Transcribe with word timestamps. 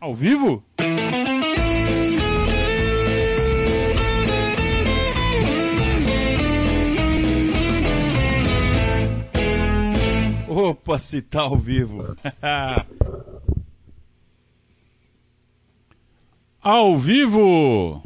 Ao 0.00 0.14
vivo? 0.14 0.64
Opa, 10.48 10.98
se 10.98 11.20
tá 11.20 11.42
ao 11.42 11.58
vivo. 11.58 12.16
ao 16.62 16.96
vivo! 16.96 18.02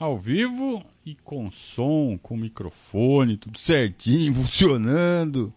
Ao 0.00 0.18
vivo 0.18 0.84
e 1.06 1.14
com 1.14 1.48
som, 1.48 2.18
com 2.20 2.36
microfone, 2.36 3.36
tudo 3.36 3.56
certinho, 3.56 4.34
funcionando. 4.34 5.54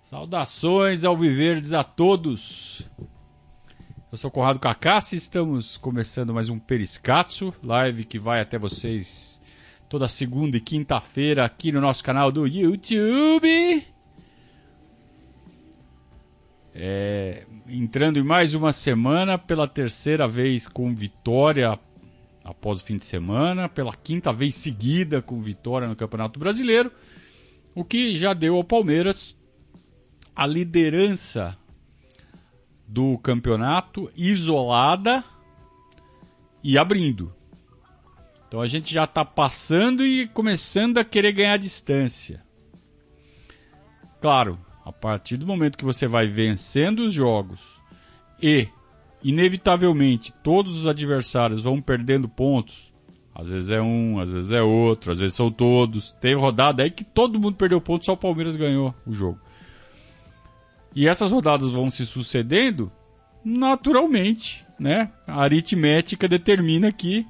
Saudações 0.00 1.04
ao 1.04 1.16
Viverdes 1.16 1.72
a 1.72 1.84
todos. 1.84 2.82
Eu 4.12 4.18
sou 4.18 4.28
Conrado 4.28 4.58
Cacassi, 4.58 5.14
estamos 5.14 5.76
começando 5.76 6.34
mais 6.34 6.48
um 6.48 6.58
Periscatso, 6.58 7.54
live 7.62 8.04
que 8.04 8.18
vai 8.18 8.40
até 8.40 8.58
vocês 8.58 9.40
toda 9.88 10.08
segunda 10.08 10.56
e 10.56 10.60
quinta-feira 10.60 11.44
aqui 11.44 11.70
no 11.70 11.80
nosso 11.80 12.02
canal 12.02 12.32
do 12.32 12.44
YouTube. 12.44 13.86
É, 16.74 17.46
entrando 17.68 18.18
em 18.18 18.24
mais 18.24 18.52
uma 18.56 18.72
semana, 18.72 19.38
pela 19.38 19.68
terceira 19.68 20.26
vez 20.26 20.66
com 20.66 20.92
vitória 20.92 21.78
após 22.42 22.80
o 22.80 22.84
fim 22.84 22.96
de 22.96 23.04
semana, 23.04 23.68
pela 23.68 23.94
quinta 23.94 24.32
vez 24.32 24.56
seguida 24.56 25.22
com 25.22 25.40
vitória 25.40 25.86
no 25.86 25.94
Campeonato 25.94 26.36
Brasileiro, 26.36 26.90
o 27.76 27.84
que 27.84 28.16
já 28.16 28.34
deu 28.34 28.56
ao 28.56 28.64
Palmeiras 28.64 29.36
a 30.34 30.48
liderança 30.48 31.56
do 32.90 33.16
campeonato 33.18 34.10
isolada 34.16 35.22
e 36.62 36.76
abrindo. 36.76 37.32
Então 38.48 38.60
a 38.60 38.66
gente 38.66 38.92
já 38.92 39.04
está 39.04 39.24
passando 39.24 40.04
e 40.04 40.26
começando 40.26 40.98
a 40.98 41.04
querer 41.04 41.30
ganhar 41.30 41.56
distância. 41.56 42.44
Claro, 44.20 44.58
a 44.84 44.90
partir 44.92 45.36
do 45.36 45.46
momento 45.46 45.78
que 45.78 45.84
você 45.84 46.08
vai 46.08 46.26
vencendo 46.26 47.06
os 47.06 47.14
jogos 47.14 47.80
e, 48.42 48.66
inevitavelmente, 49.22 50.32
todos 50.42 50.76
os 50.76 50.88
adversários 50.88 51.62
vão 51.62 51.80
perdendo 51.80 52.28
pontos. 52.28 52.92
Às 53.32 53.48
vezes 53.48 53.70
é 53.70 53.80
um, 53.80 54.18
às 54.18 54.30
vezes 54.30 54.50
é 54.50 54.60
outro, 54.60 55.12
às 55.12 55.20
vezes 55.20 55.34
são 55.34 55.48
todos. 55.48 56.10
Teve 56.20 56.40
rodada 56.40 56.82
aí 56.82 56.90
que 56.90 57.04
todo 57.04 57.38
mundo 57.38 57.54
perdeu 57.54 57.80
pontos, 57.80 58.06
só 58.06 58.14
o 58.14 58.16
Palmeiras 58.16 58.56
ganhou 58.56 58.92
o 59.06 59.12
jogo. 59.12 59.38
E 60.94 61.06
essas 61.06 61.30
rodadas 61.30 61.70
vão 61.70 61.90
se 61.90 62.04
sucedendo 62.04 62.90
naturalmente, 63.44 64.66
né? 64.78 65.10
A 65.26 65.42
aritmética 65.42 66.28
determina 66.28 66.90
que 66.90 67.26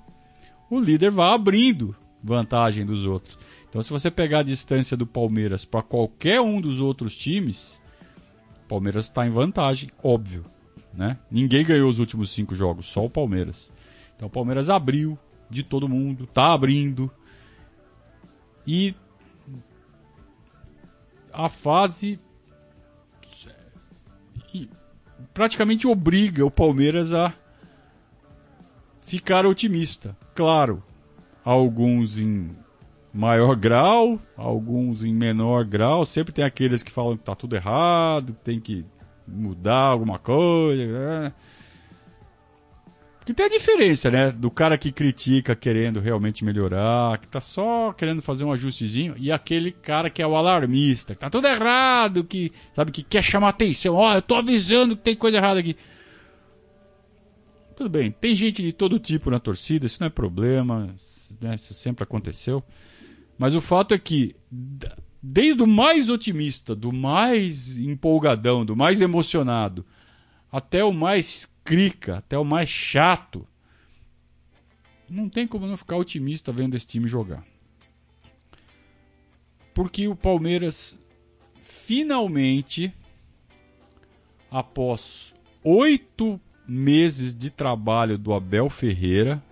o 0.70 0.78
líder 0.78 1.10
vai 1.10 1.32
abrindo 1.32 1.94
vantagem 2.22 2.84
dos 2.84 3.04
outros. 3.04 3.38
Então, 3.68 3.82
se 3.82 3.90
você 3.90 4.10
pegar 4.10 4.40
a 4.40 4.44
distância 4.44 4.96
do 4.96 5.06
Palmeiras 5.06 5.64
para 5.64 5.82
qualquer 5.82 6.40
um 6.40 6.60
dos 6.60 6.80
outros 6.80 7.14
times, 7.14 7.80
o 8.64 8.68
Palmeiras 8.68 9.04
está 9.06 9.26
em 9.26 9.30
vantagem, 9.30 9.90
óbvio. 10.02 10.44
Né? 10.92 11.16
Ninguém 11.30 11.64
ganhou 11.64 11.88
os 11.88 12.00
últimos 12.00 12.30
cinco 12.30 12.54
jogos, 12.54 12.86
só 12.86 13.04
o 13.04 13.10
Palmeiras. 13.10 13.72
Então, 14.16 14.26
o 14.26 14.30
Palmeiras 14.30 14.68
abriu 14.70 15.18
de 15.48 15.62
todo 15.62 15.88
mundo, 15.88 16.26
tá 16.26 16.52
abrindo. 16.52 17.10
E 18.66 18.94
a 21.32 21.48
fase 21.48 22.18
praticamente 25.32 25.86
obriga 25.86 26.44
o 26.44 26.50
Palmeiras 26.50 27.12
a 27.12 27.32
ficar 29.00 29.44
otimista. 29.46 30.16
Claro, 30.34 30.82
alguns 31.44 32.18
em 32.18 32.50
maior 33.12 33.56
grau, 33.56 34.20
alguns 34.36 35.04
em 35.04 35.12
menor 35.12 35.64
grau. 35.64 36.06
Sempre 36.06 36.32
tem 36.32 36.44
aqueles 36.44 36.82
que 36.82 36.92
falam 36.92 37.16
que 37.16 37.24
tá 37.24 37.34
tudo 37.34 37.56
errado, 37.56 38.32
que 38.34 38.44
tem 38.44 38.60
que 38.60 38.84
mudar 39.26 39.86
alguma 39.86 40.18
coisa. 40.18 40.86
Né? 40.86 41.32
Que 43.24 43.34
tem 43.34 43.46
a 43.46 43.50
diferença, 43.50 44.10
né? 44.10 44.32
Do 44.32 44.50
cara 44.50 44.78
que 44.78 44.90
critica 44.90 45.54
querendo 45.54 46.00
realmente 46.00 46.44
melhorar, 46.44 47.18
que 47.18 47.28
tá 47.28 47.40
só 47.40 47.92
querendo 47.92 48.22
fazer 48.22 48.44
um 48.44 48.52
ajustezinho, 48.52 49.14
e 49.18 49.30
aquele 49.30 49.70
cara 49.70 50.08
que 50.08 50.22
é 50.22 50.26
o 50.26 50.34
alarmista, 50.34 51.14
que 51.14 51.20
tá 51.20 51.28
tudo 51.28 51.46
errado, 51.46 52.24
que, 52.24 52.50
sabe, 52.74 52.90
que 52.90 53.02
quer 53.02 53.22
chamar 53.22 53.50
atenção. 53.50 53.94
Ó, 53.94 54.10
oh, 54.10 54.14
eu 54.14 54.22
tô 54.22 54.34
avisando 54.34 54.96
que 54.96 55.04
tem 55.04 55.14
coisa 55.14 55.36
errada 55.36 55.60
aqui. 55.60 55.76
Tudo 57.76 57.90
bem, 57.90 58.10
tem 58.10 58.34
gente 58.34 58.62
de 58.62 58.72
todo 58.72 58.98
tipo 58.98 59.30
na 59.30 59.38
torcida, 59.38 59.86
isso 59.86 59.98
não 60.00 60.06
é 60.06 60.10
problema, 60.10 60.94
né? 61.40 61.54
Isso 61.54 61.72
sempre 61.74 62.04
aconteceu. 62.04 62.62
Mas 63.38 63.54
o 63.54 63.60
fato 63.60 63.94
é 63.94 63.98
que, 63.98 64.34
desde 65.22 65.62
o 65.62 65.66
mais 65.66 66.10
otimista, 66.10 66.74
do 66.74 66.92
mais 66.92 67.78
empolgadão, 67.78 68.66
do 68.66 68.76
mais 68.76 69.00
emocionado, 69.00 69.84
até 70.52 70.84
o 70.84 70.92
mais 70.92 71.48
até 72.16 72.38
o 72.38 72.44
mais 72.44 72.68
chato, 72.68 73.46
não 75.08 75.28
tem 75.28 75.46
como 75.46 75.66
não 75.66 75.76
ficar 75.76 75.96
otimista 75.96 76.52
vendo 76.52 76.74
esse 76.74 76.86
time 76.86 77.08
jogar. 77.08 77.44
Porque 79.74 80.08
o 80.08 80.16
Palmeiras 80.16 80.98
finalmente, 81.60 82.92
após 84.50 85.34
oito 85.62 86.40
meses 86.66 87.36
de 87.36 87.50
trabalho 87.50 88.16
do 88.16 88.32
Abel 88.32 88.70
Ferreira, 88.70 89.42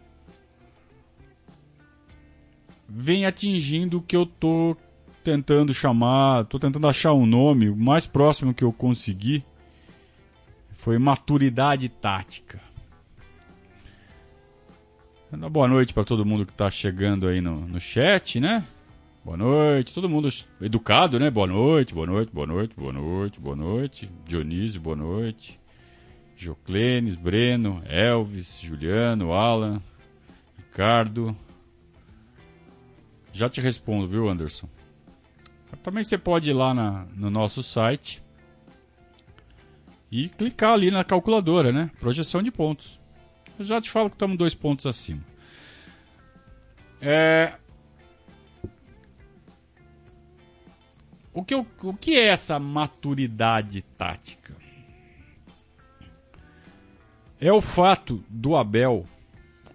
vem 2.89 3.27
atingindo 3.27 3.99
o 3.99 4.03
que 4.03 4.17
eu 4.17 4.25
tô 4.25 4.77
tentando 5.23 5.75
chamar, 5.75 6.45
tô 6.45 6.59
tentando 6.59 6.89
achar 6.89 7.12
um 7.12 7.27
nome, 7.27 7.69
o 7.69 7.77
mais 7.77 8.06
próximo 8.06 8.55
que 8.55 8.65
eu 8.65 8.73
consegui 8.73 9.45
foi 10.88 10.97
maturidade 10.97 11.87
tática. 11.91 12.59
Boa 15.53 15.69
noite 15.69 15.93
para 15.93 16.03
todo 16.03 16.25
mundo 16.25 16.47
que 16.47 16.53
está 16.53 16.71
chegando 16.71 17.28
aí 17.28 17.43
no, 17.43 17.60
no 17.69 17.78
chat, 17.78 18.41
né? 18.41 18.66
Boa 19.22 19.37
noite, 19.37 19.93
todo 19.93 20.09
mundo 20.09 20.31
educado, 20.62 21.21
né? 21.21 21.31
Boa 21.31 21.47
noite, 21.47 21.93
boa 21.93 22.06
noite, 22.06 22.32
boa 22.32 22.47
noite, 22.47 22.75
boa 22.75 22.93
noite, 22.94 23.38
boa 23.38 23.54
noite. 23.54 24.10
Dionísio, 24.25 24.81
boa 24.81 24.97
noite. 24.97 25.60
Joclenes, 26.34 27.16
Breno, 27.16 27.82
Elvis, 27.87 28.59
Juliano, 28.59 29.34
Alan, 29.34 29.82
Ricardo. 30.56 31.37
Já 33.31 33.47
te 33.47 33.60
respondo, 33.60 34.09
viu, 34.09 34.26
Anderson? 34.26 34.70
Também 35.82 36.03
você 36.03 36.16
pode 36.16 36.49
ir 36.49 36.55
lá 36.55 36.72
na, 36.72 37.05
no 37.15 37.28
nosso 37.28 37.62
site 37.62 38.26
e 40.11 40.29
clicar 40.29 40.73
ali 40.73 40.91
na 40.91 41.05
calculadora, 41.05 41.73
né? 41.73 41.91
Projeção 42.01 42.43
de 42.43 42.51
pontos. 42.51 42.99
Eu 43.59 43.65
já 43.65 43.81
te 43.81 43.91
falo 43.91 44.09
que 44.09 44.17
estamos 44.17 44.37
dois 44.37 44.55
pontos 44.55 44.87
acima. 44.87 45.23
É... 47.01 47.55
O, 51.33 51.45
que, 51.45 51.55
o 51.55 51.95
que 51.95 52.17
é 52.17 52.27
essa 52.27 52.59
maturidade 52.59 53.83
tática? 53.97 54.57
É 57.41 57.53
o 57.53 57.61
fato 57.61 58.25
do 58.29 58.57
Abel 58.57 59.07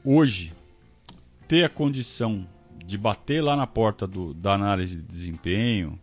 hoje 0.03 0.53
ter 1.47 1.63
a 1.63 1.69
condição 1.69 2.45
de 2.85 2.97
bater 2.97 3.41
lá 3.41 3.55
na 3.55 3.65
porta 3.65 4.05
do, 4.05 4.33
da 4.33 4.53
análise 4.53 4.97
de 4.97 5.03
desempenho, 5.03 5.97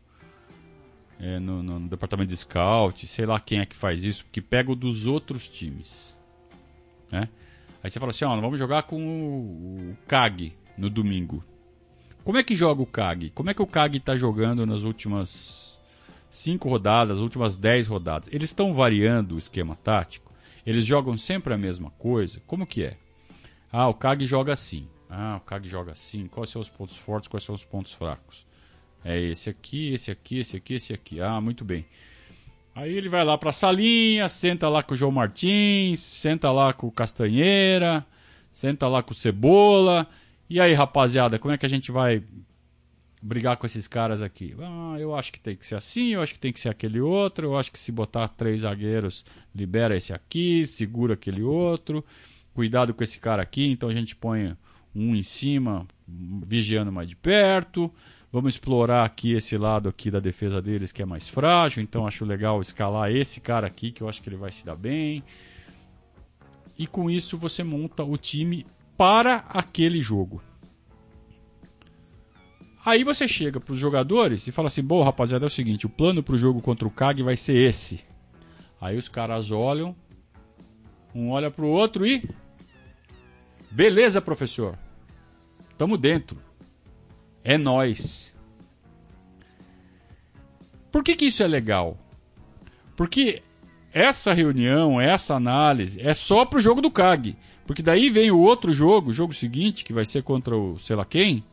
é, 1.21 1.39
no, 1.39 1.63
no, 1.63 1.89
departamento 1.89 2.31
de 2.31 2.37
scout, 2.37 3.07
sei 3.07 3.27
lá 3.27 3.39
quem 3.39 3.61
é 3.61 3.67
que 3.67 3.77
faz 3.77 4.05
isso, 4.05 4.25
que 4.33 4.41
pega 4.41 4.73
o 4.73 4.75
dos 4.75 5.07
outros 5.07 5.49
times. 5.49 6.17
Né? 7.13 7.29
Aí 7.83 7.91
você 7.91 8.01
fala 8.01 8.11
assim, 8.11 8.25
ó, 8.25 8.41
vamos 8.41 8.59
jogar 8.59 8.85
com 8.85 9.03
o, 9.03 9.91
o 9.91 9.97
Kag 10.09 10.53
no 10.79 10.89
domingo. 10.89 11.45
Como 12.25 12.39
é 12.39 12.43
que 12.43 12.57
joga 12.57 12.83
o 12.83 12.87
Kag? 12.87 13.31
Como 13.31 13.51
é 13.51 13.55
que 13.55 13.63
o 13.63 13.67
Kag 13.67 13.97
está 13.97 14.17
jogando 14.17 14.65
nas 14.65 14.83
últimas 14.83 15.79
cinco 16.31 16.69
rodadas, 16.69 17.19
as 17.19 17.23
últimas 17.23 17.59
dez 17.59 17.87
rodadas? 17.87 18.29
Eles 18.33 18.51
estão 18.51 18.73
variando 18.73 19.35
o 19.35 19.39
esquema 19.39 19.77
tático? 19.77 20.33
Eles 20.65 20.87
jogam 20.87 21.17
sempre 21.19 21.53
a 21.53 21.59
mesma 21.59 21.91
coisa? 21.91 22.41
Como 22.47 22.67
que 22.67 22.85
é? 22.85 22.97
Ah, 23.73 23.89
o 23.89 23.95
Kag 23.95 24.25
joga 24.25 24.53
assim. 24.53 24.89
Ah, 25.09 25.37
o 25.37 25.41
Kag 25.41 25.69
joga 25.69 25.93
assim. 25.93 26.27
Quais 26.27 26.51
são 26.51 26.61
os 26.61 26.69
pontos 26.69 26.97
fortes, 26.97 27.29
quais 27.29 27.45
são 27.45 27.55
os 27.55 27.65
pontos 27.65 27.93
fracos? 27.93 28.47
É 29.05 29.19
esse 29.21 29.49
aqui, 29.49 29.93
esse 29.93 30.11
aqui, 30.11 30.39
esse 30.39 30.57
aqui, 30.57 30.75
esse 30.75 30.93
aqui. 30.93 31.21
Ah, 31.21 31.41
muito 31.41 31.65
bem. 31.65 31.85
Aí 32.75 32.97
ele 32.97 33.09
vai 33.09 33.25
lá 33.25 33.37
para 33.37 33.51
a 33.51 33.53
salinha, 33.53 34.29
senta 34.29 34.69
lá 34.69 34.83
com 34.83 34.95
o 34.95 34.97
João 34.97 35.11
Martins, 35.11 36.01
senta 36.01 36.51
lá 36.51 36.73
com 36.73 36.87
o 36.87 36.93
Castanheira, 36.93 38.07
senta 38.51 38.87
lá 38.89 39.03
com 39.03 39.13
o 39.13 39.15
Cebola. 39.15 40.07
E 40.49 40.61
aí, 40.61 40.73
rapaziada, 40.73 41.39
como 41.39 41.53
é 41.53 41.59
que 41.59 41.67
a 41.67 41.69
gente 41.69 41.91
vai 41.91 42.23
brigar 43.23 43.57
com 43.57 43.67
esses 43.67 43.87
caras 43.87 44.23
aqui. 44.23 44.55
Ah, 44.59 44.97
eu 44.99 45.15
acho 45.15 45.33
que 45.33 45.41
tem 45.41 45.55
que 45.55 45.67
ser 45.67 45.75
assim, 45.75 46.09
eu 46.09 46.23
acho 46.23 46.35
que 46.35 46.39
tem 46.41 46.53
que 46.53 46.61
ser 46.61 46.71
aquele 46.71 47.01
outro, 47.01 47.49
eu 47.49 47.57
acho 47.57 47.71
que 47.71 47.79
se 47.79 47.93
botar 47.93 48.29
três 48.29 48.61
zagueiros, 48.61 49.25
libera 49.55 49.97
esse 49.97 50.13
aqui, 50.13 50.67
segura 50.67 51.15
aquele 51.15 51.43
outro. 51.43 52.05
Cuidado 52.55 52.95
com 52.95 53.05
esse 53.05 53.19
cara 53.19 53.43
aqui, 53.43 53.71
então 53.71 53.89
a 53.89 53.93
gente 53.93 54.17
põe 54.17 54.57
um 54.95 55.15
em 55.15 55.23
cima, 55.23 55.87
vigiando 56.09 56.91
mais 56.91 57.09
de 57.09 57.17
perto. 57.17 57.93
Vamos 58.33 58.55
explorar 58.55 59.05
aqui 59.05 59.33
esse 59.33 59.57
lado 59.57 59.89
aqui 59.89 60.11
da 60.11 60.21
defesa 60.21 60.63
deles 60.63 60.93
que 60.93 61.03
é 61.03 61.05
mais 61.05 61.29
frágil, 61.29 61.83
então 61.83 62.07
acho 62.07 62.25
legal 62.25 62.61
escalar 62.61 63.11
esse 63.11 63.41
cara 63.41 63.67
aqui 63.67 63.91
que 63.91 64.03
eu 64.03 64.09
acho 64.09 64.23
que 64.23 64.29
ele 64.29 64.37
vai 64.37 64.53
se 64.53 64.65
dar 64.65 64.77
bem. 64.77 65.25
E 66.79 66.87
com 66.87 67.11
isso 67.11 67.37
você 67.37 67.65
monta 67.65 68.05
o 68.05 68.17
time 68.17 68.65
para 68.97 69.45
aquele 69.49 70.01
jogo. 70.01 70.43
Aí 72.85 73.03
você 73.05 73.27
chega 73.27 73.61
para 73.61 73.73
os 73.73 73.79
jogadores 73.79 74.47
e 74.47 74.53
fala 74.53 74.69
assim: 74.69 74.83
"Bom, 74.83 75.03
rapaziada, 75.03 75.45
é 75.45 75.49
o 75.49 75.51
seguinte, 75.51 75.87
o 75.87 75.91
plano 75.91 76.23
para 76.23 76.35
o 76.35 76.39
jogo 76.39 76.63
contra 76.63 76.87
o 76.87 76.91
CAG 76.91 77.23
vai 77.23 77.37
ser 77.37 77.57
esse". 77.57 78.01
Aí 78.81 78.97
os 78.97 79.09
caras 79.09 79.51
olham, 79.51 79.95
um 81.15 81.31
olha 81.31 81.51
para 81.51 81.65
o 81.65 81.69
outro 81.69 82.07
e 82.07 82.23
Beleza, 83.71 84.21
professor. 84.21 84.77
Tamo 85.79 85.97
dentro. 85.97 86.43
É 87.43 87.57
nós. 87.57 88.35
Por 90.91 91.03
que, 91.03 91.17
que 91.17 91.27
isso 91.27 91.43
é 91.43 91.47
legal? 91.47 91.97
Porque 92.97 93.43
essa 93.93 94.33
reunião, 94.33 95.01
essa 95.01 95.35
análise 95.35 96.01
é 96.01 96.15
só 96.15 96.45
pro 96.45 96.61
jogo 96.61 96.81
do 96.81 96.91
CAG. 96.91 97.37
Porque 97.67 97.83
daí 97.83 98.11
vem 98.11 98.31
o 98.31 98.39
outro 98.39 98.73
jogo, 98.73 99.11
o 99.11 99.13
jogo 99.13 99.33
seguinte, 99.33 99.85
que 99.85 99.93
vai 99.93 100.05
ser 100.05 100.23
contra 100.23 100.57
o 100.57 100.79
sei 100.79 100.97
lá 100.97 101.05
quem. 101.05 101.45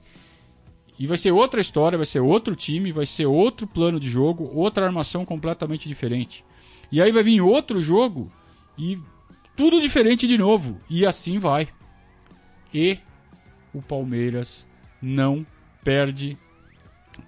E 0.99 1.05
vai 1.05 1.17
ser 1.17 1.31
outra 1.31 1.61
história, 1.61 1.97
vai 1.97 2.07
ser 2.07 2.19
outro 2.19 2.55
time, 2.55 2.91
vai 2.91 3.05
ser 3.05 3.27
outro 3.27 3.67
plano 3.67 3.99
de 3.99 4.09
jogo, 4.09 4.49
outra 4.53 4.85
armação 4.85 5.23
completamente 5.23 5.87
diferente. 5.87 6.43
E 6.91 7.01
aí 7.01 7.11
vai 7.11 7.21
vir 7.21 7.41
outro 7.41 7.79
jogo 7.79 8.31
e 8.77 8.99
tudo 9.55 9.79
diferente 9.79 10.25
de 10.27 10.37
novo. 10.37 10.79
E 10.89 11.05
assim 11.05 11.37
vai. 11.37 11.67
E 12.73 12.97
o 13.73 13.81
Palmeiras 13.81 14.67
não 15.01 15.45
perde 15.83 16.37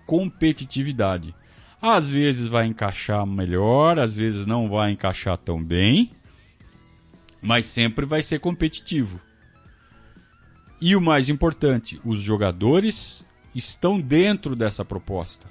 competitividade. 0.05 1.35
Às 1.81 2.09
vezes 2.09 2.47
vai 2.47 2.65
encaixar 2.65 3.25
melhor, 3.25 3.99
às 3.99 4.15
vezes 4.15 4.45
não 4.45 4.69
vai 4.69 4.91
encaixar 4.91 5.37
tão 5.37 5.63
bem, 5.63 6.11
mas 7.41 7.65
sempre 7.65 8.05
vai 8.05 8.21
ser 8.21 8.39
competitivo. 8.39 9.19
E 10.81 10.95
o 10.95 11.01
mais 11.01 11.29
importante, 11.29 11.99
os 12.05 12.21
jogadores 12.21 13.25
estão 13.53 13.99
dentro 13.99 14.55
dessa 14.55 14.85
proposta. 14.85 15.47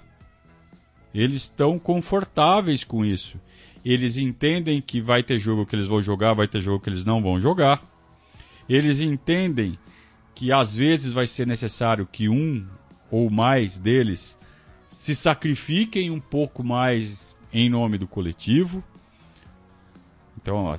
Eles 1.14 1.42
estão 1.42 1.78
confortáveis 1.78 2.84
com 2.84 3.04
isso. 3.04 3.40
Eles 3.84 4.18
entendem 4.18 4.80
que 4.80 5.00
vai 5.00 5.22
ter 5.22 5.38
jogo 5.38 5.64
que 5.64 5.74
eles 5.74 5.86
vão 5.86 6.02
jogar, 6.02 6.34
vai 6.34 6.46
ter 6.48 6.60
jogo 6.60 6.82
que 6.82 6.90
eles 6.90 7.04
não 7.04 7.22
vão 7.22 7.40
jogar. 7.40 7.82
Eles 8.68 9.00
entendem 9.00 9.78
que 10.34 10.52
às 10.52 10.76
vezes 10.76 11.12
vai 11.12 11.26
ser 11.26 11.46
necessário 11.46 12.06
que 12.10 12.28
um 12.28 12.66
ou 13.10 13.31
mais 13.31 13.78
deles 13.78 14.38
se 14.88 15.14
sacrifiquem 15.14 16.10
um 16.10 16.20
pouco 16.20 16.64
mais 16.64 17.34
em 17.52 17.69
nome 17.69 17.99
do 17.99 18.06
coletivo. 18.06 18.82
Então, 20.40 20.70
a, 20.70 20.78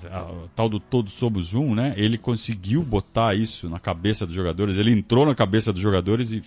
tal 0.55 0.69
do 0.69 0.79
todos 0.79 1.13
somos 1.13 1.53
um, 1.53 1.75
né? 1.75 1.93
Ele 1.95 2.17
conseguiu 2.17 2.81
botar 2.83 3.35
isso 3.35 3.69
na 3.69 3.79
cabeça 3.79 4.25
dos 4.25 4.33
jogadores. 4.33 4.77
Ele 4.77 4.91
entrou 4.91 5.25
na 5.25 5.35
cabeça 5.35 5.71
dos 5.71 5.81
jogadores 5.81 6.31
e 6.31 6.41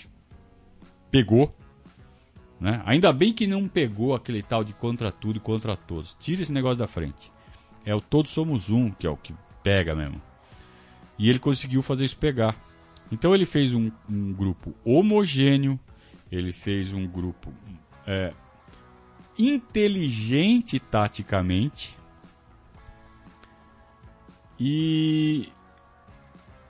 pegou. 1.10 1.54
Né? 2.60 2.82
Ainda 2.86 3.12
bem 3.12 3.32
que 3.32 3.46
não 3.46 3.68
pegou 3.68 4.14
aquele 4.14 4.42
tal 4.42 4.64
de 4.64 4.72
contra 4.72 5.12
tudo 5.12 5.36
e 5.36 5.40
contra 5.40 5.76
todos. 5.76 6.16
Tira 6.18 6.42
esse 6.42 6.52
negócio 6.52 6.78
da 6.78 6.88
frente. 6.88 7.30
É 7.84 7.94
o 7.94 8.00
todos 8.00 8.30
somos 8.30 8.70
um 8.70 8.90
que 8.90 9.06
é 9.06 9.10
o 9.10 9.16
que 9.16 9.34
pega 9.62 9.94
mesmo. 9.94 10.20
E 11.18 11.28
ele 11.28 11.38
conseguiu 11.38 11.82
fazer 11.82 12.04
isso 12.04 12.16
pegar. 12.16 12.56
Então 13.12 13.34
ele 13.34 13.44
fez 13.44 13.74
um, 13.74 13.92
um 14.08 14.32
grupo 14.32 14.74
homogêneo, 14.82 15.78
ele 16.30 16.50
fez 16.50 16.94
um 16.94 17.06
grupo 17.06 17.52
é, 18.06 18.32
inteligente 19.38 20.80
taticamente 20.80 21.94
e, 24.58 25.50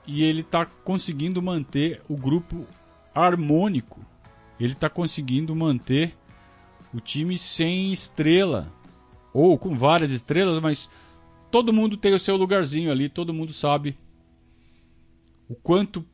e 0.05 0.21
ele 0.21 0.41
está 0.41 0.65
conseguindo 0.65 1.41
manter 1.41 2.01
o 2.09 2.17
grupo 2.17 2.67
harmônico. 3.15 4.05
Ele 4.59 4.73
está 4.73 4.89
conseguindo 4.89 5.55
manter 5.55 6.13
o 6.93 6.99
time 6.99 7.37
sem 7.37 7.93
estrela 7.93 8.69
ou 9.33 9.57
com 9.57 9.73
várias 9.75 10.11
estrelas, 10.11 10.59
mas 10.59 10.89
todo 11.49 11.71
mundo 11.71 11.95
tem 11.95 12.13
o 12.13 12.19
seu 12.19 12.35
lugarzinho 12.35 12.91
ali, 12.91 13.07
todo 13.07 13.33
mundo 13.33 13.53
sabe 13.53 13.97
o 15.47 15.55
quanto 15.55 16.05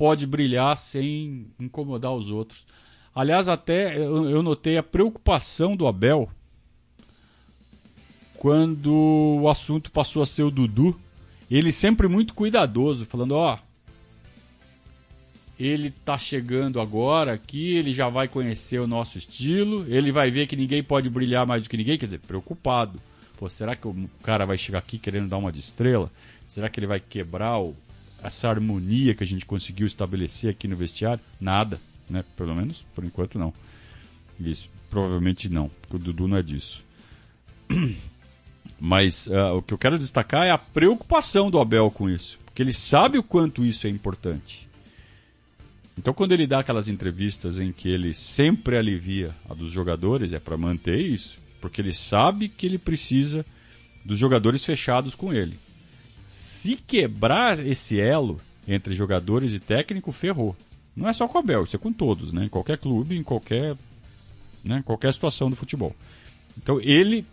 pode 0.00 0.26
brilhar 0.26 0.78
sem 0.78 1.48
incomodar 1.60 2.14
os 2.14 2.30
outros. 2.30 2.64
Aliás, 3.14 3.48
até 3.48 3.98
eu, 3.98 4.42
notei 4.42 4.78
a 4.78 4.82
preocupação 4.82 5.76
do 5.76 5.86
Abel 5.86 6.30
quando 8.38 9.38
o 9.42 9.46
assunto 9.46 9.92
passou 9.92 10.22
a 10.22 10.26
ser 10.26 10.42
o 10.42 10.50
Dudu. 10.50 10.98
Ele 11.50 11.70
sempre 11.70 12.08
muito 12.08 12.32
cuidadoso, 12.32 13.04
falando: 13.04 13.32
ó, 13.32 13.58
ele 15.58 15.90
tá 15.90 16.16
chegando 16.16 16.80
agora 16.80 17.34
aqui, 17.34 17.74
ele 17.74 17.92
já 17.92 18.08
vai 18.08 18.26
conhecer 18.26 18.80
o 18.80 18.86
nosso 18.86 19.18
estilo, 19.18 19.84
ele 19.86 20.10
vai 20.10 20.30
ver 20.30 20.46
que 20.46 20.56
ninguém 20.56 20.82
pode 20.82 21.10
brilhar 21.10 21.46
mais 21.46 21.62
do 21.62 21.68
que 21.68 21.76
ninguém, 21.76 21.98
quer 21.98 22.06
dizer, 22.06 22.20
preocupado. 22.20 22.98
Pô, 23.36 23.50
será 23.50 23.76
que 23.76 23.86
o 23.86 24.08
cara 24.22 24.46
vai 24.46 24.56
chegar 24.56 24.78
aqui 24.78 24.96
querendo 24.96 25.28
dar 25.28 25.36
uma 25.36 25.52
de 25.52 25.58
estrela? 25.58 26.10
Será 26.46 26.70
que 26.70 26.80
ele 26.80 26.86
vai 26.86 27.00
quebrar 27.00 27.60
o, 27.60 27.76
essa 28.22 28.48
harmonia 28.48 29.14
que 29.14 29.24
a 29.24 29.26
gente 29.26 29.46
conseguiu 29.46 29.86
estabelecer 29.86 30.50
aqui 30.50 30.68
no 30.68 30.76
vestiário? 30.76 31.22
Nada, 31.40 31.80
né? 32.08 32.24
Pelo 32.36 32.54
menos 32.54 32.84
por 32.94 33.04
enquanto 33.04 33.38
não. 33.38 33.52
Isso, 34.38 34.68
provavelmente 34.88 35.48
não, 35.48 35.68
porque 35.80 35.96
o 35.96 35.98
Dudu 35.98 36.28
não 36.28 36.36
é 36.36 36.42
disso. 36.42 36.84
Mas 38.80 39.26
uh, 39.26 39.56
o 39.56 39.62
que 39.62 39.74
eu 39.74 39.78
quero 39.78 39.98
destacar 39.98 40.46
é 40.46 40.50
a 40.50 40.58
preocupação 40.58 41.50
do 41.50 41.60
Abel 41.60 41.90
com 41.90 42.08
isso, 42.08 42.38
porque 42.46 42.62
ele 42.62 42.72
sabe 42.72 43.18
o 43.18 43.22
quanto 43.22 43.64
isso 43.64 43.86
é 43.86 43.90
importante. 43.90 44.68
Então, 45.98 46.14
quando 46.14 46.32
ele 46.32 46.46
dá 46.46 46.60
aquelas 46.60 46.88
entrevistas 46.88 47.58
em 47.58 47.72
que 47.72 47.88
ele 47.90 48.14
sempre 48.14 48.78
alivia 48.78 49.34
a 49.48 49.52
dos 49.52 49.70
jogadores, 49.70 50.32
é 50.32 50.38
para 50.38 50.56
manter 50.56 50.98
isso, 50.98 51.38
porque 51.60 51.82
ele 51.82 51.92
sabe 51.92 52.48
que 52.48 52.64
ele 52.64 52.78
precisa 52.78 53.44
dos 54.02 54.18
jogadores 54.18 54.64
fechados 54.64 55.14
com 55.14 55.30
ele. 55.30 55.58
Se 56.30 56.76
quebrar 56.76 57.58
esse 57.58 57.98
elo 57.98 58.40
entre 58.68 58.94
jogadores 58.94 59.52
e 59.52 59.58
técnico, 59.58 60.12
ferrou. 60.12 60.56
Não 60.94 61.08
é 61.08 61.12
só 61.12 61.26
com 61.26 61.36
o 61.36 61.40
Abel, 61.40 61.64
isso 61.64 61.74
é 61.74 61.78
com 61.78 61.92
todos, 61.92 62.30
né? 62.30 62.44
Em 62.44 62.48
qualquer 62.48 62.78
clube, 62.78 63.16
em 63.16 63.22
qualquer, 63.24 63.76
né? 64.62 64.80
qualquer 64.86 65.12
situação 65.12 65.50
do 65.50 65.56
futebol. 65.56 65.92
Então 66.56 66.80
ele 66.80 67.26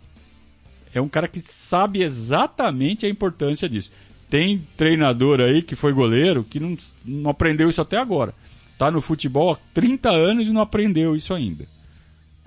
é 0.92 1.00
um 1.00 1.08
cara 1.08 1.28
que 1.28 1.40
sabe 1.40 2.02
exatamente 2.02 3.06
a 3.06 3.08
importância 3.08 3.68
disso. 3.68 3.92
Tem 4.28 4.66
treinador 4.76 5.40
aí 5.40 5.62
que 5.62 5.76
foi 5.76 5.92
goleiro 5.92 6.42
que 6.42 6.58
não, 6.58 6.76
não 7.04 7.30
aprendeu 7.30 7.68
isso 7.68 7.80
até 7.80 7.98
agora. 7.98 8.34
Tá 8.76 8.90
no 8.90 9.00
futebol 9.00 9.52
há 9.52 9.58
30 9.72 10.10
anos 10.10 10.48
e 10.48 10.52
não 10.52 10.60
aprendeu 10.60 11.14
isso 11.14 11.32
ainda. 11.32 11.66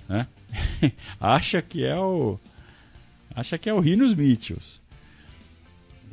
Né? 0.06 0.26
acha 1.18 1.62
que 1.62 1.82
é 1.82 1.98
o. 1.98 2.38
Acha 3.34 3.56
que 3.56 3.70
é 3.70 3.72
o 3.72 3.80
Rinos 3.80 4.14
Mitchells. 4.14 4.81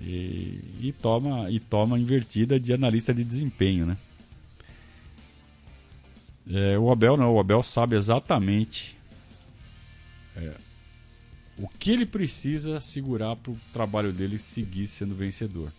E, 0.01 0.59
e, 0.81 0.95
toma 1.01 1.51
e 1.51 1.59
toma 1.59 1.99
invertida 1.99 2.59
de 2.59 2.73
analista 2.73 3.13
de 3.13 3.23
desempenho, 3.23 3.85
né? 3.85 3.97
É, 6.51 6.79
o 6.79 6.89
Abel 6.91 7.17
não, 7.17 7.33
o 7.33 7.39
Abel 7.39 7.61
sabe 7.61 7.95
exatamente 7.95 8.97
é, 10.35 10.53
o 11.57 11.67
que 11.67 11.91
ele 11.91 12.05
precisa 12.05 12.79
segurar 12.79 13.35
para 13.35 13.51
o 13.51 13.59
trabalho 13.73 14.13
dele 14.13 14.39
seguir 14.39 14.87
sendo 14.87 15.13
vencedor. 15.13 15.71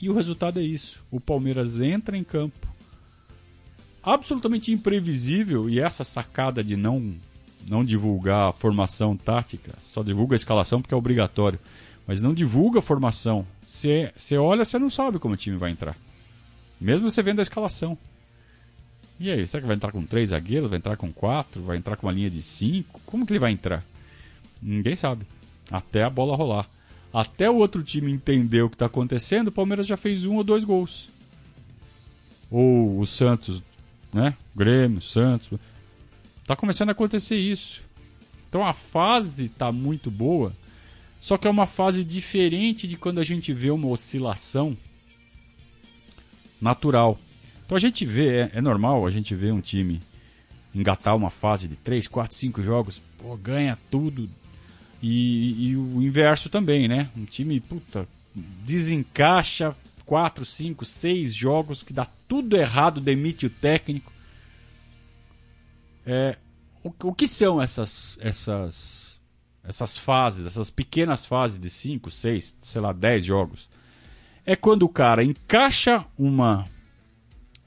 E 0.00 0.08
o 0.08 0.14
resultado 0.14 0.60
é 0.60 0.62
isso. 0.62 1.04
O 1.10 1.20
Palmeiras 1.20 1.80
entra 1.80 2.16
em 2.16 2.24
campo 2.24 2.66
absolutamente 4.02 4.70
imprevisível 4.70 5.68
e 5.68 5.80
essa 5.80 6.04
sacada 6.04 6.62
de 6.62 6.76
não 6.76 7.14
não 7.68 7.84
divulgar 7.84 8.50
a 8.50 8.52
formação 8.52 9.16
tática, 9.16 9.74
só 9.80 10.00
divulga 10.00 10.36
a 10.36 10.38
escalação 10.38 10.80
porque 10.80 10.94
é 10.94 10.96
obrigatório 10.96 11.58
mas 12.06 12.22
não 12.22 12.34
divulga 12.34 12.78
a 12.78 12.82
formação. 12.82 13.46
Você 13.66 14.36
olha, 14.38 14.64
você 14.64 14.78
não 14.78 14.90
sabe 14.90 15.18
como 15.18 15.34
o 15.34 15.36
time 15.36 15.56
vai 15.56 15.70
entrar. 15.70 15.96
Mesmo 16.80 17.10
você 17.10 17.22
vendo 17.22 17.40
a 17.40 17.42
escalação. 17.42 17.96
E 19.18 19.30
aí, 19.30 19.46
será 19.46 19.62
que 19.62 19.66
vai 19.66 19.76
entrar 19.76 19.92
com 19.92 20.04
três 20.04 20.30
zagueiros? 20.30 20.68
Vai 20.68 20.78
entrar 20.78 20.96
com 20.96 21.10
quatro? 21.10 21.62
Vai 21.62 21.76
entrar 21.78 21.96
com 21.96 22.06
uma 22.06 22.12
linha 22.12 22.30
de 22.30 22.42
cinco? 22.42 23.00
Como 23.06 23.26
que 23.26 23.32
ele 23.32 23.40
vai 23.40 23.52
entrar? 23.52 23.82
Ninguém 24.60 24.94
sabe. 24.94 25.26
Até 25.70 26.02
a 26.04 26.10
bola 26.10 26.36
rolar. 26.36 26.68
Até 27.12 27.48
o 27.50 27.56
outro 27.56 27.82
time 27.82 28.12
entender 28.12 28.62
o 28.62 28.68
que 28.68 28.74
está 28.74 28.86
acontecendo, 28.86 29.48
o 29.48 29.52
Palmeiras 29.52 29.86
já 29.86 29.96
fez 29.96 30.26
um 30.26 30.36
ou 30.36 30.44
dois 30.44 30.64
gols. 30.64 31.08
Ou 32.50 33.00
o 33.00 33.06
Santos 33.06 33.62
né? 34.16 34.34
Grêmio, 34.54 35.00
Santos. 35.00 35.58
Tá 36.46 36.56
começando 36.56 36.88
a 36.88 36.92
acontecer 36.92 37.36
isso. 37.36 37.82
Então 38.48 38.64
a 38.64 38.72
fase 38.72 39.48
tá 39.48 39.70
muito 39.70 40.10
boa, 40.10 40.52
só 41.26 41.36
que 41.36 41.48
é 41.48 41.50
uma 41.50 41.66
fase 41.66 42.04
diferente 42.04 42.86
de 42.86 42.96
quando 42.96 43.18
a 43.18 43.24
gente 43.24 43.52
vê 43.52 43.68
uma 43.72 43.88
oscilação 43.88 44.76
natural. 46.60 47.18
Então 47.64 47.76
a 47.76 47.80
gente 47.80 48.06
vê, 48.06 48.42
é, 48.42 48.50
é 48.54 48.60
normal 48.60 49.04
a 49.04 49.10
gente 49.10 49.34
ver 49.34 49.52
um 49.52 49.60
time 49.60 50.00
engatar 50.72 51.16
uma 51.16 51.28
fase 51.28 51.66
de 51.66 51.74
3, 51.74 52.06
4, 52.06 52.32
5 52.32 52.62
jogos, 52.62 53.02
pô, 53.18 53.36
ganha 53.36 53.76
tudo. 53.90 54.30
E, 55.02 55.70
e, 55.70 55.76
o 55.76 56.00
inverso 56.00 56.48
também, 56.48 56.86
né? 56.86 57.10
Um 57.16 57.24
time, 57.24 57.58
puta, 57.58 58.06
desencaixa 58.32 59.74
4, 60.04 60.44
5, 60.44 60.84
6 60.84 61.34
jogos 61.34 61.82
que 61.82 61.92
dá 61.92 62.06
tudo 62.28 62.56
errado, 62.56 63.00
demite 63.00 63.46
o 63.46 63.50
técnico. 63.50 64.12
É, 66.06 66.36
o, 66.84 66.92
o 67.02 67.12
que 67.12 67.26
são 67.26 67.60
essas, 67.60 68.16
essas, 68.22 69.15
essas 69.66 69.98
fases, 69.98 70.46
essas 70.46 70.70
pequenas 70.70 71.26
fases 71.26 71.58
de 71.58 71.68
5, 71.68 72.10
6, 72.10 72.58
sei 72.60 72.80
lá, 72.80 72.92
10 72.92 73.24
jogos? 73.24 73.68
É 74.44 74.54
quando 74.54 74.84
o 74.84 74.88
cara 74.88 75.24
encaixa 75.24 76.04
uma, 76.16 76.64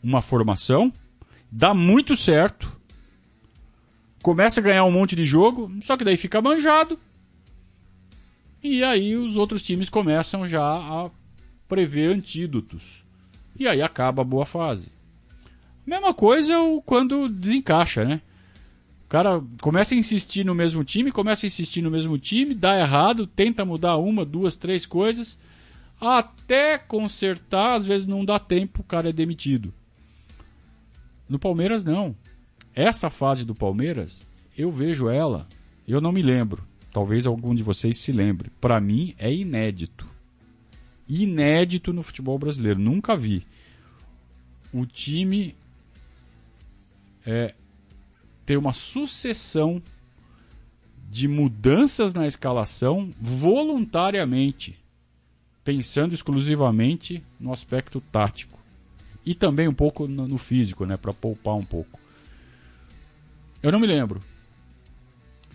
uma 0.02 0.22
formação, 0.22 0.94
dá 1.52 1.74
muito 1.74 2.16
certo, 2.16 2.72
começa 4.24 4.60
a 4.60 4.64
ganhar 4.64 4.86
um 4.86 4.92
monte 4.92 5.16
de 5.16 5.26
jogo, 5.26 5.72
só 5.82 5.98
que 5.98 6.04
daí 6.04 6.16
fica 6.16 6.42
manjado. 6.42 7.00
E 8.64 8.84
aí 8.84 9.16
os 9.16 9.38
outros 9.38 9.62
times 9.62 9.90
começam 9.90 10.48
já 10.48 10.62
a 10.64 11.10
prever 11.68 12.10
antídotos. 12.10 13.06
E 13.58 13.68
aí 13.68 13.82
acaba 13.82 14.22
a 14.22 14.26
boa 14.26 14.46
fase. 14.46 14.92
Mesma 15.86 16.14
coisa 16.14 16.54
quando 16.86 17.28
desencaixa, 17.28 18.06
né? 18.06 18.22
O 19.10 19.10
cara 19.10 19.42
começa 19.60 19.96
a 19.96 19.98
insistir 19.98 20.46
no 20.46 20.54
mesmo 20.54 20.84
time, 20.84 21.12
começa 21.12 21.44
a 21.44 21.48
insistir 21.48 21.82
no 21.82 21.90
mesmo 21.90 22.16
time, 22.20 22.54
dá 22.54 22.80
errado, 22.80 23.26
tenta 23.26 23.66
mudar 23.66 23.98
uma, 23.98 24.24
duas, 24.24 24.56
três 24.56 24.86
coisas, 24.86 25.40
até 26.00 26.78
consertar, 26.78 27.74
às 27.74 27.88
vezes 27.88 28.06
não 28.06 28.24
dá 28.24 28.38
tempo, 28.38 28.82
o 28.82 28.84
cara 28.84 29.10
é 29.10 29.12
demitido. 29.12 29.74
No 31.28 31.40
Palmeiras 31.40 31.84
não. 31.84 32.16
Essa 32.72 33.10
fase 33.10 33.44
do 33.44 33.56
Palmeiras, 33.56 34.24
eu 34.56 34.72
vejo 34.72 35.10
ela, 35.10 35.48
eu 35.88 36.00
não 36.00 36.12
me 36.12 36.22
lembro. 36.22 36.64
Talvez 36.94 37.26
algum 37.26 37.56
de 37.56 37.64
vocês 37.64 37.98
se 37.98 38.12
lembre. 38.12 38.52
Para 38.62 38.80
mim 38.80 39.16
é 39.18 39.34
inédito. 39.34 40.08
Inédito 41.10 41.92
no 41.92 42.04
futebol 42.04 42.38
brasileiro, 42.38 42.80
nunca 42.80 43.18
vi. 43.18 43.44
O 44.72 44.86
time 44.86 45.56
é, 47.26 47.56
ter 48.50 48.58
uma 48.58 48.74
sucessão 48.74 49.80
de 51.08 51.28
mudanças 51.28 52.16
na 52.16 52.26
escalação 52.26 53.12
voluntariamente, 53.22 54.76
pensando 55.64 56.16
exclusivamente 56.16 57.24
no 57.40 57.54
aspecto 57.54 58.02
tático 58.02 58.58
e 59.24 59.36
também 59.36 59.68
um 59.68 59.74
pouco 59.74 60.08
no, 60.08 60.40
físico, 60.40 60.84
né, 60.84 60.98
para 60.98 61.14
poupar 61.14 61.54
um 61.54 61.64
pouco. 61.64 62.00
Eu 63.62 63.72
não 63.72 63.80
me 63.80 63.86
lembro. 63.86 64.20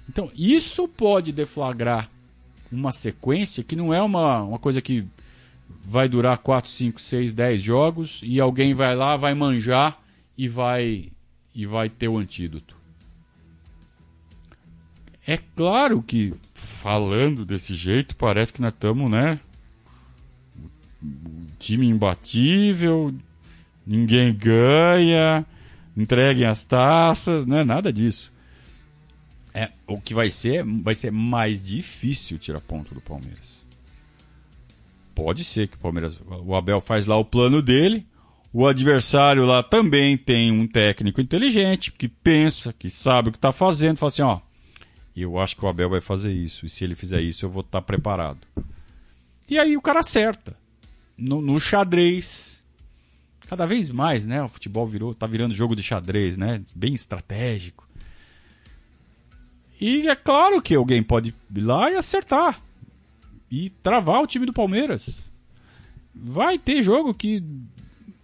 Então, 0.09 0.31
isso 0.33 0.87
pode 0.87 1.33
deflagrar 1.33 2.09
uma 2.71 2.93
sequência 2.93 3.65
que 3.65 3.75
não 3.75 3.93
é 3.93 4.01
uma, 4.01 4.41
uma 4.45 4.59
coisa 4.61 4.81
que 4.81 5.05
vai 5.83 6.09
durar 6.09 6.39
4, 6.39 6.71
5, 6.71 7.01
6, 7.01 7.35
10 7.35 7.61
jogos 7.61 8.21
e 8.23 8.39
alguém 8.39 8.73
vai 8.73 8.95
lá, 8.95 9.17
vai 9.17 9.35
manjar 9.35 10.01
e 10.39 10.47
vai 10.49 11.11
e 11.53 11.67
vai 11.67 11.89
ter 11.89 12.07
o 12.07 12.19
antídoto. 12.19 12.84
É 15.27 15.39
claro 15.57 16.03
que 16.03 16.35
falando 16.53 17.45
desse 17.45 17.75
jeito, 17.75 18.17
parece 18.17 18.53
que 18.53 18.61
nós 18.61 18.73
estamos, 18.73 19.11
né? 19.11 19.41
time 21.59 21.87
imbatível, 21.87 23.15
ninguém 23.87 24.35
ganha, 24.35 25.45
entreguem 25.97 26.47
as 26.47 26.65
taças, 26.65 27.47
não 27.47 27.59
é 27.59 27.65
nada 27.65 27.93
disso. 27.93 28.33
É, 29.53 29.71
o 29.87 30.01
que 30.01 30.15
vai 30.15 30.31
ser, 30.31 30.65
vai 30.65 30.95
ser 30.95 31.13
mais 31.13 31.65
difícil 31.65 32.39
tirar 32.39 32.61
ponto 32.61 32.95
do 32.95 33.01
Palmeiras. 33.01 33.65
Pode 35.15 35.45
ser 35.45 35.69
que 35.69 35.77
o 35.77 35.79
Palmeiras, 35.79 36.21
o 36.45 36.55
Abel 36.57 36.81
faz 36.81 37.07
lá 37.07 37.17
o 37.17 37.25
plano 37.25 37.63
dele, 37.63 38.07
o 38.53 38.67
adversário 38.67 39.45
lá 39.45 39.63
também 39.63 40.17
tem 40.17 40.51
um 40.51 40.67
técnico 40.67 41.21
inteligente 41.21 41.93
que 41.93 42.09
pensa, 42.09 42.73
que 42.73 42.91
sabe 42.91 43.29
o 43.29 43.33
que 43.33 43.39
está 43.39 43.53
fazendo, 43.53 43.99
fala 43.99 44.09
assim, 44.09 44.23
ó, 44.23 44.41
eu 45.23 45.39
acho 45.39 45.57
que 45.57 45.65
o 45.65 45.69
Abel 45.69 45.89
vai 45.89 46.01
fazer 46.01 46.33
isso 46.33 46.67
e 46.67 46.69
se 46.69 46.83
ele 46.83 46.97
fizer 46.97 47.21
isso 47.21 47.45
eu 47.47 47.51
vou 47.51 47.61
estar 47.61 47.81
preparado. 47.83 48.41
E 49.49 49.59
aí 49.59 49.77
o 49.77 49.83
cara 49.83 50.01
acerta. 50.01 50.57
No, 51.17 51.41
no 51.41 51.61
xadrez, 51.61 52.63
cada 53.47 53.65
vez 53.65 53.89
mais, 53.91 54.27
né? 54.27 54.43
O 54.43 54.49
futebol 54.49 54.85
virou, 54.87 55.15
tá 55.15 55.27
virando 55.27 55.55
jogo 55.55 55.77
de 55.77 55.83
xadrez, 55.83 56.37
né? 56.37 56.63
Bem 56.75 56.95
estratégico. 56.95 57.89
E 59.81 60.09
é 60.09 60.17
claro 60.17 60.61
que 60.61 60.75
alguém 60.75 61.03
pode 61.03 61.33
ir 61.55 61.61
lá 61.61 61.91
e 61.91 61.97
acertar 61.97 62.61
e 63.49 63.71
travar 63.71 64.21
o 64.21 64.27
time 64.27 64.47
do 64.47 64.53
Palmeiras. 64.53 65.11
Vai 66.13 66.59
ter 66.59 66.83
jogo 66.83 67.15
que, 67.15 67.45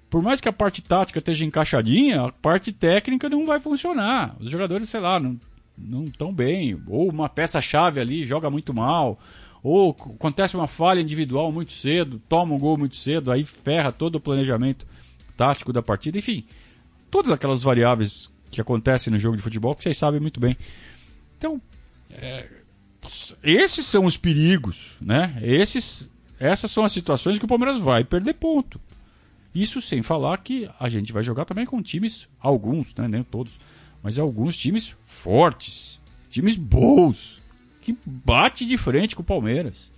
por 0.08 0.22
mais 0.22 0.40
que 0.40 0.48
a 0.48 0.52
parte 0.52 0.82
tática 0.82 1.20
esteja 1.20 1.44
encaixadinha, 1.44 2.22
a 2.22 2.32
parte 2.32 2.72
técnica 2.72 3.28
não 3.28 3.46
vai 3.46 3.60
funcionar. 3.60 4.34
Os 4.40 4.50
jogadores, 4.50 4.88
sei 4.88 5.00
lá, 5.00 5.20
não 5.20 5.38
não 5.82 6.06
tão 6.06 6.32
bem, 6.32 6.80
ou 6.86 7.08
uma 7.08 7.28
peça-chave 7.28 8.00
ali 8.00 8.26
joga 8.26 8.50
muito 8.50 8.72
mal, 8.74 9.18
ou 9.62 9.90
acontece 9.90 10.56
uma 10.56 10.66
falha 10.66 11.00
individual 11.00 11.52
muito 11.52 11.72
cedo, 11.72 12.20
toma 12.28 12.54
um 12.54 12.58
gol 12.58 12.78
muito 12.78 12.96
cedo, 12.96 13.30
aí 13.30 13.44
ferra 13.44 13.92
todo 13.92 14.16
o 14.16 14.20
planejamento 14.20 14.86
tático 15.36 15.72
da 15.72 15.82
partida, 15.82 16.18
enfim, 16.18 16.44
todas 17.10 17.30
aquelas 17.30 17.62
variáveis 17.62 18.30
que 18.50 18.60
acontecem 18.60 19.12
no 19.12 19.18
jogo 19.18 19.36
de 19.36 19.42
futebol 19.42 19.74
que 19.74 19.82
vocês 19.82 19.96
sabem 19.96 20.20
muito 20.20 20.40
bem. 20.40 20.56
Então, 21.38 21.60
é, 22.10 22.48
esses 23.42 23.86
são 23.86 24.04
os 24.04 24.16
perigos, 24.16 24.96
né? 25.00 25.38
Esses, 25.42 26.10
essas 26.38 26.70
são 26.70 26.84
as 26.84 26.92
situações 26.92 27.38
que 27.38 27.44
o 27.44 27.48
Palmeiras 27.48 27.78
vai 27.78 28.04
perder 28.04 28.34
ponto. 28.34 28.80
Isso 29.54 29.80
sem 29.80 30.02
falar 30.02 30.38
que 30.38 30.68
a 30.78 30.88
gente 30.88 31.12
vai 31.12 31.22
jogar 31.22 31.44
também 31.44 31.66
com 31.66 31.82
times, 31.82 32.28
alguns, 32.38 32.94
né? 32.94 33.08
nem 33.08 33.22
todos, 33.22 33.58
mas 34.02 34.18
alguns 34.18 34.56
times 34.56 34.94
fortes, 35.02 35.98
times 36.30 36.56
bons, 36.56 37.40
que 37.80 37.96
bate 38.04 38.64
de 38.64 38.76
frente 38.76 39.14
com 39.14 39.22
o 39.22 39.24
Palmeiras. 39.24 39.90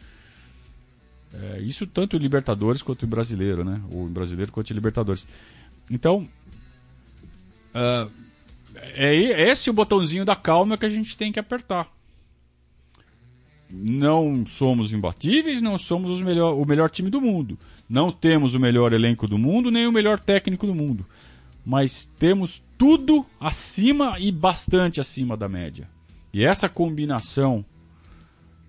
É, 1.34 1.60
isso 1.60 1.86
tanto 1.86 2.16
em 2.16 2.20
Libertadores 2.20 2.82
quanto 2.82 3.04
em 3.04 3.08
Brasileiro, 3.08 3.64
né? 3.64 3.80
Ou 3.90 4.06
em 4.06 4.12
Brasileiro 4.12 4.52
quanto 4.52 4.70
em 4.70 4.74
Libertadores. 4.74 5.26
Então, 5.90 6.28
uh, 7.74 8.10
é 8.94 9.14
esse 9.14 9.70
o 9.70 9.72
botãozinho 9.72 10.24
da 10.24 10.36
calma 10.36 10.76
que 10.76 10.86
a 10.86 10.90
gente 10.90 11.16
tem 11.16 11.32
que 11.32 11.40
apertar. 11.40 11.88
Não 13.70 14.44
somos 14.44 14.92
imbatíveis, 14.92 15.62
não 15.62 15.78
somos 15.78 16.20
melhor, 16.20 16.54
o 16.54 16.64
melhor 16.66 16.90
time 16.90 17.08
do 17.08 17.20
mundo. 17.20 17.58
Não 17.88 18.10
temos 18.10 18.54
o 18.54 18.60
melhor 18.60 18.92
elenco 18.92 19.26
do 19.26 19.38
mundo, 19.38 19.70
nem 19.70 19.86
o 19.86 19.92
melhor 19.92 20.20
técnico 20.20 20.66
do 20.66 20.74
mundo. 20.74 21.06
Mas 21.64 22.10
temos 22.18 22.62
tudo 22.82 23.24
acima 23.38 24.18
e 24.18 24.32
bastante 24.32 25.00
acima 25.00 25.36
da 25.36 25.48
média. 25.48 25.88
E 26.32 26.42
essa 26.42 26.68
combinação 26.68 27.64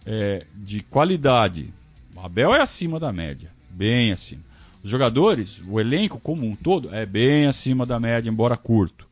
é, 0.05 0.45
de 0.53 0.81
qualidade, 0.81 1.73
Abel 2.15 2.53
é 2.53 2.61
acima 2.61 2.99
da 2.99 3.11
média, 3.11 3.51
bem 3.71 4.11
acima. 4.11 4.43
Os 4.83 4.89
jogadores, 4.91 5.63
o 5.67 5.79
elenco 5.79 6.19
como 6.19 6.45
um 6.45 6.55
todo, 6.55 6.93
é 6.93 7.07
bem 7.07 7.47
acima 7.47 7.87
da 7.87 7.99
média, 7.99 8.29
embora 8.29 8.55
curto. 8.55 9.09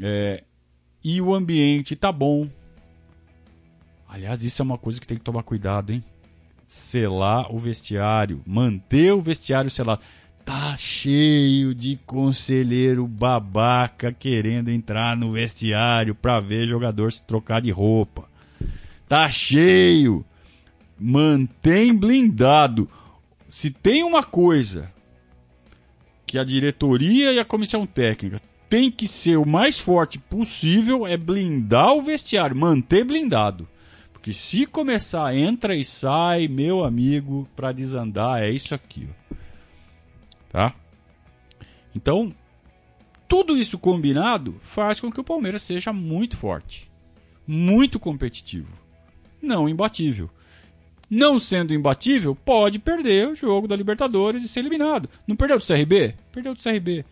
É, 0.00 0.42
e 1.04 1.20
o 1.20 1.34
ambiente 1.34 1.94
tá 1.94 2.10
bom. 2.10 2.48
Aliás, 4.08 4.42
isso 4.42 4.62
é 4.62 4.64
uma 4.64 4.78
coisa 4.78 4.98
que 4.98 5.06
tem 5.06 5.18
que 5.18 5.24
tomar 5.24 5.42
cuidado, 5.42 5.92
hein? 5.92 6.02
Selar 6.66 7.54
o 7.54 7.58
vestiário, 7.58 8.40
manter 8.46 9.12
o 9.12 9.20
vestiário 9.20 9.70
selado. 9.70 10.00
Tá 10.48 10.74
cheio 10.78 11.74
de 11.74 11.98
conselheiro 12.06 13.06
babaca 13.06 14.10
querendo 14.10 14.70
entrar 14.70 15.14
no 15.14 15.32
vestiário 15.32 16.14
para 16.14 16.40
ver 16.40 16.66
jogador 16.66 17.12
se 17.12 17.22
trocar 17.22 17.60
de 17.60 17.70
roupa. 17.70 18.26
Tá 19.06 19.28
cheio 19.28 20.24
mantém 20.98 21.94
blindado. 21.94 22.88
Se 23.50 23.70
tem 23.70 24.02
uma 24.02 24.24
coisa 24.24 24.90
que 26.26 26.38
a 26.38 26.44
diretoria 26.44 27.30
e 27.30 27.38
a 27.38 27.44
comissão 27.44 27.84
técnica 27.84 28.40
tem 28.70 28.90
que 28.90 29.06
ser 29.06 29.36
o 29.36 29.44
mais 29.44 29.78
forte 29.78 30.18
possível 30.18 31.06
é 31.06 31.18
blindar 31.18 31.92
o 31.92 32.00
vestiário, 32.00 32.56
manter 32.56 33.04
blindado. 33.04 33.68
Porque 34.14 34.32
se 34.32 34.64
começar, 34.64 35.36
entra 35.36 35.76
e 35.76 35.84
sai, 35.84 36.48
meu 36.48 36.82
amigo, 36.82 37.46
para 37.54 37.70
desandar, 37.70 38.42
é 38.42 38.50
isso 38.50 38.74
aqui. 38.74 39.06
Ó. 39.10 39.17
Tá? 40.58 40.74
Então, 41.94 42.34
tudo 43.28 43.56
isso 43.56 43.78
combinado 43.78 44.56
faz 44.60 45.00
com 45.00 45.08
que 45.08 45.20
o 45.20 45.24
Palmeiras 45.24 45.62
seja 45.62 45.92
muito 45.92 46.36
forte, 46.36 46.90
muito 47.46 48.00
competitivo, 48.00 48.72
não 49.40 49.68
imbatível. 49.68 50.28
Não 51.08 51.38
sendo 51.38 51.72
imbatível, 51.72 52.34
pode 52.34 52.80
perder 52.80 53.28
o 53.28 53.36
jogo 53.36 53.68
da 53.68 53.76
Libertadores 53.76 54.42
e 54.42 54.48
ser 54.48 54.58
eliminado. 54.58 55.08
Não 55.28 55.36
perdeu 55.36 55.58
do 55.58 55.64
CRB? 55.64 56.16
Perdeu 56.32 56.54
do 56.54 56.60
CRB. 56.60 57.04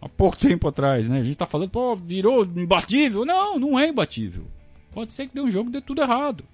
Há 0.00 0.08
pouco 0.08 0.36
tempo 0.38 0.68
atrás, 0.68 1.08
né? 1.08 1.18
A 1.18 1.24
gente 1.24 1.36
tá 1.36 1.44
falando, 1.44 1.70
pô, 1.70 1.96
virou 1.96 2.44
imbatível. 2.44 3.24
Não, 3.24 3.58
não 3.58 3.76
é 3.76 3.88
imbatível. 3.88 4.46
Pode 4.92 5.12
ser 5.12 5.26
que 5.26 5.34
dê 5.34 5.40
um 5.40 5.50
jogo 5.50 5.70
que 5.70 5.78
dê 5.78 5.80
tudo 5.80 6.02
errado. 6.02 6.44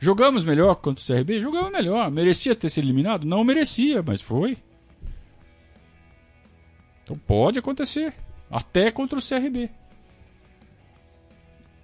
Jogamos 0.00 0.44
melhor 0.44 0.76
contra 0.76 1.02
o 1.02 1.06
CRB? 1.06 1.40
Jogamos 1.42 1.70
melhor. 1.70 2.10
Merecia 2.10 2.56
ter 2.56 2.70
sido 2.70 2.84
eliminado? 2.84 3.26
Não 3.26 3.44
merecia, 3.44 4.02
mas 4.02 4.20
foi. 4.20 4.56
Então 7.04 7.18
pode 7.18 7.58
acontecer. 7.58 8.14
Até 8.50 8.90
contra 8.90 9.18
o 9.18 9.22
CRB. 9.22 9.70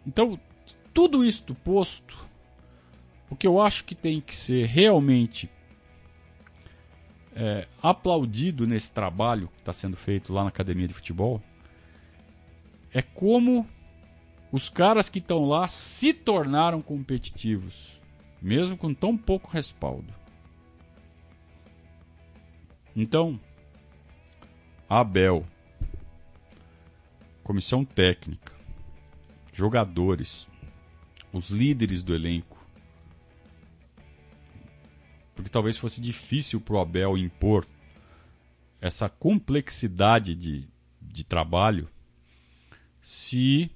Então, 0.07 0.41
tudo 0.95 1.23
isto 1.23 1.55
posto, 1.55 2.17
o 3.29 3.37
que 3.37 3.47
eu 3.47 3.61
acho 3.61 3.85
que 3.85 3.95
tem 3.95 4.21
que 4.21 4.35
ser 4.35 4.65
realmente 4.67 5.51
é, 7.35 7.69
aplaudido 7.83 8.67
nesse 8.67 8.93
trabalho 8.93 9.49
que 9.49 9.61
está 9.61 9.75
sendo 9.75 9.97
feito 9.97 10.33
lá 10.33 10.43
na 10.43 10.49
academia 10.49 10.89
de 10.89 10.95
futebol 10.95 11.43
é 12.95 13.03
como 13.03 13.69
os 14.51 14.71
caras 14.71 15.11
que 15.11 15.19
estão 15.19 15.45
lá 15.45 15.69
se 15.69 16.15
tornaram 16.15 16.81
competitivos, 16.81 18.01
mesmo 18.47 18.76
com 18.76 18.95
tão 18.95 19.19
pouco 19.19 19.50
respaldo. 19.50 20.15
Então, 22.95 23.41
Abel, 24.88 25.45
comissão 27.43 27.85
técnica, 27.85 28.53
jogadores, 29.53 30.49
os 31.33 31.50
líderes 31.50 32.05
do 32.05 32.15
elenco. 32.15 32.65
Porque 35.35 35.50
talvez 35.50 35.76
fosse 35.76 36.00
difícil 36.00 36.61
para 36.61 36.76
o 36.76 36.79
Abel 36.79 37.19
impor 37.19 37.67
essa 38.81 39.09
complexidade 39.09 40.37
de, 40.37 40.69
de 41.03 41.25
trabalho 41.25 41.88
se 43.03 43.73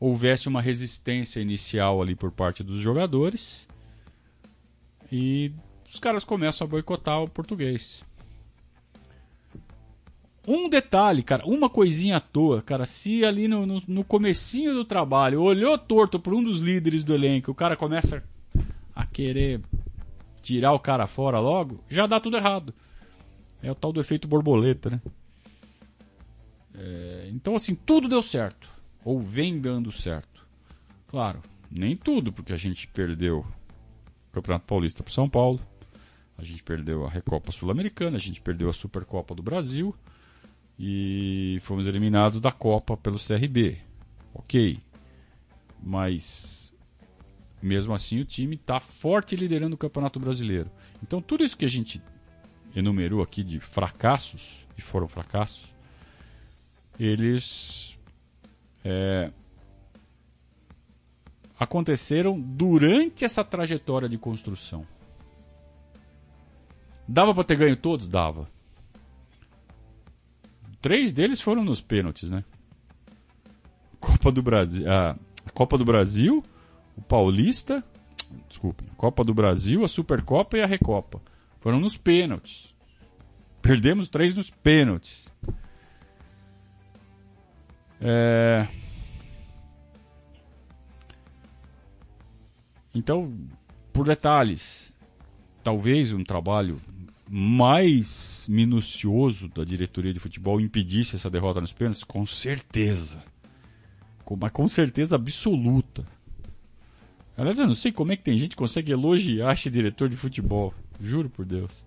houvesse 0.00 0.48
uma 0.48 0.62
resistência 0.62 1.40
inicial 1.40 2.00
ali 2.00 2.14
por 2.14 2.30
parte 2.30 2.62
dos 2.62 2.80
jogadores 2.80 3.68
e 5.10 5.52
os 5.84 5.98
caras 5.98 6.24
começam 6.24 6.66
a 6.66 6.70
boicotar 6.70 7.22
o 7.22 7.28
português. 7.28 8.04
Um 10.46 10.68
detalhe, 10.68 11.22
cara, 11.22 11.44
uma 11.44 11.68
coisinha 11.68 12.16
à 12.16 12.20
toa, 12.20 12.62
cara, 12.62 12.86
se 12.86 13.24
ali 13.24 13.46
no, 13.48 13.66
no, 13.66 13.82
no 13.86 14.04
comecinho 14.04 14.72
do 14.72 14.84
trabalho 14.84 15.42
olhou 15.42 15.76
torto 15.76 16.18
para 16.18 16.34
um 16.34 16.42
dos 16.42 16.60
líderes 16.60 17.04
do 17.04 17.14
elenco, 17.14 17.50
o 17.50 17.54
cara 17.54 17.76
começa 17.76 18.24
a 18.94 19.04
querer 19.04 19.60
tirar 20.40 20.72
o 20.72 20.78
cara 20.80 21.06
fora 21.06 21.38
logo, 21.38 21.84
já 21.88 22.06
dá 22.06 22.18
tudo 22.18 22.36
errado. 22.38 22.72
É 23.62 23.70
o 23.70 23.74
tal 23.74 23.92
do 23.92 24.00
efeito 24.00 24.26
borboleta, 24.28 24.88
né? 24.88 25.00
É, 26.74 27.28
então, 27.32 27.56
assim, 27.56 27.74
tudo 27.74 28.08
deu 28.08 28.22
certo. 28.22 28.77
Ou 29.04 29.20
vem 29.20 29.60
dando 29.60 29.90
certo. 29.92 30.46
Claro, 31.06 31.40
nem 31.70 31.96
tudo, 31.96 32.32
porque 32.32 32.52
a 32.52 32.56
gente 32.56 32.86
perdeu 32.88 33.40
o 33.40 34.32
Campeonato 34.32 34.66
Paulista 34.66 35.02
para 35.02 35.12
São 35.12 35.28
Paulo, 35.28 35.60
a 36.36 36.44
gente 36.44 36.62
perdeu 36.62 37.04
a 37.06 37.10
Recopa 37.10 37.50
Sul-Americana, 37.50 38.16
a 38.16 38.20
gente 38.20 38.40
perdeu 38.40 38.68
a 38.68 38.72
Supercopa 38.72 39.34
do 39.34 39.42
Brasil 39.42 39.94
e 40.78 41.58
fomos 41.62 41.86
eliminados 41.86 42.40
da 42.40 42.52
Copa 42.52 42.96
pelo 42.96 43.18
CRB. 43.18 43.78
Ok. 44.32 44.78
Mas 45.82 46.74
mesmo 47.60 47.92
assim 47.92 48.20
o 48.20 48.24
time 48.24 48.54
está 48.54 48.78
forte 48.78 49.34
liderando 49.34 49.74
o 49.74 49.78
Campeonato 49.78 50.20
Brasileiro. 50.20 50.70
Então 51.02 51.20
tudo 51.20 51.42
isso 51.42 51.56
que 51.56 51.64
a 51.64 51.68
gente 51.68 52.00
enumerou 52.74 53.22
aqui 53.22 53.42
de 53.42 53.58
fracassos, 53.58 54.66
e 54.76 54.80
foram 54.80 55.08
fracassos, 55.08 55.74
eles 56.98 57.87
é, 58.90 59.30
aconteceram 61.60 62.40
durante 62.40 63.22
essa 63.22 63.44
trajetória 63.44 64.08
de 64.08 64.16
construção. 64.16 64.86
Dava 67.06 67.34
para 67.34 67.44
ter 67.44 67.56
ganho 67.56 67.76
todos? 67.76 68.08
Dava. 68.08 68.48
Três 70.80 71.12
deles 71.12 71.40
foram 71.40 71.62
nos 71.62 71.82
pênaltis, 71.82 72.30
né? 72.30 72.42
Copa 74.00 74.32
do 74.32 74.42
Brasil, 74.42 74.90
a 74.90 75.16
Copa 75.52 75.76
do 75.76 75.84
Brasil, 75.84 76.42
o 76.96 77.02
Paulista, 77.02 77.84
desculpe, 78.48 78.84
Copa 78.96 79.22
do 79.22 79.34
Brasil, 79.34 79.84
a 79.84 79.88
Supercopa 79.88 80.56
e 80.56 80.62
a 80.62 80.66
Recopa. 80.66 81.20
Foram 81.60 81.78
nos 81.78 81.96
pênaltis. 81.96 82.74
Perdemos 83.60 84.08
três 84.08 84.34
nos 84.34 84.48
pênaltis. 84.48 85.28
É... 88.00 88.66
Então, 92.98 93.32
por 93.92 94.04
detalhes, 94.04 94.92
talvez 95.62 96.12
um 96.12 96.24
trabalho 96.24 96.80
mais 97.30 98.48
minucioso 98.50 99.48
da 99.48 99.62
diretoria 99.62 100.12
de 100.12 100.18
futebol 100.18 100.60
impedisse 100.60 101.14
essa 101.14 101.30
derrota 101.30 101.60
nos 101.60 101.72
pênaltis? 101.72 102.02
Com 102.02 102.26
certeza. 102.26 103.22
Com, 104.24 104.36
mas 104.36 104.50
com 104.50 104.66
certeza 104.66 105.14
absoluta. 105.14 106.04
Aliás, 107.36 107.60
eu 107.60 107.68
não 107.68 107.74
sei 107.74 107.92
como 107.92 108.10
é 108.10 108.16
que 108.16 108.24
tem 108.24 108.36
gente 108.36 108.50
que 108.50 108.56
consegue 108.56 108.90
elogiar 108.90 109.52
esse 109.52 109.70
diretor 109.70 110.08
de 110.08 110.16
futebol. 110.16 110.74
Juro 111.00 111.30
por 111.30 111.44
Deus. 111.44 111.84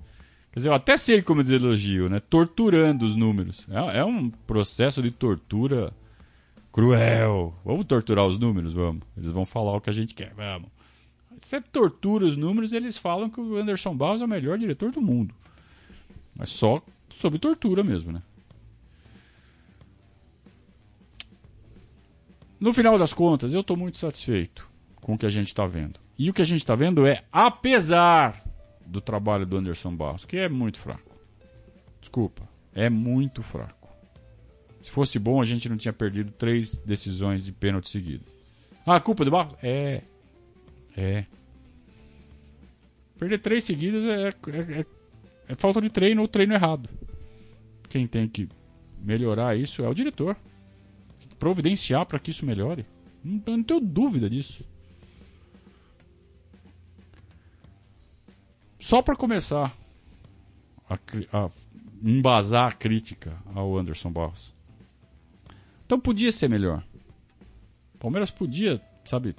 Quer 0.53 0.59
dizer, 0.59 0.69
eu 0.69 0.73
até 0.73 0.95
sei 0.95 1.21
como 1.21 1.41
eles 1.41 1.51
elogiam, 1.51 2.07
né? 2.07 2.21
Torturando 2.21 3.05
os 3.05 3.17
números. 3.17 3.67
É, 3.69 3.99
é 3.99 4.05
um 4.05 4.29
processo 4.29 5.01
de 5.01 5.11
tortura 5.11 5.91
cruel. 6.71 7.53
Vamos 7.65 7.85
torturar 7.85 8.25
os 8.25 8.39
números? 8.39 8.71
Vamos. 8.71 9.01
Eles 9.17 9.31
vão 9.31 9.45
falar 9.45 9.75
o 9.75 9.81
que 9.81 9.89
a 9.89 9.93
gente 9.93 10.15
quer. 10.15 10.33
Vamos 10.35 10.69
você 11.45 11.61
tortura 11.61 12.25
os 12.25 12.37
números, 12.37 12.73
eles 12.73 12.97
falam 12.97 13.29
que 13.29 13.39
o 13.39 13.57
Anderson 13.57 13.95
Barros 13.95 14.21
é 14.21 14.25
o 14.25 14.27
melhor 14.27 14.57
diretor 14.57 14.91
do 14.91 15.01
mundo. 15.01 15.33
Mas 16.35 16.49
só 16.49 16.81
sob 17.09 17.37
tortura 17.39 17.83
mesmo, 17.83 18.11
né? 18.11 18.21
No 22.59 22.71
final 22.73 22.97
das 22.97 23.11
contas, 23.11 23.53
eu 23.53 23.61
estou 23.61 23.75
muito 23.75 23.97
satisfeito 23.97 24.69
com 24.97 25.15
o 25.15 25.17
que 25.17 25.25
a 25.25 25.31
gente 25.31 25.47
está 25.47 25.65
vendo. 25.65 25.99
E 26.17 26.29
o 26.29 26.33
que 26.33 26.43
a 26.43 26.45
gente 26.45 26.61
está 26.61 26.75
vendo 26.75 27.07
é, 27.07 27.23
apesar 27.31 28.43
do 28.85 29.01
trabalho 29.01 29.45
do 29.45 29.57
Anderson 29.57 29.95
Barros, 29.95 30.25
que 30.25 30.37
é 30.37 30.47
muito 30.47 30.77
fraco. 30.77 31.15
Desculpa, 31.99 32.47
é 32.73 32.89
muito 32.89 33.41
fraco. 33.41 33.89
Se 34.83 34.91
fosse 34.91 35.17
bom, 35.17 35.41
a 35.41 35.45
gente 35.45 35.67
não 35.69 35.77
tinha 35.77 35.93
perdido 35.93 36.31
três 36.31 36.77
decisões 36.77 37.45
de 37.45 37.51
pênalti 37.51 37.89
seguidas. 37.89 38.31
Ah, 38.85 38.97
a 38.97 38.99
culpa 38.99 39.25
do 39.25 39.31
Barros? 39.31 39.55
É, 39.63 40.01
é. 40.95 41.25
Perder 43.17 43.39
três 43.39 43.63
seguidas 43.63 44.03
é, 44.03 44.27
é, 44.27 44.79
é, 44.79 44.85
é 45.49 45.55
falta 45.55 45.81
de 45.81 45.89
treino 45.89 46.21
ou 46.21 46.27
treino 46.27 46.53
errado. 46.53 46.89
Quem 47.89 48.07
tem 48.07 48.27
que 48.27 48.49
melhorar 48.99 49.55
isso 49.55 49.83
é 49.83 49.89
o 49.89 49.93
diretor. 49.93 50.35
Providenciar 51.37 52.05
para 52.05 52.19
que 52.19 52.31
isso 52.31 52.45
melhore. 52.45 52.85
Não, 53.23 53.57
não 53.57 53.63
tenho 53.63 53.79
dúvida 53.79 54.29
disso. 54.29 54.65
Só 58.79 59.01
para 59.01 59.15
começar 59.15 59.77
a, 60.89 60.95
a 61.31 61.49
embasar 62.03 62.69
a 62.69 62.71
crítica 62.71 63.37
ao 63.53 63.77
Anderson 63.77 64.11
Barros. 64.11 64.53
Então 65.85 65.99
podia 65.99 66.31
ser 66.31 66.49
melhor. 66.49 66.83
Palmeiras 67.99 68.31
podia, 68.31 68.81
sabe, 69.05 69.35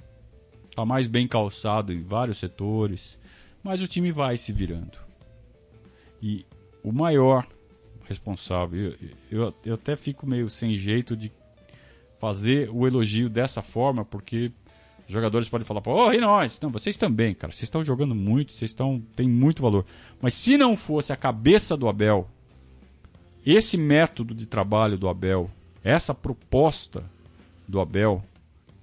Está 0.73 0.83
mais 0.83 1.05
bem 1.05 1.27
calçado 1.27 1.93
em 1.93 2.01
vários 2.01 2.39
setores, 2.39 3.19
mas 3.63 3.79
o 3.83 3.87
time 3.87 4.11
vai 4.11 4.37
se 4.37 4.51
virando. 4.51 4.97
E 6.19 6.47
o 6.83 6.91
maior 6.91 7.45
responsável, 8.05 8.95
eu, 8.99 9.09
eu, 9.29 9.53
eu 9.63 9.73
até 9.75 9.95
fico 9.95 10.25
meio 10.25 10.49
sem 10.49 10.75
jeito 10.75 11.15
de 11.15 11.31
fazer 12.17 12.71
o 12.71 12.87
elogio 12.87 13.29
dessa 13.29 13.61
forma, 13.61 14.03
porque 14.03 14.51
os 15.07 15.13
jogadores 15.13 15.47
podem 15.47 15.63
falar, 15.63 15.81
pô, 15.81 16.11
e 16.11 16.19
nós? 16.19 16.59
Não, 16.59 16.71
vocês 16.71 16.97
também, 16.97 17.35
cara. 17.35 17.53
Vocês 17.53 17.65
estão 17.65 17.83
jogando 17.83 18.15
muito, 18.15 18.51
vocês 18.51 18.71
estão 18.71 18.99
tem 19.15 19.29
muito 19.29 19.61
valor. 19.61 19.85
Mas 20.19 20.33
se 20.33 20.57
não 20.57 20.75
fosse 20.75 21.13
a 21.13 21.15
cabeça 21.15 21.77
do 21.77 21.87
Abel, 21.87 22.27
esse 23.45 23.77
método 23.77 24.33
de 24.33 24.47
trabalho 24.47 24.97
do 24.97 25.07
Abel, 25.07 25.51
essa 25.83 26.15
proposta 26.15 27.03
do 27.67 27.79
Abel, 27.79 28.23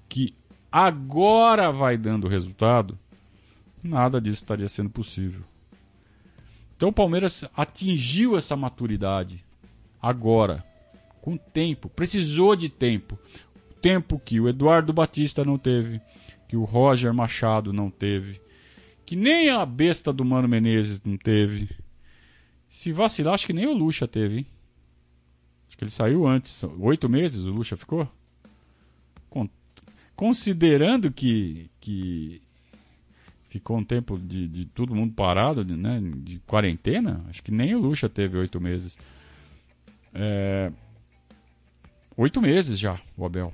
que 0.09 0.39
agora 0.71 1.73
vai 1.73 1.97
dando 1.97 2.29
resultado, 2.29 2.99
nada 3.83 4.21
disso 4.21 4.43
estaria 4.43 4.69
sendo 4.69 4.91
possível. 4.91 5.43
Então 6.77 6.89
o 6.89 6.93
Palmeiras 6.93 7.45
atingiu 7.57 8.37
essa 8.37 8.57
maturidade 8.57 9.45
agora, 10.01 10.65
com 11.21 11.37
tempo, 11.37 11.89
precisou 11.89 12.57
de 12.57 12.69
tempo. 12.69 13.19
Tempo 13.83 14.19
que 14.19 14.39
o 14.41 14.49
Eduardo 14.49 14.93
Batista 14.93 15.45
não 15.45 15.59
teve, 15.59 16.01
que 16.49 16.57
o 16.57 16.65
Roger 16.65 17.13
Machado 17.15 17.73
não 17.73 17.91
teve, 17.91 18.41
que 19.07 19.17
nem 19.17 19.51
a 19.51 19.65
besta 19.65 20.13
do 20.13 20.25
Mano 20.25 20.49
Menezes 20.49 21.03
não 21.03 21.17
teve. 21.17 21.69
Se 22.71 22.93
vacilar, 22.93 23.35
acho 23.35 23.47
que 23.47 23.53
nem 23.53 23.67
o 23.67 23.75
Lucha 23.75 24.07
teve, 24.07 24.39
hein? 24.39 24.47
Acho 25.69 25.79
que 25.79 25.85
ele 25.85 25.91
saiu 25.91 26.27
antes. 26.27 26.63
Oito 26.79 27.09
meses 27.09 27.45
o 27.45 27.51
Lucha 27.51 27.77
ficou? 27.77 28.09
Considerando 30.21 31.11
que, 31.11 31.71
que 31.81 32.43
ficou 33.49 33.79
um 33.79 33.83
tempo 33.83 34.19
de, 34.19 34.47
de 34.47 34.67
todo 34.67 34.95
mundo 34.95 35.15
parado, 35.15 35.65
né, 35.65 35.99
de 36.17 36.39
quarentena, 36.41 37.25
acho 37.31 37.43
que 37.43 37.51
nem 37.51 37.75
o 37.75 37.79
Lucha 37.79 38.07
teve 38.07 38.37
oito 38.37 38.61
meses. 38.61 38.99
É, 40.13 40.71
oito 42.19 42.39
meses 42.43 42.79
já, 42.79 43.01
o 43.17 43.25
Abel. 43.25 43.51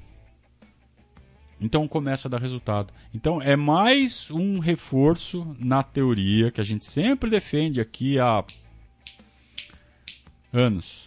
Então 1.60 1.86
começa 1.86 2.26
a 2.26 2.30
dar 2.32 2.40
resultado. 2.40 2.92
Então 3.14 3.40
é 3.40 3.54
mais 3.54 4.28
um 4.32 4.58
reforço 4.58 5.56
na 5.60 5.84
teoria 5.84 6.50
que 6.50 6.60
a 6.60 6.64
gente 6.64 6.84
sempre 6.84 7.30
defende 7.30 7.80
aqui 7.80 8.18
há 8.18 8.44
anos. 10.52 11.05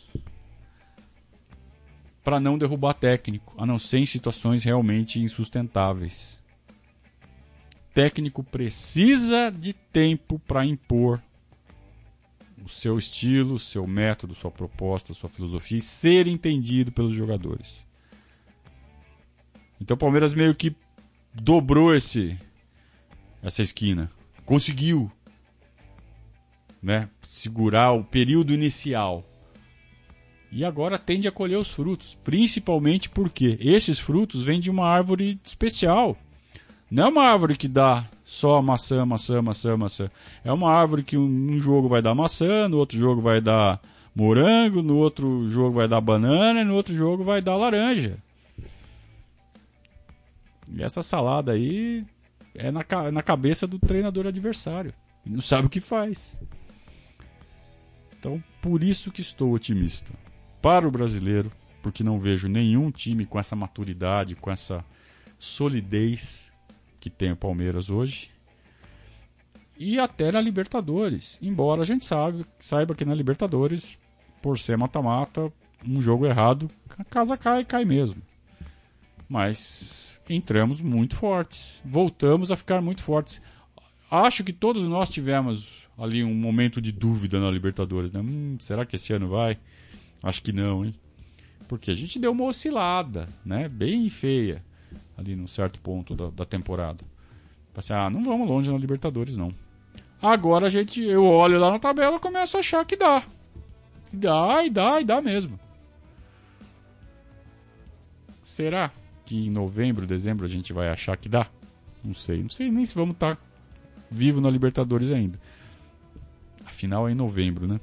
Para 2.29 2.39
não 2.39 2.59
derrubar 2.59 2.93
técnico, 2.93 3.55
a 3.57 3.65
não 3.65 3.79
ser 3.79 3.97
em 3.97 4.05
situações 4.05 4.63
realmente 4.63 5.19
insustentáveis 5.19 6.39
técnico 7.91 8.43
precisa 8.43 9.49
de 9.49 9.73
tempo 9.73 10.37
para 10.39 10.63
impor 10.63 11.19
o 12.63 12.69
seu 12.69 12.99
estilo, 12.99 13.57
seu 13.57 13.87
método, 13.87 14.35
sua 14.35 14.51
proposta, 14.51 15.11
sua 15.11 15.27
filosofia 15.27 15.79
e 15.79 15.81
ser 15.81 16.27
entendido 16.27 16.91
pelos 16.91 17.15
jogadores. 17.15 17.83
Então 19.81 19.95
o 19.95 19.97
Palmeiras 19.97 20.33
meio 20.33 20.53
que 20.53 20.75
dobrou 21.33 21.95
esse 21.95 22.37
essa 23.41 23.63
esquina. 23.63 24.11
Conseguiu 24.45 25.11
né, 26.79 27.09
segurar 27.23 27.91
o 27.93 28.03
período 28.03 28.53
inicial. 28.53 29.28
E 30.51 30.65
agora 30.65 30.97
tende 30.97 31.27
a 31.27 31.31
colher 31.31 31.57
os 31.57 31.69
frutos, 31.69 32.17
principalmente 32.23 33.09
porque 33.09 33.57
esses 33.61 33.99
frutos 33.99 34.43
vêm 34.43 34.59
de 34.59 34.69
uma 34.69 34.87
árvore 34.87 35.39
especial. 35.43 36.17
Não 36.89 37.03
é 37.03 37.07
uma 37.07 37.23
árvore 37.23 37.55
que 37.55 37.67
dá 37.67 38.05
só 38.25 38.61
maçã, 38.61 39.05
maçã, 39.05 39.41
maçã, 39.41 39.77
maçã. 39.77 40.11
É 40.43 40.51
uma 40.51 40.71
árvore 40.71 41.03
que 41.03 41.17
um 41.17 41.59
jogo 41.59 41.87
vai 41.87 42.01
dar 42.01 42.15
maçã, 42.15 42.67
no 42.67 42.77
outro 42.77 42.97
jogo 42.97 43.21
vai 43.21 43.39
dar 43.39 43.79
morango, 44.15 44.81
no 44.81 44.97
outro 44.97 45.47
jogo 45.49 45.75
vai 45.75 45.87
dar 45.87 46.01
banana 46.01 46.61
e 46.61 46.65
no 46.65 46.73
outro 46.73 46.95
jogo 46.95 47.23
vai 47.23 47.41
dar 47.41 47.55
laranja. 47.55 48.17
E 50.71 50.81
essa 50.81 51.03
salada 51.03 51.51
aí 51.51 52.03
é 52.55 52.71
na, 52.71 52.83
na 53.11 53.21
cabeça 53.21 53.67
do 53.67 53.77
treinador 53.77 54.25
adversário. 54.25 54.93
Ele 55.25 55.35
não 55.35 55.41
sabe 55.41 55.67
o 55.67 55.69
que 55.69 55.79
faz. 55.79 56.37
Então, 58.17 58.43
por 58.61 58.83
isso 58.83 59.11
que 59.11 59.21
estou 59.21 59.53
otimista. 59.53 60.11
Para 60.61 60.87
o 60.87 60.91
brasileiro, 60.91 61.51
porque 61.81 62.03
não 62.03 62.19
vejo 62.19 62.47
nenhum 62.47 62.91
time 62.91 63.25
com 63.25 63.39
essa 63.39 63.55
maturidade, 63.55 64.35
com 64.35 64.51
essa 64.51 64.83
solidez 65.37 66.51
que 66.99 67.09
tem 67.09 67.31
o 67.31 67.37
Palmeiras 67.37 67.89
hoje. 67.89 68.31
E 69.77 69.97
até 69.97 70.31
na 70.31 70.41
Libertadores. 70.41 71.39
Embora 71.41 71.83
a 71.83 71.85
gente 71.85 72.03
sabe, 72.03 72.45
saiba 72.57 72.93
que 72.93 73.05
na 73.05 73.13
Libertadores, 73.13 73.97
por 74.41 74.59
ser 74.59 74.77
mata-mata, 74.77 75.51
um 75.87 76.01
jogo 76.01 76.25
errado, 76.25 76.69
a 76.97 77.03
casa 77.05 77.37
cai, 77.37 77.63
cai 77.63 77.85
mesmo. 77.85 78.21
Mas 79.29 80.19
entramos 80.29 80.81
muito 80.81 81.15
fortes. 81.15 81.81
Voltamos 81.85 82.51
a 82.51 82.57
ficar 82.57 82.81
muito 82.81 83.01
fortes. 83.01 83.41
Acho 84.11 84.43
que 84.43 84.51
todos 84.51 84.87
nós 84.87 85.11
tivemos 85.11 85.87
ali 85.97 86.23
um 86.23 86.33
momento 86.33 86.81
de 86.81 86.91
dúvida 86.91 87.39
na 87.39 87.49
Libertadores. 87.49 88.11
Né? 88.11 88.19
Hum, 88.19 88.57
será 88.59 88.85
que 88.85 88.97
esse 88.97 89.13
ano 89.13 89.29
vai? 89.29 89.57
Acho 90.21 90.41
que 90.41 90.51
não, 90.51 90.85
hein? 90.85 90.95
Porque 91.67 91.91
a 91.91 91.95
gente 91.95 92.19
deu 92.19 92.31
uma 92.31 92.45
oscilada, 92.45 93.27
né? 93.45 93.69
Bem 93.69 94.09
feia 94.09 94.63
ali 95.17 95.35
num 95.35 95.47
certo 95.47 95.79
ponto 95.79 96.15
da, 96.15 96.29
da 96.29 96.45
temporada. 96.45 97.03
Assim, 97.75 97.93
ah, 97.93 98.09
não 98.09 98.23
vamos 98.23 98.45
longe 98.45 98.69
na 98.69 98.77
Libertadores, 98.77 99.37
não. 99.37 99.53
Agora 100.21 100.67
a 100.67 100.69
gente, 100.69 101.01
eu 101.01 101.23
olho 101.23 101.57
lá 101.57 101.71
na 101.71 101.79
tabela 101.79 102.17
e 102.17 102.19
começo 102.19 102.57
a 102.57 102.59
achar 102.59 102.85
que 102.85 102.97
dá. 102.97 103.23
dá, 104.11 104.65
e 104.65 104.69
dá, 104.69 104.99
e 104.99 105.05
dá 105.05 105.21
mesmo. 105.21 105.57
Será 108.43 108.91
que 109.25 109.47
em 109.47 109.49
novembro, 109.49 110.05
dezembro 110.05 110.45
a 110.45 110.49
gente 110.49 110.73
vai 110.73 110.89
achar 110.89 111.15
que 111.15 111.29
dá? 111.29 111.47
Não 112.03 112.13
sei, 112.13 112.41
não 112.41 112.49
sei 112.49 112.69
nem 112.69 112.85
se 112.85 112.95
vamos 112.95 113.13
estar 113.13 113.37
tá 113.37 113.41
vivo 114.11 114.41
na 114.41 114.49
Libertadores 114.49 115.09
ainda. 115.09 115.39
Afinal 116.65 117.07
é 117.07 117.13
em 117.13 117.15
novembro, 117.15 117.65
né? 117.65 117.79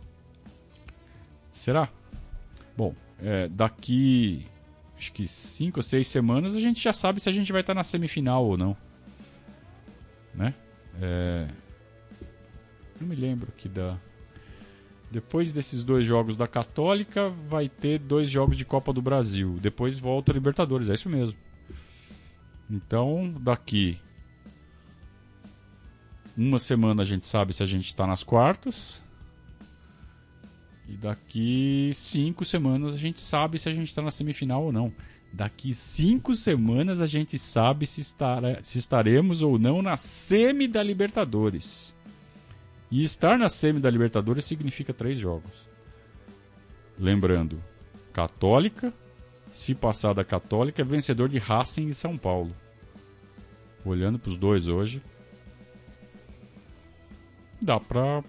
Será? 1.53 1.89
Bom, 2.77 2.95
é, 3.19 3.49
daqui 3.49 4.47
acho 4.97 5.13
que 5.13 5.29
cinco 5.29 5.81
ou 5.81 5.83
seis 5.83 6.09
semanas, 6.09 6.57
a 6.57 6.61
gente 6.61 6.83
já 6.83 6.93
sabe 6.93 7.21
se 7.21 7.29
a 7.29 7.33
gente 7.33 7.53
vai 7.53 7.61
estar 7.61 7.75
na 7.75 7.85
semifinal 7.85 8.45
ou 8.45 8.57
não. 8.57 8.77
Né? 10.35 10.55
É... 11.01 11.47
Não 13.01 13.09
me 13.09 13.15
lembro 13.15 13.53
que 13.57 13.69
dá. 13.69 13.97
Depois 15.11 15.53
desses 15.53 15.85
dois 15.85 16.05
jogos 16.05 16.35
da 16.35 16.49
Católica, 16.49 17.29
vai 17.29 17.69
ter 17.69 17.99
dois 17.99 18.31
jogos 18.31 18.57
de 18.57 18.65
Copa 18.65 18.93
do 18.93 19.01
Brasil. 19.01 19.59
Depois 19.61 19.99
volta 19.99 20.33
a 20.33 20.35
Libertadores, 20.35 20.89
é 20.89 20.95
isso 20.95 21.09
mesmo. 21.09 21.39
Então, 22.69 23.33
daqui 23.41 23.99
uma 26.37 26.59
semana 26.59 27.03
a 27.03 27.07
gente 27.07 27.25
sabe 27.25 27.53
se 27.53 27.63
a 27.63 27.67
gente 27.67 27.87
está 27.87 28.07
nas 28.07 28.23
quartas. 28.23 29.03
E 30.89 30.97
daqui 30.97 31.91
cinco 31.95 32.45
semanas 32.45 32.95
a 32.95 32.99
gente 32.99 33.21
sabe 33.21 33.59
se 33.59 33.69
a 33.69 33.73
gente 33.73 33.89
está 33.89 34.03
na 34.03 34.11
semifinal 34.11 34.65
ou 34.65 34.73
não. 34.73 34.93
Daqui 35.33 35.75
cinco 35.75 36.35
semanas 36.35 37.01
a 37.01 37.07
gente 37.07 37.39
sabe 37.39 37.87
se, 37.87 38.01
estará, 38.01 38.63
se 38.63 38.79
estaremos 38.79 39.43
ou 39.43 39.59
não 39.59 39.83
na 39.83 39.97
semi 39.97 40.69
da 40.69 40.83
Libertadores. 40.83 41.95
E 42.91 43.03
estar 43.03 43.37
na 43.37 43.49
semi 43.49 43.81
da 43.81 43.91
Libertadores 43.91 44.45
significa 44.45 44.95
três 44.95 45.19
jogos. 45.19 45.69
Lembrando, 46.99 47.63
Católica, 48.13 48.95
se 49.51 49.75
passar 49.75 50.15
da 50.15 50.25
Católica, 50.25 50.83
é 50.83 50.85
vencedor 50.85 51.29
de 51.29 51.39
Racing 51.39 51.89
e 51.89 51.95
São 51.95 52.17
Paulo. 52.17 52.55
Olhando 53.85 54.19
para 54.19 54.31
os 54.31 54.37
dois 54.37 54.69
hoje, 54.69 55.03
dá 57.61 57.79
para 57.79 58.23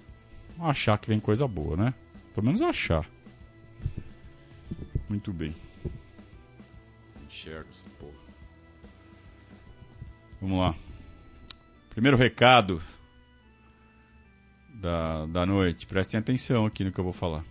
achar 0.60 0.98
que 0.98 1.08
vem 1.08 1.20
coisa 1.20 1.48
boa, 1.48 1.78
né? 1.78 1.94
Pelo 2.38 2.46
menos 2.46 2.62
achar. 2.62 3.04
Muito 5.10 5.34
bem. 5.34 5.56
Enxergo 7.26 7.68
essa 7.72 7.90
porra. 7.98 8.14
Vamos 10.40 10.60
lá. 10.60 10.76
Primeiro 11.90 12.16
recado 12.16 12.80
da, 14.70 15.26
da 15.26 15.48
noite. 15.48 15.88
Prestem 15.88 16.20
atenção 16.20 16.68
aqui 16.68 16.84
no 16.84 16.92
que 16.92 17.00
eu 17.00 17.04
vou 17.04 17.12
falar. 17.12 17.44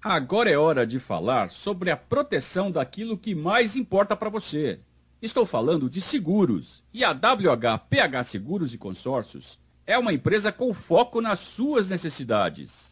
Agora 0.00 0.48
é 0.48 0.56
hora 0.56 0.86
de 0.86 1.00
falar 1.00 1.50
sobre 1.50 1.90
a 1.90 1.96
proteção 1.96 2.70
daquilo 2.70 3.18
que 3.18 3.34
mais 3.34 3.74
importa 3.74 4.16
para 4.16 4.30
você. 4.30 4.78
Estou 5.20 5.44
falando 5.44 5.90
de 5.90 6.00
seguros. 6.00 6.84
E 6.94 7.02
a 7.02 7.10
WHPH 7.10 8.26
Seguros 8.26 8.72
e 8.72 8.78
Consórcios 8.78 9.58
é 9.84 9.98
uma 9.98 10.12
empresa 10.12 10.52
com 10.52 10.72
foco 10.72 11.20
nas 11.20 11.40
suas 11.40 11.88
necessidades. 11.88 12.91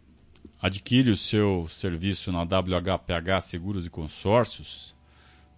adquire 0.61 1.09
o 1.09 1.17
seu 1.17 1.67
serviço 1.67 2.31
na 2.31 2.43
WHPH 2.43 3.41
Seguros 3.41 3.87
e 3.87 3.89
Consórcios, 3.89 4.95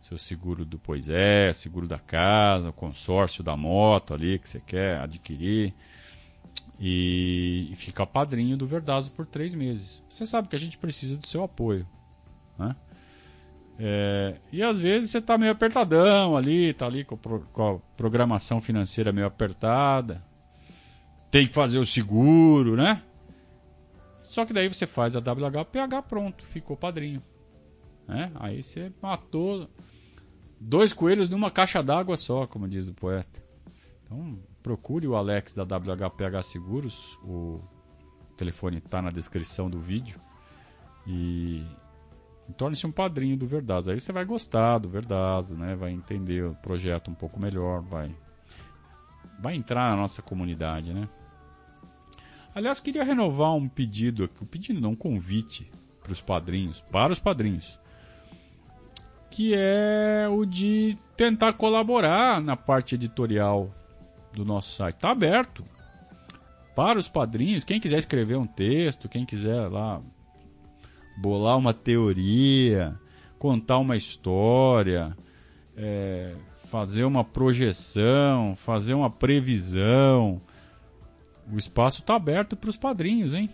seu 0.02 0.18
seguro 0.18 0.63
do 0.63 0.80
Pois 0.80 1.10
é, 1.10 1.52
seguro 1.54 1.88
da 1.88 2.00
casa, 2.00 2.70
o 2.70 2.74
consórcio 2.74 3.44
da 3.44 3.58
moto 3.58 4.13
ali 4.13 4.39
que 4.39 4.48
você 4.48 4.60
quer 4.60 5.00
adquirir 5.00 5.74
e, 6.80 7.70
e 7.72 7.76
fica 7.76 8.06
padrinho 8.06 8.58
do 8.58 8.66
Verdazo 8.66 9.12
por 9.12 9.26
três 9.26 9.54
meses. 9.54 10.02
Você 10.08 10.26
sabe 10.26 10.48
que 10.48 10.56
a 10.56 10.60
gente 10.60 10.78
precisa 10.78 11.18
do 11.18 11.28
seu 11.28 11.44
apoio, 11.44 11.86
né? 12.58 12.76
É, 13.80 14.36
e 14.52 14.62
às 14.62 14.80
vezes 14.80 15.10
você 15.10 15.18
está 15.18 15.38
meio 15.38 15.52
apertadão 15.52 16.38
ali, 16.38 16.70
está 16.70 16.86
ali 16.86 17.04
com, 17.04 17.18
pro, 17.18 17.39
com, 17.52 17.76
a 17.76 17.98
programação 17.98 18.62
financeira 18.62 19.12
meio 19.12 19.26
apertada, 19.26 20.24
tem 21.32 21.48
que 21.48 21.56
fazer 21.56 21.80
o 21.80 21.86
seguro, 21.86 22.76
né? 22.76 23.02
Só 24.34 24.48
que 24.48 24.52
daí 24.52 24.67
você 24.67 24.88
faz 24.88 25.15
a 25.15 25.19
WHPH, 25.19 26.08
pronto, 26.10 26.43
ficou 26.43 26.76
padrinho. 26.76 27.22
Né? 28.08 28.32
Aí 28.34 28.63
você 28.63 28.91
matou 29.00 29.69
dois 30.60 30.91
coelhos 30.91 31.30
numa 31.30 31.52
caixa 31.52 31.84
d'água 31.84 32.17
só, 32.17 32.48
como 32.48 32.67
diz 32.67 32.88
o 32.88 32.96
poeta. 32.96 33.43
Então 34.04 34.39
procure 34.63 35.08
o 35.08 35.15
Alex 35.15 35.54
da 35.54 35.62
WHPH 35.62 36.41
Seguros, 36.46 37.15
o 37.24 37.62
telefone 38.36 38.80
está 38.80 39.04
na 39.04 39.12
descrição 39.12 39.69
do 39.69 39.78
vídeo. 39.78 40.19
E 41.06 41.63
torne-se 42.58 42.88
um 42.88 42.91
padrinho 42.91 43.38
do 43.38 43.46
Verdazo. 43.46 43.91
Aí 43.91 44.00
você 44.00 44.12
vai 44.12 44.26
gostar 44.26 44.80
do 44.80 44.89
Verdazo, 44.89 45.56
né? 45.56 45.76
Vai 45.76 45.91
entender 45.91 46.43
o 46.43 46.56
projeto 46.56 47.12
um 47.12 47.13
pouco 47.13 47.39
melhor, 47.39 47.84
vai 47.84 48.12
vai 49.39 49.54
entrar 49.54 49.91
na 49.91 49.96
nossa 49.96 50.24
comunidade, 50.24 50.91
né? 50.91 51.08
Aliás, 52.56 52.80
queria 52.80 53.04
renovar 53.04 53.54
um 53.56 53.68
pedido 53.68 54.24
aqui, 54.24 54.44
um 54.44 54.48
pedido 54.48 54.80
não, 54.80 54.92
um 54.92 54.96
convite 54.96 55.70
para 56.04 56.12
os 56.12 56.22
padrinhos, 56.22 56.82
para 56.92 57.12
os 57.12 57.20
padrinhos, 57.20 57.80
que 59.32 59.54
é 59.56 60.28
o 60.30 60.46
de 60.46 60.98
tentar 61.18 61.54
colaborar 61.54 62.42
na 62.42 62.56
parte 62.56 62.96
editorial 62.96 63.74
do 64.34 64.46
nosso 64.46 64.72
site. 64.76 64.96
Está 64.96 65.12
aberto 65.12 65.66
para 66.76 67.00
os 67.00 67.10
padrinhos, 67.10 67.63
quem 67.63 67.80
quiser 67.80 67.98
escrever 67.98 68.36
um 68.38 68.48
texto, 68.48 69.10
quem 69.10 69.26
quiser 69.26 69.68
lá 69.70 70.02
bolar 71.18 71.58
uma 71.58 71.74
teoria, 71.74 73.00
contar 73.38 73.78
uma 73.78 73.96
história, 73.96 75.16
é, 75.76 76.36
fazer 76.70 77.04
uma 77.04 77.24
projeção, 77.24 78.56
fazer 78.56 78.94
uma 78.94 79.10
previsão. 79.10 80.42
O 81.51 81.58
espaço 81.58 82.01
está 82.01 82.15
aberto 82.15 82.56
para 82.56 82.69
os 82.69 82.77
padrinhos, 82.77 83.34
hein? 83.34 83.49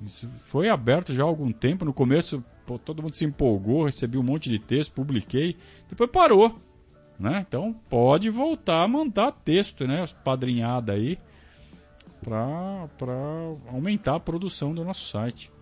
Isso 0.00 0.28
foi 0.28 0.68
aberto 0.68 1.12
já 1.12 1.22
há 1.22 1.26
algum 1.26 1.50
tempo. 1.52 1.84
No 1.84 1.92
começo, 1.92 2.44
pô, 2.66 2.78
todo 2.78 3.02
mundo 3.02 3.14
se 3.14 3.24
empolgou, 3.24 3.84
recebi 3.84 4.18
um 4.18 4.22
monte 4.22 4.50
de 4.50 4.58
texto, 4.58 4.92
publiquei, 4.92 5.56
depois 5.88 6.10
parou. 6.10 6.58
Né? 7.18 7.44
Então 7.46 7.72
pode 7.88 8.28
voltar 8.28 8.82
a 8.82 8.88
mandar 8.88 9.32
texto, 9.32 9.86
né? 9.86 10.04
Padrinhada 10.24 10.92
aí, 10.92 11.18
para 12.20 12.88
aumentar 13.68 14.16
a 14.16 14.20
produção 14.20 14.74
do 14.74 14.84
nosso 14.84 15.08
site. 15.08 15.52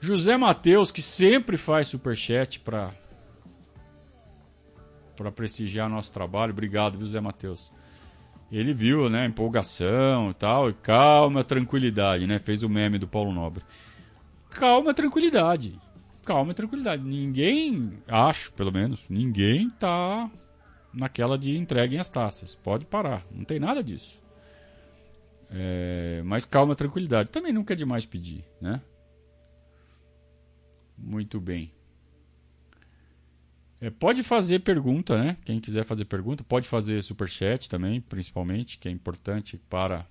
José 0.00 0.36
Matheus, 0.36 0.90
que 0.90 1.00
sempre 1.00 1.56
faz 1.56 1.88
superchat 1.88 2.60
para 2.60 2.92
para 5.16 5.32
prestigiar 5.32 5.88
nosso 5.88 6.12
trabalho. 6.12 6.52
Obrigado, 6.52 6.98
viu, 6.98 7.06
Zé 7.06 7.20
Matheus. 7.20 7.72
Ele 8.50 8.72
viu, 8.72 9.10
né, 9.10 9.26
empolgação 9.26 10.30
e 10.30 10.34
tal, 10.34 10.70
e 10.70 10.72
calma, 10.74 11.42
tranquilidade, 11.42 12.26
né? 12.26 12.38
Fez 12.38 12.62
o 12.62 12.68
meme 12.68 12.98
do 12.98 13.08
Paulo 13.08 13.32
Nobre. 13.32 13.64
Calma, 14.50 14.94
tranquilidade. 14.94 15.78
Calma, 16.24 16.54
tranquilidade. 16.54 17.02
Ninguém, 17.02 17.92
acho, 18.06 18.52
pelo 18.52 18.72
menos, 18.72 19.04
ninguém 19.08 19.68
tá 19.70 20.30
naquela 20.92 21.36
de 21.36 21.56
entreguem 21.56 21.98
as 21.98 22.08
taças. 22.08 22.54
Pode 22.54 22.86
parar, 22.86 23.24
não 23.30 23.44
tem 23.44 23.58
nada 23.58 23.82
disso. 23.82 24.22
É, 25.50 26.22
mas 26.24 26.44
calma, 26.44 26.74
tranquilidade. 26.74 27.30
Também 27.30 27.52
nunca 27.52 27.74
é 27.74 27.76
demais 27.76 28.06
pedir, 28.06 28.44
né? 28.60 28.80
Muito 30.96 31.40
bem. 31.40 31.75
É, 33.80 33.90
pode 33.90 34.22
fazer 34.22 34.60
pergunta, 34.60 35.22
né? 35.22 35.36
Quem 35.44 35.60
quiser 35.60 35.84
fazer 35.84 36.06
pergunta, 36.06 36.42
pode 36.42 36.66
fazer 36.66 37.02
super 37.02 37.28
chat 37.28 37.68
também, 37.68 38.00
principalmente, 38.00 38.78
que 38.78 38.88
é 38.88 38.90
importante 38.90 39.58
para 39.68 40.06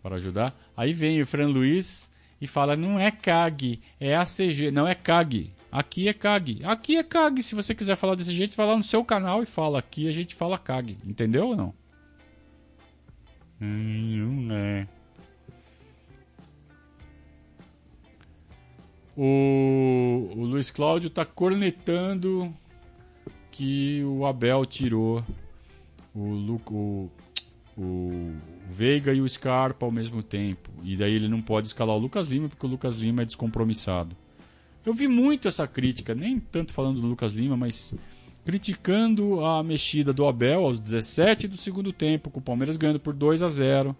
para 0.00 0.14
ajudar. 0.16 0.56
Aí 0.76 0.92
vem 0.92 1.20
o 1.20 1.26
Fran 1.26 1.48
Luiz 1.48 2.10
e 2.40 2.46
fala: 2.46 2.76
"Não 2.76 2.98
é 2.98 3.10
CAG, 3.10 3.80
é 3.98 4.14
ACG, 4.14 4.70
não 4.70 4.86
é 4.86 4.94
CAG. 4.94 5.52
Aqui 5.70 6.08
é 6.08 6.14
CAG. 6.14 6.60
Aqui 6.64 6.96
é 6.96 7.02
CAG. 7.02 7.42
Se 7.42 7.54
você 7.54 7.74
quiser 7.74 7.96
falar 7.96 8.14
desse 8.14 8.32
jeito, 8.32 8.52
você 8.52 8.56
vai 8.56 8.66
lá 8.66 8.76
no 8.76 8.82
seu 8.82 9.04
canal 9.04 9.42
e 9.42 9.46
fala. 9.46 9.78
Aqui 9.78 10.08
a 10.08 10.12
gente 10.12 10.34
fala 10.34 10.58
CAG. 10.58 10.96
Entendeu 11.04 11.48
ou 11.48 11.56
não? 11.56 11.74
Hum, 13.60 14.46
não 14.46 14.54
é. 14.54 14.88
O, 19.20 20.30
o 20.36 20.44
Luiz 20.44 20.70
Cláudio 20.70 21.10
tá 21.10 21.24
cornetando 21.24 22.54
que 23.50 24.00
o 24.04 24.24
Abel 24.24 24.64
tirou 24.64 25.24
o, 26.14 26.60
o, 26.70 27.10
o 27.76 28.32
Veiga 28.70 29.12
e 29.12 29.20
o 29.20 29.28
Scarpa 29.28 29.84
ao 29.84 29.90
mesmo 29.90 30.22
tempo. 30.22 30.70
E 30.84 30.96
daí 30.96 31.14
ele 31.14 31.26
não 31.26 31.42
pode 31.42 31.66
escalar 31.66 31.96
o 31.96 31.98
Lucas 31.98 32.28
Lima 32.28 32.48
porque 32.48 32.64
o 32.64 32.68
Lucas 32.68 32.94
Lima 32.94 33.22
é 33.22 33.24
descompromissado. 33.24 34.16
Eu 34.86 34.94
vi 34.94 35.08
muito 35.08 35.48
essa 35.48 35.66
crítica, 35.66 36.14
nem 36.14 36.38
tanto 36.38 36.72
falando 36.72 37.00
do 37.00 37.08
Lucas 37.08 37.34
Lima, 37.34 37.56
mas 37.56 37.92
criticando 38.44 39.44
a 39.44 39.64
mexida 39.64 40.12
do 40.12 40.28
Abel 40.28 40.64
aos 40.64 40.78
17 40.78 41.48
do 41.48 41.56
segundo 41.56 41.92
tempo, 41.92 42.30
com 42.30 42.38
o 42.38 42.42
Palmeiras 42.42 42.76
ganhando 42.76 43.00
por 43.00 43.12
2 43.12 43.42
a 43.42 43.48
0. 43.48 43.96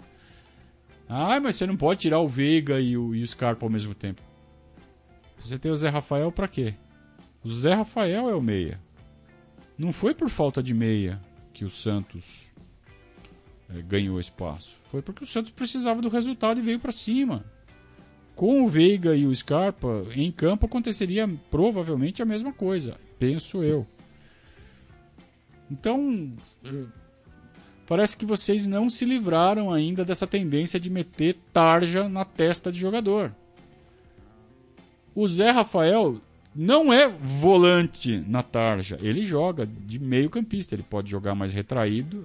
Ah, 1.08 1.40
mas 1.40 1.56
você 1.56 1.66
não 1.66 1.76
pode 1.76 2.02
tirar 2.02 2.20
o 2.20 2.28
Veiga 2.28 2.80
e 2.80 2.96
o, 2.96 3.16
e 3.16 3.24
o 3.24 3.26
Scarpa 3.26 3.66
ao 3.66 3.70
mesmo 3.70 3.96
tempo. 3.96 4.27
Você 5.40 5.58
tem 5.58 5.70
o 5.70 5.76
Zé 5.76 5.88
Rafael 5.88 6.30
para 6.30 6.48
quê? 6.48 6.74
O 7.44 7.48
Zé 7.48 7.74
Rafael 7.74 8.28
é 8.28 8.34
o 8.34 8.42
meia. 8.42 8.80
Não 9.76 9.92
foi 9.92 10.14
por 10.14 10.28
falta 10.28 10.62
de 10.62 10.74
meia 10.74 11.20
que 11.52 11.64
o 11.64 11.70
Santos 11.70 12.50
é, 13.70 13.80
ganhou 13.82 14.18
espaço. 14.18 14.78
Foi 14.84 15.02
porque 15.02 15.24
o 15.24 15.26
Santos 15.26 15.50
precisava 15.50 16.00
do 16.00 16.08
resultado 16.08 16.58
e 16.58 16.62
veio 16.62 16.80
para 16.80 16.92
cima. 16.92 17.44
Com 18.34 18.64
o 18.64 18.68
Veiga 18.68 19.16
e 19.16 19.26
o 19.26 19.34
Scarpa 19.34 20.06
em 20.14 20.30
campo 20.30 20.66
aconteceria 20.66 21.28
provavelmente 21.50 22.22
a 22.22 22.24
mesma 22.24 22.52
coisa, 22.52 22.96
penso 23.18 23.62
eu. 23.62 23.86
Então, 25.70 26.32
é, 26.64 26.84
parece 27.86 28.16
que 28.16 28.24
vocês 28.24 28.66
não 28.66 28.88
se 28.88 29.04
livraram 29.04 29.72
ainda 29.72 30.04
dessa 30.04 30.26
tendência 30.26 30.78
de 30.78 30.88
meter 30.88 31.36
tarja 31.52 32.08
na 32.08 32.24
testa 32.24 32.70
de 32.70 32.78
jogador. 32.78 33.34
O 35.20 35.26
Zé 35.26 35.50
Rafael 35.50 36.20
não 36.54 36.92
é 36.92 37.08
volante 37.08 38.20
na 38.28 38.40
tarja. 38.40 38.96
Ele 39.02 39.26
joga 39.26 39.66
de 39.66 39.98
meio 39.98 40.30
campista. 40.30 40.76
Ele 40.76 40.84
pode 40.84 41.10
jogar 41.10 41.34
mais 41.34 41.52
retraído. 41.52 42.24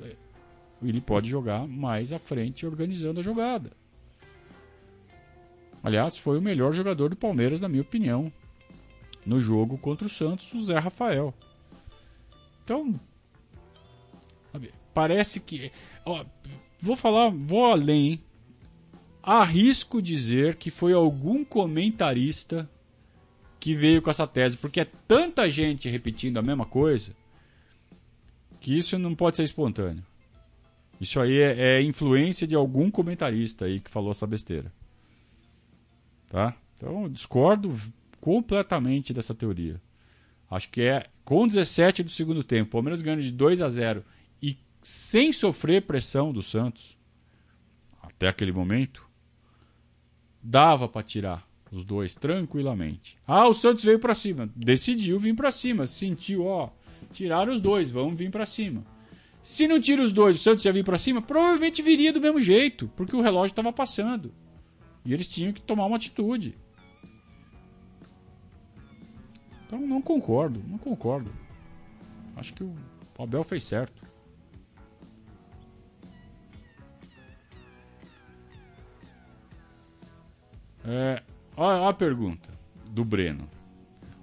Ele 0.79 1.01
pode 1.01 1.27
jogar 1.27 1.67
mais 1.67 2.13
à 2.13 2.19
frente, 2.19 2.67
organizando 2.67 3.19
a 3.19 3.23
jogada. 3.23 3.71
Aliás, 5.81 6.19
foi 6.19 6.37
o 6.37 6.41
melhor 6.41 6.71
jogador 6.71 7.09
do 7.09 7.15
Palmeiras, 7.15 7.61
na 7.61 7.67
minha 7.67 7.81
opinião, 7.81 8.31
no 9.25 9.41
jogo 9.41 9.75
contra 9.79 10.05
o 10.05 10.09
Santos, 10.09 10.53
o 10.53 10.63
Zé 10.63 10.77
Rafael. 10.77 11.33
Então, 12.63 12.99
parece 14.93 15.39
que. 15.39 15.71
Ó, 16.05 16.23
vou 16.79 16.95
falar, 16.95 17.31
vou 17.31 17.65
além. 17.65 18.21
Arrisco 19.23 19.99
dizer 19.99 20.57
que 20.57 20.69
foi 20.69 20.93
algum 20.93 21.43
comentarista 21.43 22.69
que 23.63 23.73
veio 23.73 24.01
com 24.01 24.09
essa 24.09 24.27
tese, 24.27 24.57
porque 24.57 24.81
é 24.81 24.87
tanta 25.07 25.49
gente 25.49 25.87
repetindo 25.87 26.37
a 26.37 26.41
mesma 26.41 26.65
coisa 26.65 27.15
que 28.59 28.77
isso 28.77 28.99
não 28.99 29.15
pode 29.15 29.37
ser 29.37 29.43
espontâneo. 29.43 30.03
Isso 30.99 31.17
aí 31.17 31.37
é, 31.37 31.77
é 31.77 31.81
influência 31.81 32.45
de 32.45 32.55
algum 32.55 32.91
comentarista 32.91 33.63
aí 33.63 33.79
que 33.79 33.89
falou 33.89 34.11
essa 34.11 34.27
besteira. 34.27 34.69
Tá? 36.27 36.53
Então, 36.75 37.07
discordo 37.07 37.73
completamente 38.19 39.13
dessa 39.13 39.33
teoria. 39.33 39.81
Acho 40.51 40.67
que 40.67 40.81
é 40.81 41.05
com 41.23 41.47
17 41.47 42.03
do 42.03 42.11
segundo 42.11 42.43
tempo, 42.43 42.67
o 42.67 42.71
Palmeiras 42.73 43.01
ganhando 43.01 43.23
de 43.23 43.31
2 43.31 43.61
a 43.61 43.69
0 43.69 44.03
e 44.41 44.57
sem 44.81 45.31
sofrer 45.31 45.83
pressão 45.83 46.33
do 46.33 46.41
Santos 46.41 46.97
até 48.01 48.27
aquele 48.27 48.51
momento, 48.51 49.07
dava 50.41 50.89
para 50.89 51.01
tirar 51.01 51.52
Os 51.73 51.83
dois, 51.83 52.15
tranquilamente. 52.15 53.17
Ah, 53.25 53.47
o 53.47 53.53
Santos 53.53 53.83
veio 53.83 53.97
para 53.97 54.13
cima. 54.13 54.47
Decidiu 54.55 55.17
vir 55.17 55.35
para 55.35 55.51
cima. 55.51 55.87
Sentiu, 55.87 56.45
ó. 56.45 56.69
Tiraram 57.11 57.51
os 57.51 57.59
dois, 57.59 57.89
vamos 57.89 58.15
vir 58.15 58.29
para 58.29 58.45
cima. 58.45 58.85
Se 59.41 59.67
não 59.67 59.81
tira 59.81 60.03
os 60.03 60.13
dois, 60.13 60.37
o 60.37 60.39
Santos 60.39 60.63
ia 60.63 60.71
vir 60.71 60.85
para 60.85 60.99
cima, 60.99 61.19
provavelmente 61.19 61.81
viria 61.81 62.13
do 62.13 62.21
mesmo 62.21 62.39
jeito, 62.39 62.87
porque 62.95 63.15
o 63.15 63.21
relógio 63.21 63.53
estava 63.53 63.73
passando. 63.73 64.31
E 65.03 65.11
eles 65.11 65.27
tinham 65.27 65.51
que 65.51 65.63
tomar 65.63 65.87
uma 65.87 65.97
atitude. 65.97 66.55
Então 69.65 69.81
não 69.81 70.01
concordo, 70.01 70.63
não 70.67 70.77
concordo. 70.77 71.33
Acho 72.35 72.53
que 72.53 72.63
o 72.63 72.75
Abel 73.17 73.43
fez 73.43 73.63
certo. 73.63 74.03
É, 80.85 81.23
olha 81.55 81.89
a 81.89 81.93
pergunta 81.93 82.49
do 82.89 83.03
Breno. 83.03 83.47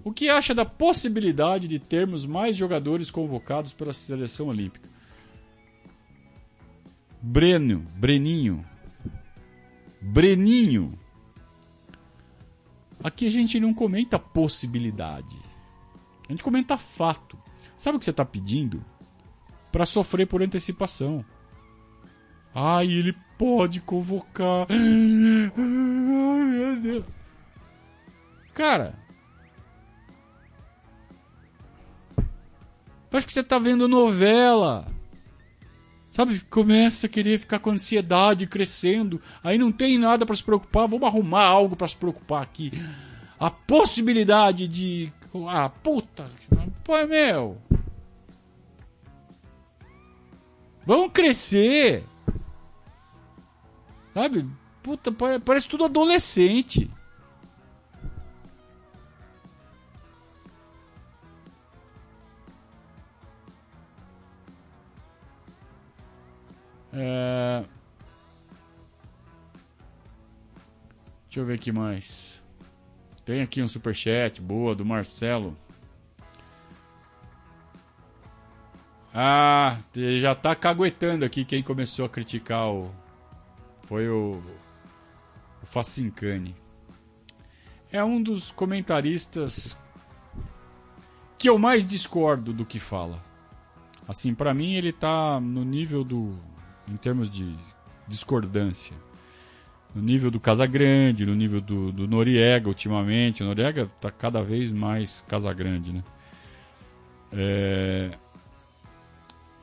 O 0.03 0.11
que 0.11 0.29
acha 0.29 0.53
da 0.53 0.65
possibilidade 0.65 1.67
de 1.67 1.77
termos 1.77 2.25
mais 2.25 2.57
jogadores 2.57 3.11
convocados 3.11 3.73
pela 3.73 3.93
seleção 3.93 4.47
olímpica? 4.47 4.89
Breno, 7.21 7.85
Breninho, 7.95 8.65
Breninho. 10.01 10.97
Aqui 13.03 13.27
a 13.27 13.29
gente 13.29 13.59
não 13.59 13.73
comenta 13.73 14.17
possibilidade. 14.17 15.37
A 16.27 16.31
gente 16.31 16.43
comenta 16.43 16.77
fato. 16.77 17.37
Sabe 17.77 17.97
o 17.97 17.99
que 17.99 18.05
você 18.05 18.11
está 18.11 18.25
pedindo? 18.25 18.83
Para 19.71 19.85
sofrer 19.85 20.25
por 20.25 20.41
antecipação. 20.41 21.23
Ah, 22.53 22.83
ele 22.83 23.15
pode 23.37 23.81
convocar. 23.81 24.67
Ai, 24.71 25.55
meu 25.55 26.81
Deus. 26.81 27.20
Cara. 28.53 28.95
Parece 33.09 33.27
que 33.27 33.33
você 33.33 33.43
tá 33.43 33.59
vendo 33.59 33.87
novela. 33.87 34.87
Sabe, 36.11 36.41
começa 36.49 37.07
a 37.07 37.09
querer 37.09 37.39
ficar 37.39 37.59
com 37.59 37.71
ansiedade 37.71 38.45
crescendo. 38.47 39.21
Aí 39.43 39.57
não 39.57 39.71
tem 39.71 39.97
nada 39.97 40.25
para 40.25 40.35
se 40.35 40.43
preocupar. 40.43 40.87
Vamos 40.87 41.07
arrumar 41.07 41.45
algo 41.45 41.75
para 41.75 41.87
se 41.87 41.95
preocupar 41.95 42.43
aqui. 42.43 42.71
A 43.39 43.49
possibilidade 43.49 44.67
de. 44.67 45.11
Ah, 45.47 45.69
puta. 45.69 46.25
Pô, 46.83 47.05
meu. 47.07 47.57
Vamos 50.85 51.11
crescer. 51.13 52.03
Sabe? 54.13 54.47
Puta, 54.83 55.11
parece 55.43 55.69
tudo 55.69 55.85
adolescente. 55.85 56.89
É... 66.93 67.63
Deixa 71.25 71.39
eu 71.39 71.45
ver 71.45 71.53
aqui 71.53 71.71
mais. 71.71 72.41
Tem 73.23 73.41
aqui 73.41 73.61
um 73.61 73.67
superchat, 73.67 74.41
boa, 74.41 74.75
do 74.75 74.83
Marcelo. 74.83 75.55
Ah, 79.13 79.77
já 79.93 80.33
tá 80.33 80.55
caguetando 80.55 81.25
aqui 81.25 81.43
quem 81.43 81.61
começou 81.61 82.05
a 82.05 82.09
criticar 82.09 82.69
o, 82.69 82.89
foi 83.81 84.07
o, 84.07 84.41
o 85.61 85.65
Facincani. 85.65 86.55
É 87.91 88.01
um 88.03 88.23
dos 88.23 88.51
comentaristas 88.51 89.77
que 91.37 91.49
eu 91.49 91.57
mais 91.57 91.85
discordo 91.85 92.53
do 92.53 92.65
que 92.65 92.79
fala. 92.79 93.21
Assim, 94.07 94.33
para 94.33 94.53
mim 94.53 94.75
ele 94.75 94.93
tá 94.93 95.41
no 95.41 95.65
nível 95.65 96.03
do 96.03 96.39
em 96.91 96.97
termos 96.97 97.31
de 97.31 97.55
discordância. 98.07 98.95
No 99.93 100.01
nível 100.01 100.31
do 100.31 100.39
Casagrande, 100.39 101.25
no 101.25 101.35
nível 101.35 101.59
do, 101.59 101.91
do 101.91 102.07
Noriega 102.07 102.67
ultimamente. 102.67 103.43
O 103.43 103.45
Noriega 103.45 103.89
tá 103.99 104.09
cada 104.09 104.41
vez 104.41 104.71
mais 104.71 105.23
Casagrande, 105.27 105.93
né? 105.93 106.03
É, 107.33 108.11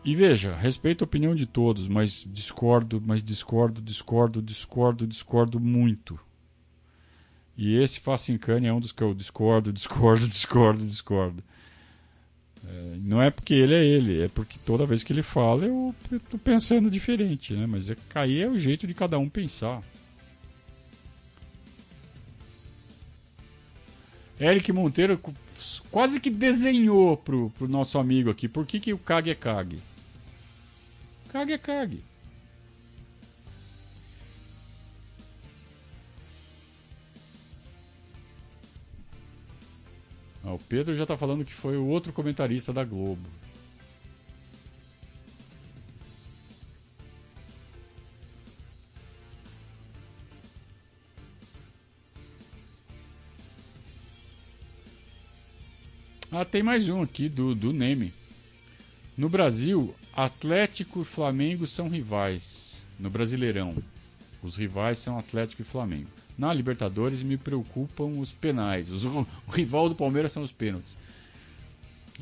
e 0.04 0.14
veja, 0.14 0.54
respeito 0.54 1.04
a 1.04 1.06
opinião 1.06 1.34
de 1.34 1.44
todos, 1.44 1.86
mas 1.86 2.24
discordo, 2.26 3.02
mas 3.04 3.22
discordo, 3.22 3.82
discordo, 3.82 4.40
discordo, 4.40 5.06
discordo 5.06 5.60
muito. 5.60 6.18
E 7.56 7.74
esse 7.74 8.00
Facincani 8.00 8.68
é 8.68 8.72
um 8.72 8.80
dos 8.80 8.92
que 8.92 9.02
eu 9.02 9.12
discordo, 9.12 9.70
discordo, 9.72 10.26
discordo, 10.26 10.86
discordo. 10.86 11.42
É, 12.66 12.96
não 13.02 13.20
é 13.22 13.30
porque 13.30 13.54
ele 13.54 13.74
é 13.74 13.84
ele, 13.84 14.22
é 14.22 14.28
porque 14.28 14.58
toda 14.64 14.86
vez 14.86 15.02
que 15.02 15.12
ele 15.12 15.22
fala 15.22 15.64
eu 15.64 15.94
estou 16.10 16.38
pensando 16.38 16.90
diferente, 16.90 17.54
né? 17.54 17.66
Mas 17.66 17.90
é, 17.90 17.96
cair 18.08 18.42
é 18.42 18.48
o 18.48 18.58
jeito 18.58 18.86
de 18.86 18.94
cada 18.94 19.18
um 19.18 19.28
pensar. 19.28 19.82
Eric 24.40 24.72
Monteiro 24.72 25.20
quase 25.90 26.20
que 26.20 26.30
desenhou 26.30 27.16
pro, 27.16 27.50
pro 27.50 27.68
nosso 27.68 27.98
amigo 27.98 28.30
aqui. 28.30 28.48
Por 28.48 28.64
que, 28.64 28.78
que 28.78 28.92
o 28.92 28.98
Kage 28.98 29.30
é 29.30 29.34
Kage? 29.34 29.78
Cague 31.28 31.52
é 31.52 31.58
cague. 31.58 32.02
Ah, 40.48 40.54
o 40.54 40.58
Pedro 40.58 40.94
já 40.94 41.02
está 41.02 41.14
falando 41.14 41.44
que 41.44 41.52
foi 41.52 41.76
o 41.76 41.84
outro 41.84 42.10
comentarista 42.10 42.72
da 42.72 42.82
Globo. 42.82 43.28
Ah, 56.32 56.46
tem 56.46 56.62
mais 56.62 56.88
um 56.88 57.02
aqui 57.02 57.28
do, 57.28 57.54
do 57.54 57.74
Neme. 57.74 58.14
No 59.18 59.28
Brasil, 59.28 59.94
Atlético 60.14 61.02
e 61.02 61.04
Flamengo 61.04 61.66
são 61.66 61.90
rivais. 61.90 62.86
No 62.98 63.10
Brasileirão, 63.10 63.76
os 64.42 64.56
rivais 64.56 64.98
são 64.98 65.18
Atlético 65.18 65.60
e 65.60 65.64
Flamengo. 65.64 66.08
Na 66.38 66.54
Libertadores 66.54 67.22
me 67.22 67.36
preocupam 67.36 68.06
os 68.20 68.32
penais. 68.32 68.90
Os, 68.90 69.04
o 69.04 69.26
rival 69.50 69.88
do 69.88 69.96
Palmeiras 69.96 70.32
são 70.32 70.42
os 70.42 70.52
pênaltis. 70.52 70.92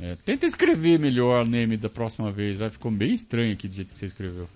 É, 0.00 0.16
tenta 0.24 0.46
escrever 0.46 0.98
melhor 0.98 1.46
o 1.46 1.48
nome 1.48 1.76
da 1.76 1.88
próxima 1.88 2.33
vez. 2.33 2.59
Vai 2.59 2.70
ficou 2.70 2.90
bem 2.90 3.12
estranho 3.12 3.52
aqui 3.52 3.68
do 3.68 3.74
jeito 3.74 3.92
que 3.92 3.98
você 3.98 4.07
escreveu. 4.07 4.48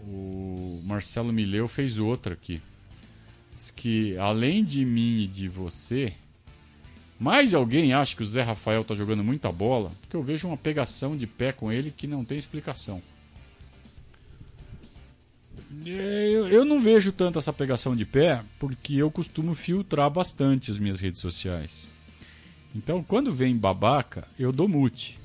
O 0.00 0.82
Marcelo 0.84 1.32
Mileu 1.32 1.68
fez 1.68 1.98
outra 1.98 2.34
aqui 2.34 2.60
que 3.74 4.16
além 4.18 4.64
de 4.64 4.84
mim 4.84 5.22
e 5.22 5.26
de 5.26 5.48
você, 5.48 6.12
mais 7.18 7.52
alguém 7.52 7.92
acha 7.92 8.16
que 8.16 8.22
o 8.22 8.26
Zé 8.26 8.42
Rafael 8.42 8.84
tá 8.84 8.94
jogando 8.94 9.24
muita 9.24 9.50
bola, 9.50 9.90
porque 10.00 10.16
eu 10.16 10.22
vejo 10.22 10.46
uma 10.46 10.56
pegação 10.56 11.16
de 11.16 11.26
pé 11.26 11.50
com 11.52 11.72
ele 11.72 11.90
que 11.90 12.06
não 12.06 12.24
tem 12.24 12.38
explicação. 12.38 13.02
Eu, 15.84 16.64
não 16.64 16.80
vejo 16.80 17.12
tanto 17.12 17.38
essa 17.38 17.52
pegação 17.52 17.94
de 17.94 18.04
pé 18.04 18.42
porque 18.58 18.94
eu 18.94 19.10
costumo 19.10 19.54
filtrar 19.54 20.08
bastante 20.10 20.70
as 20.70 20.78
minhas 20.78 21.00
redes 21.00 21.20
sociais. 21.20 21.88
Então, 22.74 23.02
quando 23.02 23.34
vem 23.34 23.56
babaca, 23.56 24.26
eu 24.38 24.52
dou 24.52 24.68
mute. 24.68 25.18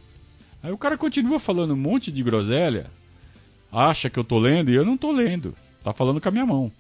Aí 0.62 0.72
o 0.72 0.78
cara 0.78 0.98
continua 0.98 1.40
falando 1.40 1.74
um 1.74 1.78
monte 1.78 2.12
de 2.12 2.24
groselha, 2.24 2.90
acha 3.72 4.10
que 4.10 4.18
eu 4.18 4.24
tô 4.24 4.40
lendo 4.40 4.72
e 4.72 4.76
eu 4.76 4.86
não 4.86 4.98
tô 4.98 5.12
lendo. 5.12 5.56
Tá 5.84 5.94
falando 5.94 6.22
com 6.22 6.30
a 6.30 6.32
minha 6.32 6.46
mão. 6.46 6.72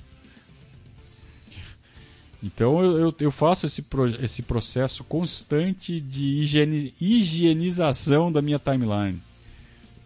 Então 2.43 2.83
eu, 2.83 2.99
eu, 2.99 3.15
eu 3.17 3.31
faço 3.31 3.65
esse, 3.65 3.81
pro, 3.81 4.05
esse 4.21 4.41
processo 4.41 5.01
constante 5.05 6.01
de 6.01 6.25
higiene, 6.41 6.93
higienização 6.99 8.29
da 8.29 8.41
minha 8.41 8.59
timeline. 8.59 9.21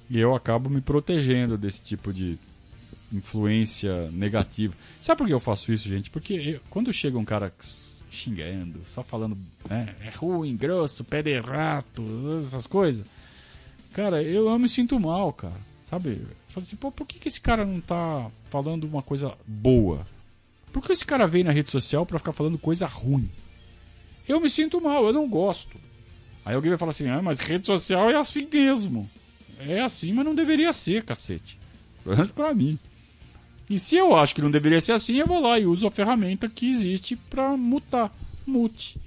E 0.07 0.19
eu 0.19 0.35
acabo 0.35 0.69
me 0.69 0.79
protegendo 0.79 1.57
desse 1.57 1.81
tipo 1.81 2.13
de 2.13 2.38
influência 3.11 4.11
negativa. 4.11 4.75
Sabe 5.01 5.17
por 5.17 5.27
que 5.27 5.33
eu 5.33 5.39
faço 5.39 5.73
isso, 5.73 5.89
gente? 5.89 6.11
Porque 6.11 6.33
eu, 6.33 6.59
quando 6.69 6.93
chega 6.93 7.17
um 7.17 7.25
cara 7.25 7.51
xingando, 8.11 8.81
só 8.85 9.01
falando 9.01 9.35
né, 9.67 9.95
é 10.01 10.09
ruim, 10.09 10.55
grosso, 10.55 11.03
pé 11.03 11.23
de 11.23 11.39
rato, 11.39 12.03
essas 12.41 12.67
coisas, 12.67 13.05
cara, 13.93 14.21
eu, 14.21 14.47
eu 14.47 14.59
me 14.59 14.69
sinto 14.69 14.99
mal, 14.99 15.33
cara. 15.33 15.67
Sabe? 15.83 16.09
Eu 16.21 16.27
falo 16.49 16.63
assim, 16.65 16.75
pô, 16.75 16.91
por 16.91 17.07
que, 17.07 17.17
que 17.17 17.29
esse 17.29 17.39
cara 17.39 17.65
não 17.65 17.79
tá 17.79 18.29
falando 18.49 18.83
uma 18.83 19.01
coisa 19.01 19.33
boa? 19.47 20.05
Por 20.82 20.86
que 20.86 20.93
esse 20.93 21.05
cara 21.05 21.25
vem 21.25 21.43
na 21.43 21.51
rede 21.51 21.71
social 21.71 22.05
para 22.05 22.19
ficar 22.19 22.34
falando 22.34 22.57
coisa 22.57 22.86
ruim? 22.86 23.28
Eu 24.28 24.39
me 24.39 24.47
sinto 24.47 24.80
mal, 24.80 25.07
eu 25.07 25.11
não 25.11 25.28
gosto. 25.28 25.75
Aí 26.45 26.53
alguém 26.53 26.69
vai 26.69 26.78
falar 26.78 26.91
assim: 26.91 27.07
ah, 27.07 27.19
mas 27.19 27.39
rede 27.39 27.65
social 27.65 28.11
é 28.11 28.15
assim 28.15 28.47
mesmo. 28.51 29.09
É 29.59 29.82
assim, 29.82 30.13
mas 30.13 30.23
não 30.23 30.36
deveria 30.36 30.71
ser, 30.71 31.03
cacete. 31.03 31.57
Pelo 32.03 32.15
menos 32.15 32.32
pra 32.32 32.53
mim. 32.53 32.78
E 33.67 33.80
se 33.80 33.95
eu 33.95 34.15
acho 34.15 34.36
que 34.36 34.41
não 34.41 34.51
deveria 34.51 34.80
ser 34.80 34.91
assim, 34.91 35.15
eu 35.15 35.25
vou 35.25 35.41
lá 35.41 35.59
e 35.59 35.65
uso 35.65 35.88
a 35.88 35.91
ferramenta 35.91 36.47
que 36.47 36.69
existe 36.69 37.15
pra 37.15 37.57
mutar. 37.57 38.15
Mute. 38.45 38.99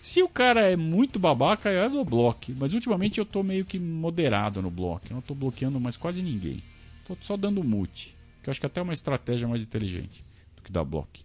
Se 0.00 0.22
o 0.22 0.28
cara 0.28 0.60
é 0.60 0.76
muito 0.76 1.18
babaca, 1.18 1.70
eu 1.70 1.90
dou 1.90 2.04
bloco. 2.04 2.52
Mas 2.56 2.72
ultimamente 2.72 3.18
eu 3.18 3.26
tô 3.26 3.42
meio 3.42 3.64
que 3.64 3.80
moderado 3.80 4.62
no 4.62 4.70
bloco. 4.70 5.06
Eu 5.10 5.14
não 5.16 5.22
tô 5.22 5.34
bloqueando 5.34 5.80
mais 5.80 5.96
quase 5.96 6.22
ninguém. 6.22 6.62
Tô 7.04 7.16
só 7.20 7.36
dando 7.36 7.64
mute. 7.64 8.14
Que 8.44 8.48
eu 8.48 8.52
acho 8.52 8.60
que 8.60 8.66
até 8.66 8.78
é 8.78 8.82
uma 8.84 8.94
estratégia 8.94 9.48
mais 9.48 9.62
inteligente 9.62 10.27
que 10.68 10.72
dar 10.72 10.84
bloco. 10.84 11.18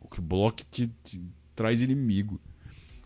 O 0.00 0.08
que 0.08 0.20
bloco 0.20 0.62
te, 0.70 0.90
te 1.02 1.22
traz 1.54 1.80
inimigo. 1.80 2.40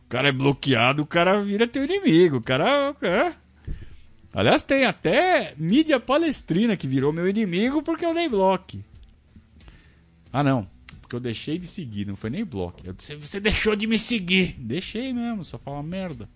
O 0.05 0.09
cara 0.09 0.29
é 0.29 0.33
bloqueado, 0.33 1.03
o 1.03 1.07
cara 1.07 1.43
vira 1.43 1.69
teu 1.69 1.85
inimigo. 1.85 2.39
O 2.39 2.43
cara. 2.43 2.97
É. 3.03 3.35
Aliás, 4.33 4.63
tem 4.63 4.85
até 4.85 5.55
mídia 5.57 6.01
palestrina 6.01 6.77
que 6.77 6.87
virou 6.87 7.13
meu 7.13 7.29
inimigo 7.29 7.83
porque 7.83 8.05
eu 8.05 8.15
dei 8.15 8.29
bloco. 8.29 8.79
Ah, 10.33 10.43
não. 10.43 10.69
Porque 11.01 11.17
eu 11.17 11.21
deixei 11.21 11.59
de 11.59 11.67
seguir, 11.67 12.07
não 12.07 12.17
foi 12.17 12.31
nem 12.31 12.45
bloco. 12.45 12.81
Eu 12.85 12.93
disse, 12.93 13.15
você 13.17 13.41
deixou 13.41 13.75
de 13.75 13.87
me 13.87 13.99
seguir. 13.99 14.55
Deixei 14.59 15.13
mesmo, 15.13 15.45
só 15.45 15.59
fala 15.59 15.83
merda. 15.83 16.29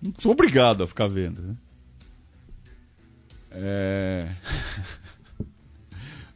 Não 0.00 0.12
sou 0.18 0.32
obrigado 0.32 0.84
a 0.84 0.86
ficar 0.86 1.08
vendo, 1.08 1.42
né? 1.42 1.56
É... 3.50 4.34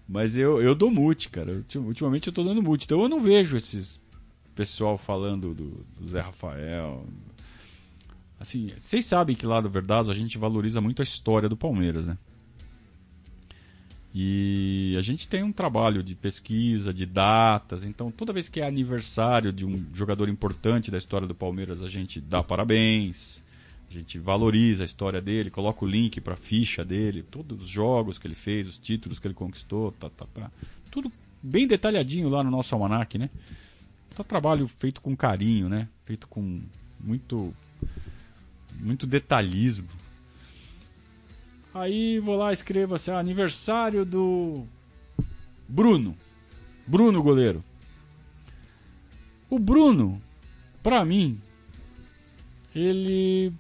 Mas 0.09 0.39
eu, 0.39 0.63
eu 0.63 0.75
dou 0.75 0.91
mute, 0.91 1.29
cara. 1.29 1.63
Ultimamente 1.77 2.29
eu 2.29 2.33
tô 2.33 2.43
dando 2.43 2.63
mute. 2.63 2.87
Então 2.87 3.03
eu 3.03 3.09
não 3.09 3.21
vejo 3.21 3.57
esses 3.57 4.01
pessoal 4.55 4.99
falando 4.99 5.55
do, 5.55 5.87
do 6.01 6.07
Zé 6.07 6.21
Rafael. 6.21 7.07
Assim, 8.41 8.73
vocês 8.77 9.05
sabem 9.05 9.37
que 9.37 9.47
lá 9.47 9.61
do 9.61 9.71
Verdazo 9.71 10.11
a 10.11 10.15
gente 10.15 10.37
valoriza 10.37 10.81
muito 10.81 11.01
a 11.01 11.05
história 11.05 11.49
do 11.49 11.57
Palmeiras, 11.57 12.09
né? 12.09 12.19
E 14.13 14.97
a 14.99 15.01
gente 15.01 15.29
tem 15.29 15.45
um 15.45 15.53
trabalho 15.53 16.03
de 16.03 16.17
pesquisa, 16.17 16.93
de 16.93 17.07
datas, 17.07 17.85
então 17.85 18.11
toda 18.11 18.33
vez 18.33 18.49
que 18.49 18.61
é 18.61 18.67
aniversário 18.67 19.53
de 19.53 19.65
um 19.65 19.85
jogador 19.95 20.29
importante 20.29 20.91
da 20.91 20.99
história 20.99 21.29
do 21.29 21.35
Palmeiras, 21.35 21.83
a 21.83 21.89
gente 21.89 22.21
dá 22.21 22.43
parabéns, 22.43 23.45
a 23.91 23.93
gente 23.93 24.19
valoriza 24.19 24.85
a 24.85 24.87
história 24.87 25.21
dele, 25.21 25.51
coloca 25.51 25.85
o 25.85 25.89
link 25.89 26.21
para 26.21 26.35
a 26.35 26.37
ficha 26.37 26.85
dele, 26.85 27.23
todos 27.23 27.63
os 27.63 27.69
jogos 27.69 28.19
que 28.19 28.27
ele 28.27 28.35
fez, 28.35 28.69
os 28.69 28.79
títulos 28.79 29.19
que 29.19 29.27
ele 29.27 29.35
conquistou, 29.35 29.93
tá, 29.93 30.11
tá, 30.11 30.27
tá. 30.35 30.51
tudo 30.91 31.11
bem 31.43 31.67
detalhadinho 31.67 32.29
lá 32.29 32.43
no 32.43 32.51
nosso 32.51 32.75
almanac, 32.75 33.17
né? 33.17 33.31
Tá 34.15 34.23
trabalho 34.23 34.67
feito 34.67 35.01
com 35.01 35.17
carinho, 35.17 35.69
né? 35.69 35.89
Feito 36.05 36.29
com 36.29 36.61
muito 37.01 37.55
muito 38.81 39.07
detalhismo. 39.07 39.89
Aí 41.75 42.19
vou 42.19 42.37
lá, 42.37 42.53
escrevo 42.53 42.95
assim, 42.95 43.11
ah, 43.11 43.19
aniversário 43.19 44.05
do 44.05 44.65
Bruno. 45.69 46.17
Bruno 46.87 47.23
goleiro. 47.23 47.63
O 49.51 49.59
Bruno, 49.59 50.21
pra 50.83 51.05
mim, 51.05 51.39
ele. 52.75 53.53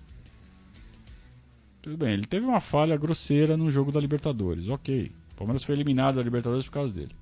Tudo 1.88 1.96
bem, 1.96 2.12
ele 2.12 2.26
teve 2.26 2.44
uma 2.44 2.60
falha 2.60 2.98
grosseira 2.98 3.56
no 3.56 3.70
jogo 3.70 3.90
da 3.90 3.98
Libertadores. 3.98 4.68
Ok. 4.68 5.10
O 5.32 5.36
Palmeiras 5.36 5.64
foi 5.64 5.74
eliminado 5.74 6.16
da 6.16 6.22
Libertadores 6.22 6.66
por 6.66 6.72
causa 6.72 6.92
dele. 6.92 7.12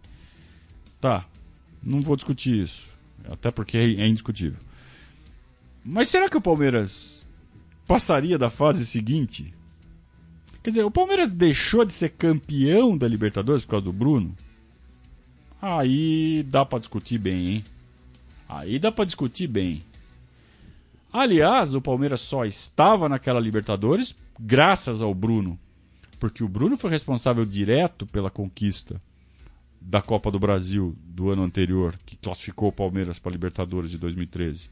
Tá. 1.00 1.24
Não 1.80 2.02
vou 2.02 2.16
discutir 2.16 2.64
isso. 2.64 2.90
Até 3.30 3.52
porque 3.52 3.78
é 3.78 4.08
indiscutível. 4.08 4.58
Mas 5.84 6.08
será 6.08 6.28
que 6.28 6.36
o 6.36 6.40
Palmeiras 6.40 7.24
passaria 7.86 8.36
da 8.36 8.50
fase 8.50 8.84
seguinte 8.84 9.54
Quer 10.64 10.70
dizer, 10.70 10.82
o 10.82 10.90
Palmeiras 10.90 11.30
deixou 11.30 11.84
de 11.84 11.92
ser 11.92 12.08
campeão 12.08 12.98
da 12.98 13.06
Libertadores 13.06 13.64
por 13.64 13.70
causa 13.70 13.84
do 13.84 13.92
Bruno? 13.92 14.34
Aí 15.62 16.42
dá 16.42 16.66
para 16.66 16.80
discutir 16.80 17.18
bem, 17.18 17.46
hein? 17.50 17.64
Aí 18.48 18.80
dá 18.80 18.90
para 18.90 19.04
discutir 19.04 19.46
bem. 19.46 19.84
Aliás, 21.12 21.72
o 21.72 21.80
Palmeiras 21.80 22.20
só 22.20 22.44
estava 22.44 23.08
naquela 23.08 23.38
Libertadores 23.38 24.12
graças 24.38 25.02
ao 25.02 25.14
Bruno. 25.14 25.58
Porque 26.18 26.42
o 26.42 26.48
Bruno 26.48 26.76
foi 26.76 26.90
responsável 26.90 27.44
direto 27.44 28.06
pela 28.06 28.30
conquista 28.30 29.00
da 29.80 30.02
Copa 30.02 30.30
do 30.30 30.38
Brasil 30.38 30.96
do 31.04 31.30
ano 31.30 31.42
anterior, 31.42 31.96
que 32.04 32.16
classificou 32.16 32.68
o 32.68 32.72
Palmeiras 32.72 33.18
para 33.18 33.30
a 33.30 33.34
Libertadores 33.34 33.90
de 33.90 33.98
2013. 33.98 34.70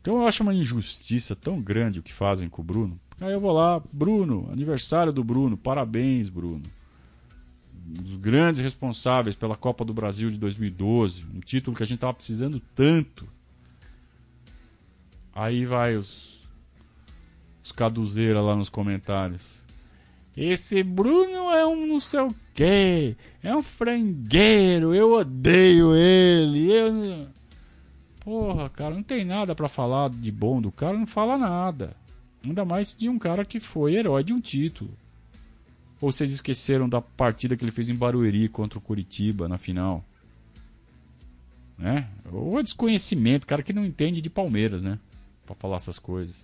Então 0.00 0.20
eu 0.20 0.26
acho 0.26 0.42
uma 0.42 0.54
injustiça 0.54 1.34
tão 1.34 1.60
grande 1.60 2.00
o 2.00 2.02
que 2.02 2.12
fazem 2.12 2.48
com 2.48 2.60
o 2.60 2.64
Bruno. 2.64 3.00
Aí 3.20 3.32
eu 3.32 3.40
vou 3.40 3.52
lá, 3.52 3.80
Bruno, 3.92 4.48
aniversário 4.52 5.12
do 5.12 5.22
Bruno, 5.22 5.56
parabéns, 5.56 6.28
Bruno. 6.28 6.62
Um 7.88 8.02
dos 8.02 8.16
grandes 8.16 8.60
responsáveis 8.60 9.36
pela 9.36 9.56
Copa 9.56 9.84
do 9.84 9.94
Brasil 9.94 10.30
de 10.30 10.38
2012, 10.38 11.26
um 11.34 11.40
título 11.40 11.76
que 11.76 11.82
a 11.82 11.86
gente 11.86 12.00
tava 12.00 12.14
precisando 12.14 12.60
tanto. 12.74 13.28
Aí 15.34 15.64
vai 15.64 15.96
os 15.96 16.31
os 17.62 17.72
caduzeira 17.72 18.40
lá 18.40 18.56
nos 18.56 18.68
comentários. 18.68 19.62
Esse 20.36 20.82
Bruno 20.82 21.50
é 21.50 21.66
um 21.66 21.86
não 21.86 22.00
sei 22.00 22.20
o 22.20 22.34
quê, 22.54 23.16
é 23.42 23.54
um 23.54 23.62
frangueiro, 23.62 24.94
eu 24.94 25.12
odeio 25.12 25.94
ele. 25.94 26.72
Eu... 26.72 27.28
Porra, 28.20 28.70
cara, 28.70 28.94
não 28.94 29.02
tem 29.02 29.24
nada 29.24 29.54
para 29.54 29.68
falar 29.68 30.08
de 30.10 30.32
bom 30.32 30.62
do 30.62 30.72
cara, 30.72 30.96
não 30.96 31.06
fala 31.06 31.36
nada. 31.36 31.94
Ainda 32.42 32.64
mais 32.64 32.94
de 32.94 33.08
um 33.08 33.18
cara 33.18 33.44
que 33.44 33.60
foi 33.60 33.94
herói 33.94 34.24
de 34.24 34.32
um 34.32 34.40
título. 34.40 34.90
Ou 36.00 36.10
vocês 36.10 36.32
esqueceram 36.32 36.88
da 36.88 37.00
partida 37.00 37.56
que 37.56 37.64
ele 37.64 37.70
fez 37.70 37.88
em 37.88 37.94
Barueri 37.94 38.48
contra 38.48 38.78
o 38.78 38.82
Curitiba 38.82 39.48
na 39.48 39.58
final? 39.58 40.04
Né? 41.78 42.08
Ou 42.32 42.58
é 42.58 42.62
desconhecimento, 42.62 43.46
cara 43.46 43.62
que 43.62 43.72
não 43.72 43.84
entende 43.84 44.22
de 44.22 44.30
Palmeiras, 44.30 44.82
né? 44.82 44.98
Pra 45.44 45.54
falar 45.54 45.76
essas 45.76 45.98
coisas. 45.98 46.42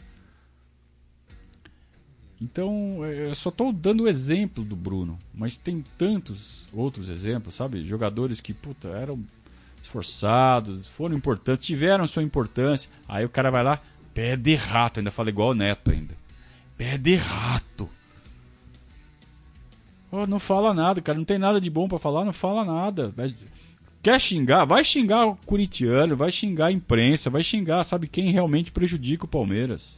Então, 2.41 3.05
é, 3.05 3.29
eu 3.29 3.35
só 3.35 3.49
estou 3.49 3.73
dando 3.73 4.05
o 4.05 4.09
exemplo 4.09 4.65
do 4.65 4.77
Bruno, 4.77 5.19
mas 5.35 5.59
tem 5.59 5.85
tantos 5.97 6.67
outros 6.73 7.09
exemplos, 7.09 7.55
sabe? 7.55 7.85
Jogadores 7.85 8.41
que, 8.41 8.55
puta, 8.55 8.89
eram 8.89 9.25
esforçados, 9.83 10.87
foram 10.87 11.17
importantes, 11.17 11.67
tiveram 11.67 12.07
sua 12.07 12.23
importância. 12.23 12.91
Aí 13.09 13.25
o 13.25 13.29
cara 13.29 13.51
vai 13.51 13.65
lá, 13.65 13.81
Pé 14.19 14.37
de 14.37 14.57
rato, 14.57 14.99
ainda 14.99 15.13
fala 15.13 15.29
igual 15.29 15.51
o 15.51 15.55
Neto 15.55 15.93
ainda. 15.93 16.17
Pé 16.77 16.99
de 16.99 17.15
rato. 17.15 17.89
Oh, 20.11 20.27
não 20.27 20.41
fala 20.41 20.73
nada, 20.73 21.01
cara. 21.01 21.19
Não 21.19 21.25
tem 21.25 21.39
nada 21.39 21.61
de 21.61 21.69
bom 21.69 21.87
para 21.87 21.99
falar, 21.99 22.25
não 22.25 22.33
fala 22.33 22.65
nada. 22.65 23.15
Quer 24.03 24.21
xingar? 24.21 24.65
Vai 24.65 24.83
xingar 24.83 25.27
o 25.27 25.37
Curitiano, 25.37 26.17
vai 26.17 26.33
xingar 26.33 26.67
a 26.67 26.73
imprensa, 26.73 27.31
vai 27.31 27.43
xingar, 27.43 27.85
sabe, 27.85 28.09
quem 28.09 28.33
realmente 28.33 28.73
prejudica 28.73 29.25
o 29.25 29.29
Palmeiras. 29.29 29.98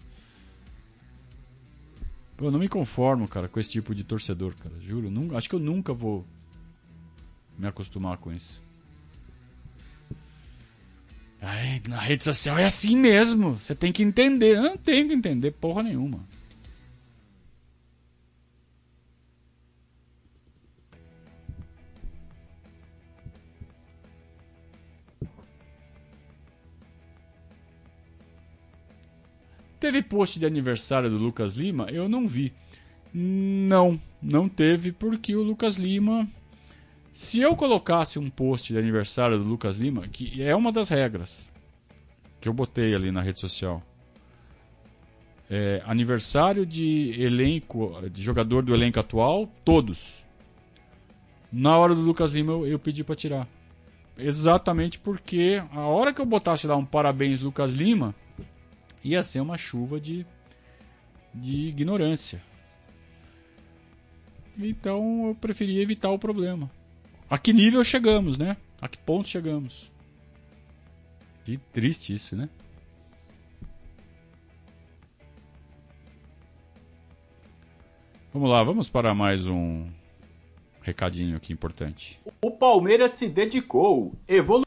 Eu 2.40 2.50
não 2.50 2.58
me 2.58 2.68
conformo, 2.68 3.28
cara, 3.28 3.48
com 3.48 3.60
esse 3.60 3.68
tipo 3.68 3.94
de 3.94 4.02
torcedor, 4.02 4.54
cara. 4.54 4.74
Juro. 4.80 5.10
Não, 5.10 5.36
acho 5.36 5.48
que 5.48 5.54
eu 5.54 5.60
nunca 5.60 5.92
vou 5.92 6.24
me 7.58 7.66
acostumar 7.66 8.16
com 8.16 8.32
isso. 8.32 8.62
Na 11.88 12.00
rede 12.00 12.24
social 12.24 12.58
é 12.58 12.64
assim 12.64 12.96
mesmo. 12.96 13.58
Você 13.58 13.74
tem 13.74 13.92
que 13.92 14.02
entender. 14.02 14.56
Eu 14.56 14.62
não 14.62 14.76
tenho 14.76 15.08
que 15.08 15.14
entender 15.14 15.50
porra 15.52 15.82
nenhuma. 15.82 16.20
Teve 29.80 30.02
post 30.02 30.38
de 30.38 30.46
aniversário 30.46 31.10
do 31.10 31.16
Lucas 31.16 31.56
Lima? 31.56 31.88
Eu 31.90 32.08
não 32.08 32.28
vi. 32.28 32.52
Não, 33.12 33.98
não 34.22 34.48
teve 34.48 34.92
porque 34.92 35.34
o 35.34 35.42
Lucas 35.42 35.76
Lima 35.76 36.28
se 37.12 37.40
eu 37.40 37.56
colocasse 37.56 38.18
um 38.18 38.30
post 38.30 38.72
de 38.72 38.78
aniversário 38.78 39.38
do 39.38 39.44
Lucas 39.44 39.76
Lima, 39.76 40.06
que 40.08 40.42
é 40.42 40.54
uma 40.54 40.70
das 40.70 40.88
regras 40.88 41.50
que 42.40 42.48
eu 42.48 42.52
botei 42.52 42.94
ali 42.94 43.10
na 43.10 43.20
rede 43.20 43.38
social. 43.38 43.82
É, 45.50 45.82
aniversário 45.84 46.64
de 46.64 47.20
elenco, 47.20 48.00
de 48.10 48.22
jogador 48.22 48.62
do 48.62 48.72
elenco 48.72 49.00
atual, 49.00 49.46
todos. 49.64 50.24
Na 51.52 51.76
hora 51.76 51.94
do 51.94 52.00
Lucas 52.00 52.32
Lima 52.32 52.52
eu, 52.52 52.66
eu 52.66 52.78
pedi 52.78 53.02
para 53.02 53.16
tirar. 53.16 53.48
Exatamente 54.16 54.98
porque 54.98 55.62
a 55.72 55.80
hora 55.80 56.14
que 56.14 56.20
eu 56.20 56.26
botasse 56.26 56.66
lá 56.66 56.76
um 56.76 56.84
parabéns 56.84 57.40
Lucas 57.40 57.72
Lima, 57.72 58.14
ia 59.02 59.22
ser 59.22 59.40
uma 59.40 59.56
chuva 59.56 60.00
de, 60.00 60.26
de 61.34 61.68
ignorância. 61.68 62.42
Então 64.58 65.28
eu 65.28 65.34
preferi 65.34 65.80
evitar 65.80 66.10
o 66.10 66.18
problema. 66.18 66.70
A 67.28 67.38
que 67.38 67.52
nível 67.52 67.82
chegamos, 67.84 68.36
né? 68.36 68.56
A 68.80 68.88
que 68.88 68.98
ponto 68.98 69.28
chegamos? 69.28 69.90
Que 71.44 71.58
triste 71.72 72.12
isso, 72.12 72.36
né? 72.36 72.48
Vamos 78.32 78.48
lá, 78.48 78.62
vamos 78.62 78.88
para 78.88 79.12
mais 79.12 79.46
um 79.46 79.88
recadinho 80.82 81.36
aqui 81.36 81.52
importante. 81.52 82.20
O 82.42 82.50
Palmeiras 82.50 83.14
se 83.14 83.28
dedicou, 83.28 84.14
evoluiu 84.28 84.64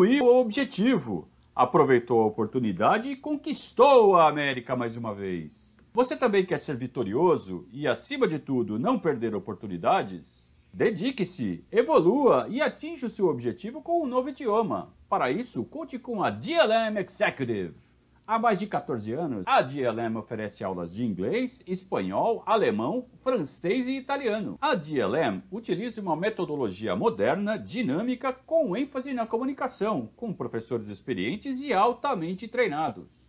o 0.00 0.40
objetivo, 0.40 1.28
aproveitou 1.54 2.20
a 2.20 2.26
oportunidade 2.26 3.10
e 3.10 3.16
conquistou 3.16 4.16
a 4.16 4.28
América 4.28 4.74
mais 4.74 4.96
uma 4.96 5.14
vez. 5.14 5.78
Você 5.92 6.16
também 6.16 6.44
quer 6.44 6.58
ser 6.58 6.76
vitorioso 6.76 7.68
e, 7.72 7.86
acima 7.86 8.26
de 8.26 8.40
tudo, 8.40 8.78
não 8.78 8.98
perder 8.98 9.34
oportunidades? 9.34 10.52
Dedique-se, 10.72 11.64
evolua 11.70 12.48
e 12.50 12.60
atinja 12.60 13.06
o 13.06 13.10
seu 13.10 13.28
objetivo 13.28 13.80
com 13.80 14.02
um 14.02 14.06
novo 14.06 14.30
idioma. 14.30 14.92
Para 15.08 15.30
isso, 15.30 15.64
conte 15.64 15.96
com 16.00 16.24
a 16.24 16.30
DLM 16.30 16.98
Executive. 16.98 17.83
Há 18.26 18.38
mais 18.38 18.58
de 18.58 18.66
14 18.66 19.12
anos, 19.12 19.44
a 19.46 19.60
DLM 19.60 20.16
oferece 20.16 20.64
aulas 20.64 20.94
de 20.94 21.04
inglês, 21.04 21.62
espanhol, 21.66 22.42
alemão, 22.46 23.04
francês 23.22 23.86
e 23.86 23.98
italiano. 23.98 24.56
A 24.62 24.74
DLM 24.74 25.42
utiliza 25.52 26.00
uma 26.00 26.16
metodologia 26.16 26.96
moderna, 26.96 27.58
dinâmica, 27.58 28.32
com 28.32 28.74
ênfase 28.74 29.12
na 29.12 29.26
comunicação, 29.26 30.08
com 30.16 30.32
professores 30.32 30.88
experientes 30.88 31.60
e 31.60 31.74
altamente 31.74 32.48
treinados. 32.48 33.22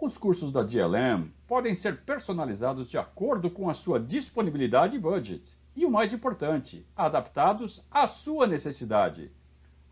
Os 0.00 0.16
cursos 0.16 0.52
da 0.52 0.62
DLM 0.62 1.32
podem 1.44 1.74
ser 1.74 2.02
personalizados 2.02 2.88
de 2.88 2.98
acordo 2.98 3.50
com 3.50 3.68
a 3.68 3.74
sua 3.74 3.98
disponibilidade 3.98 4.94
e 4.94 5.00
budget. 5.00 5.58
E 5.74 5.84
o 5.84 5.90
mais 5.90 6.12
importante, 6.12 6.86
adaptados 6.94 7.84
à 7.90 8.06
sua 8.06 8.46
necessidade. 8.46 9.32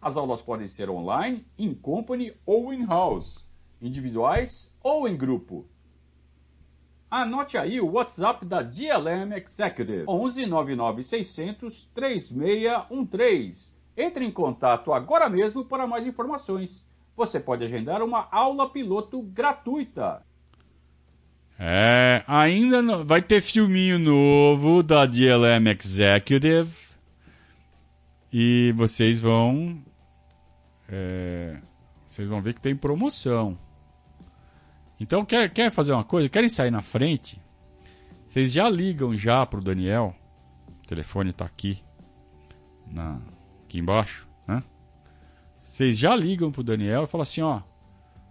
As 0.00 0.16
aulas 0.16 0.40
podem 0.40 0.68
ser 0.68 0.88
online, 0.88 1.44
in 1.58 1.74
company 1.74 2.32
ou 2.46 2.72
in-house 2.72 3.43
individuais 3.86 4.72
ou 4.82 5.06
em 5.06 5.16
grupo. 5.16 5.66
Anote 7.10 7.56
aí 7.56 7.80
o 7.80 7.92
WhatsApp 7.92 8.44
da 8.44 8.60
DLM 8.60 9.32
Executive 9.36 10.04
11 10.08 10.46
99 10.46 11.04
600 11.04 11.84
3613. 11.94 13.72
Entre 13.96 14.24
em 14.24 14.32
contato 14.32 14.92
agora 14.92 15.28
mesmo 15.28 15.64
para 15.64 15.86
mais 15.86 16.06
informações. 16.06 16.88
Você 17.16 17.38
pode 17.38 17.62
agendar 17.62 18.02
uma 18.02 18.26
aula 18.32 18.68
piloto 18.68 19.22
gratuita. 19.22 20.22
É, 21.56 22.24
ainda 22.26 22.82
não, 22.82 23.04
vai 23.04 23.22
ter 23.22 23.40
filminho 23.40 23.96
novo 23.96 24.82
da 24.82 25.06
DLM 25.06 25.68
Executive 25.68 26.74
e 28.32 28.72
vocês 28.74 29.20
vão 29.20 29.80
é, 30.88 31.56
vocês 32.04 32.28
vão 32.28 32.42
ver 32.42 32.54
que 32.54 32.60
tem 32.60 32.74
promoção. 32.74 33.56
Então, 35.04 35.22
quer, 35.22 35.52
quer 35.52 35.70
fazer 35.70 35.92
uma 35.92 36.02
coisa? 36.02 36.30
Querem 36.30 36.48
sair 36.48 36.70
na 36.70 36.80
frente? 36.80 37.38
Vocês 38.24 38.50
já 38.50 38.70
ligam 38.70 39.14
já 39.14 39.44
pro 39.44 39.60
Daniel. 39.60 40.16
O 40.82 40.86
telefone 40.86 41.30
tá 41.30 41.44
aqui. 41.44 41.84
Na, 42.86 43.20
aqui 43.62 43.78
embaixo, 43.78 44.26
né? 44.48 44.62
Vocês 45.62 45.98
já 45.98 46.16
ligam 46.16 46.50
pro 46.50 46.62
Daniel 46.62 47.04
e 47.04 47.06
falam 47.06 47.20
assim, 47.20 47.42
ó. 47.42 47.60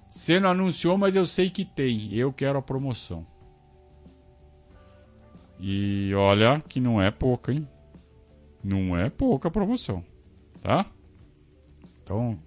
Você 0.10 0.40
não 0.40 0.50
anunciou, 0.50 0.98
mas 0.98 1.16
eu 1.16 1.28
sei 1.28 1.48
que 1.52 1.64
tem. 1.64 2.12
Eu 2.12 2.34
quero 2.34 2.58
a 2.58 2.62
promoção. 2.62 3.24
E 5.60 6.12
olha 6.16 6.60
que 6.60 6.80
não 6.80 7.00
é 7.00 7.12
pouca, 7.12 7.54
hein? 7.54 7.70
Não 8.64 8.98
é 8.98 9.12
pouca 9.12 9.48
a 9.48 9.52
promoção, 9.52 10.04
tá? 10.60 10.88
Então, 12.02 12.40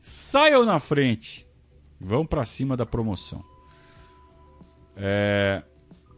saiam 0.00 0.64
na 0.64 0.78
frente. 0.78 1.50
Vão 2.02 2.26
para 2.26 2.44
cima 2.44 2.76
da 2.76 2.84
promoção. 2.84 3.44
É... 4.96 5.62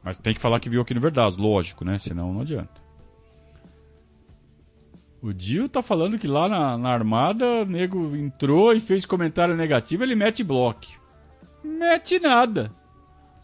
Mas 0.03 0.19
tem 0.19 0.35
que 0.35 0.41
falar 0.41 0.61
que 0.61 0.69
viu 0.69 0.83
aqui 0.83 0.95
no 0.95 1.01
Verdade, 1.01 1.37
lógico, 1.39 1.85
né? 1.85 1.99
Senão 1.99 2.33
não 2.33 2.41
adianta. 2.41 2.83
O 5.23 5.33
Dio 5.33 5.69
tá 5.69 5.81
falando 5.81 6.19
que 6.19 6.27
lá 6.27 6.49
na, 6.49 6.77
na 6.77 6.91
armada, 6.91 7.65
nego 7.65 8.15
entrou 8.15 8.75
e 8.75 8.81
fez 8.81 9.07
comentário 9.07 9.57
negativo, 9.57 10.03
ele 10.03 10.15
mete 10.15 10.45
bloco. 10.45 10.87
Mete 11.63 12.19
nada. 12.19 12.71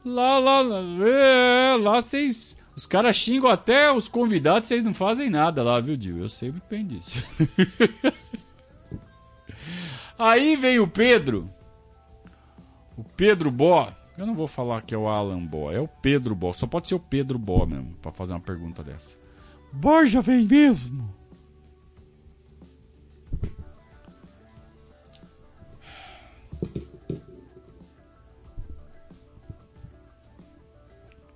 Lá, 0.04 0.38
lá, 0.38 0.60
lá, 0.60 0.78
é, 1.08 1.76
lá 1.80 2.02
vocês. 2.02 2.58
Os 2.76 2.86
caras 2.86 3.16
xingam 3.16 3.50
até 3.50 3.90
os 3.90 4.08
convidados, 4.08 4.68
vocês 4.68 4.84
não 4.84 4.92
fazem 4.92 5.30
nada 5.30 5.62
lá, 5.62 5.80
viu, 5.80 5.96
Dio? 5.96 6.18
Eu 6.18 6.28
sei 6.28 6.50
muito 6.50 6.66
bem 6.68 6.86
disso. 6.86 7.26
Aí 10.18 10.56
vem 10.56 10.78
o 10.78 10.86
Pedro. 10.86 11.50
O 13.00 13.04
Pedro 13.16 13.50
Bó. 13.50 13.90
Eu 14.18 14.26
não 14.26 14.34
vou 14.34 14.46
falar 14.46 14.82
que 14.82 14.94
é 14.94 14.98
o 14.98 15.08
Alan 15.08 15.46
Bó, 15.46 15.72
é 15.72 15.80
o 15.80 15.88
Pedro 15.88 16.34
Bó. 16.34 16.52
Só 16.52 16.66
pode 16.66 16.86
ser 16.86 16.94
o 16.94 17.00
Pedro 17.00 17.38
Bó 17.38 17.64
mesmo, 17.64 17.94
para 18.02 18.12
fazer 18.12 18.34
uma 18.34 18.40
pergunta 18.40 18.82
dessa. 18.82 19.16
Borja 19.72 20.20
vem 20.20 20.46
mesmo? 20.46 21.08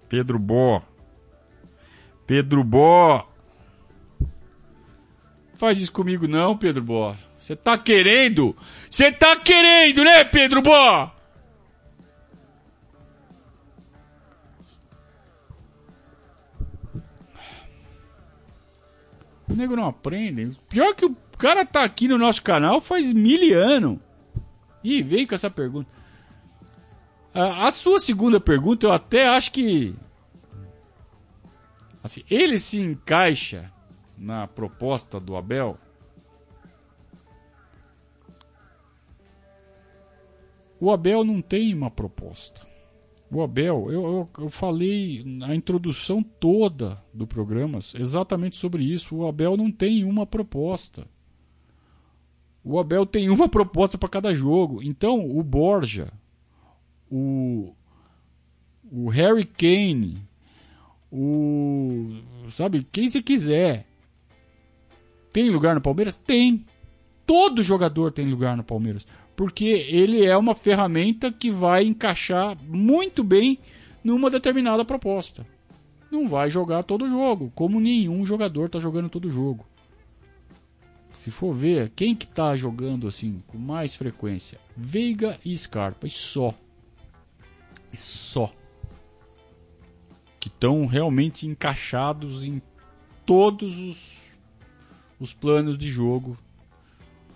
Pedro 0.07 0.39
Bó. 0.39 0.83
Pedro 2.27 2.63
Bó. 2.63 3.27
Faz 5.55 5.81
isso 5.81 5.93
comigo 5.93 6.29
não, 6.29 6.59
Pedro 6.59 6.83
Bó. 6.83 7.17
Você 7.39 7.57
tá 7.57 7.79
querendo? 7.79 8.55
Você 8.91 9.11
tá 9.11 9.35
querendo, 9.37 10.05
né, 10.05 10.25
Pedro 10.25 10.61
Bó? 10.61 11.14
O 19.49 19.55
nego 19.55 19.77
não 19.77 19.87
aprende. 19.87 20.57
Pior 20.69 20.95
que 20.95 21.05
o 21.05 21.17
cara 21.39 21.67
tá 21.67 21.85
aqui 21.85 22.09
no 22.09 22.19
nosso 22.19 22.43
canal 22.43 22.81
faz 22.81 23.13
mil 23.13 23.59
anos. 23.59 23.99
E 24.83 25.03
veio 25.03 25.27
com 25.27 25.35
essa 25.35 25.51
pergunta. 25.51 25.89
A, 27.33 27.67
a, 27.67 27.73
sua 27.73 27.99
segunda 27.99 28.39
pergunta, 28.39 28.87
eu 28.87 28.93
até 28.93 29.29
acho 29.29 29.51
que. 29.53 29.95
Assim, 32.03 32.23
ele 32.31 32.59
se 32.59 32.81
encaixa 32.81 33.73
na 34.17 34.47
proposta 34.47 35.19
do 35.19 35.37
Abel. 35.37 35.79
O 40.79 40.93
Abel 40.93 41.25
não 41.25 41.41
tem 41.41 41.75
uma 41.75 41.91
proposta. 41.91 42.74
O 43.35 43.43
Abel, 43.43 43.91
eu, 43.91 44.03
eu, 44.05 44.31
eu, 44.45 44.49
falei 44.49 45.25
na 45.27 45.57
introdução 45.57 46.23
toda 46.23 47.03
do 47.13 47.27
programa 47.27 47.81
exatamente 47.95 48.57
sobre 48.57 48.85
isso. 48.85 49.17
O 49.17 49.27
Abel 49.27 49.57
não 49.57 49.73
tem 49.73 50.05
uma 50.05 50.25
proposta. 50.25 51.05
O 52.63 52.79
Abel 52.79 53.05
tem 53.05 53.29
uma 53.29 53.49
proposta 53.51 53.99
para 53.99 54.09
cada 54.09 54.33
jogo. 54.33 54.81
Então, 54.85 55.29
o 55.37 55.43
Borja, 55.43 56.13
o, 57.11 57.75
o 58.89 59.09
Harry 59.09 59.45
Kane, 59.45 60.23
o. 61.11 62.21
Sabe, 62.51 62.87
quem 62.93 63.09
você 63.09 63.21
quiser. 63.21 63.85
Tem 65.33 65.51
lugar 65.51 65.75
no 65.75 65.81
Palmeiras? 65.81 66.17
Tem. 66.17 66.65
Todo 67.27 67.65
jogador 67.65 68.13
tem 68.13 68.27
lugar 68.27 68.57
no 68.57 68.63
Palmeiras 68.63 69.05
porque 69.37 69.65
ele 69.65 70.25
é 70.25 70.37
uma 70.37 70.55
ferramenta 70.55 71.33
que 71.33 71.51
vai 71.51 71.85
encaixar 71.85 72.57
muito 72.63 73.25
bem 73.25 73.59
numa 74.03 74.31
determinada 74.31 74.85
proposta. 74.85 75.47
Não 76.11 76.29
vai 76.29 76.49
jogar 76.51 76.85
todo 76.85 77.09
jogo, 77.09 77.51
como 77.55 77.81
nenhum 77.81 78.25
jogador 78.25 78.67
está 78.67 78.79
jogando 78.79 79.09
todo 79.09 79.31
jogo. 79.31 79.67
Se 81.13 81.31
for 81.31 81.55
ver, 81.55 81.91
quem 81.91 82.15
que 82.15 82.27
tá 82.27 82.55
jogando 82.57 83.07
assim 83.07 83.43
com 83.47 83.59
mais 83.59 83.95
frequência? 83.95 84.59
Veiga 84.77 85.39
e 85.45 85.57
Scarpa, 85.57 86.07
e 86.07 86.11
só. 86.11 86.55
E 87.93 87.97
só. 87.97 88.53
Que 90.39 90.49
estão 90.49 90.87
realmente 90.87 91.47
encaixados 91.47 92.45
em 92.45 92.61
todos 93.25 93.79
os, 93.79 94.39
os 95.19 95.33
planos 95.33 95.79
de 95.79 95.89
jogo 95.89 96.37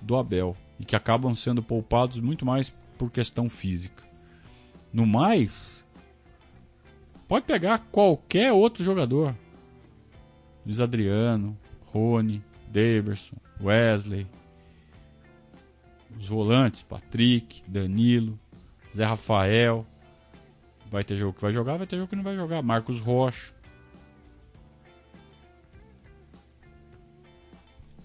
do 0.03 0.17
Abel 0.17 0.57
e 0.79 0.85
que 0.85 0.95
acabam 0.95 1.35
sendo 1.35 1.63
poupados 1.63 2.21
muito 2.21 2.47
mais 2.47 2.73
por 2.97 3.11
questão 3.11 3.49
física. 3.49 4.05
No 4.93 5.07
mais, 5.07 5.85
pode 7.27 7.47
pegar 7.47 7.79
qualquer 7.91 8.53
outro 8.53 8.85
jogador. 8.85 9.35
Luiz 10.65 10.81
Adriano, 10.81 11.59
Rony, 11.87 12.43
Daverson, 12.69 13.37
Wesley, 13.61 14.27
os 16.19 16.29
volantes, 16.29 16.83
Patrick, 16.83 17.63
Danilo, 17.67 18.39
Zé 18.95 19.05
Rafael. 19.05 19.87
Vai 20.91 21.05
ter 21.05 21.17
jogo 21.17 21.35
que 21.35 21.43
vai 21.43 21.53
jogar, 21.53 21.77
vai 21.77 21.87
ter 21.87 21.97
jogo 21.97 22.09
que 22.09 22.17
não 22.17 22.23
vai 22.23 22.35
jogar. 22.35 22.63
Marcos 22.63 23.01
Rocha. 23.01 23.53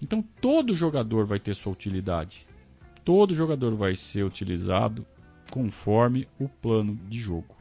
Então 0.02 0.20
todo 0.20 0.74
jogador 0.74 1.24
vai 1.24 1.38
ter 1.38 1.54
sua 1.54 1.72
utilidade 1.72 2.46
todo 3.04 3.34
jogador 3.34 3.74
vai 3.74 3.94
ser 3.94 4.24
utilizado 4.24 5.06
conforme 5.50 6.26
o 6.38 6.48
plano 6.48 6.98
de 7.08 7.20
jogo. 7.20 7.54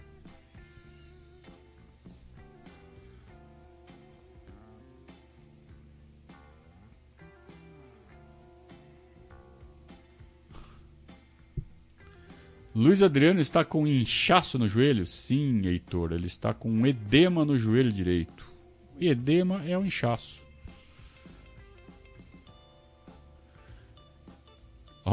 Luiz 12.76 13.04
Adriano 13.04 13.40
está 13.40 13.64
com 13.64 13.86
inchaço 13.86 14.58
no 14.58 14.68
joelho? 14.68 15.06
Sim, 15.06 15.62
Heitor, 15.68 16.12
ele 16.12 16.26
está 16.26 16.56
com 16.56 16.88
edema 16.88 17.46
no 17.46 17.56
joelho 17.56 17.92
direito. 17.92 18.52
Edema 19.00 19.64
é 19.64 19.78
o 19.78 19.82
um 19.82 19.86
inchaço. 19.86 20.43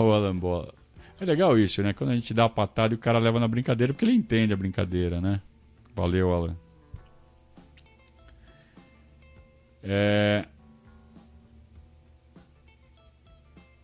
O 0.00 0.12
Alan 0.12 0.36
Bola. 0.36 0.74
É 1.20 1.24
legal 1.24 1.58
isso, 1.58 1.82
né? 1.82 1.92
Quando 1.92 2.10
a 2.10 2.14
gente 2.14 2.32
dá 2.32 2.46
a 2.46 2.48
patada 2.48 2.94
e 2.94 2.96
o 2.96 2.98
cara 2.98 3.18
leva 3.18 3.38
na 3.38 3.46
brincadeira, 3.46 3.92
porque 3.92 4.04
ele 4.04 4.14
entende 4.14 4.52
a 4.52 4.56
brincadeira, 4.56 5.20
né? 5.20 5.40
Valeu, 5.94 6.32
Alan. 6.32 6.56
É... 9.82 10.46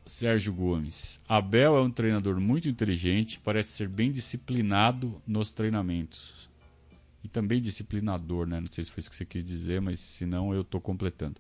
Sérgio 0.07 0.53
Gomes. 0.53 1.21
Abel 1.29 1.77
é 1.77 1.81
um 1.83 1.91
treinador 1.91 2.41
muito 2.41 2.69
inteligente, 2.69 3.39
parece 3.41 3.73
ser 3.73 3.89
bem 3.89 4.11
disciplinado 4.11 5.21
nos 5.27 5.53
treinamentos. 5.53 6.49
E 7.23 7.29
também 7.29 7.61
disciplinador, 7.61 8.47
né? 8.47 8.61
Não 8.61 8.71
sei 8.71 8.85
se 8.85 8.91
foi 8.91 9.01
isso 9.01 9.11
que 9.11 9.17
você 9.17 9.27
quis 9.27 9.45
dizer, 9.45 9.81
mas 9.81 10.01
se 10.01 10.25
não, 10.25 10.55
eu 10.55 10.63
estou 10.63 10.81
completando. 10.81 11.37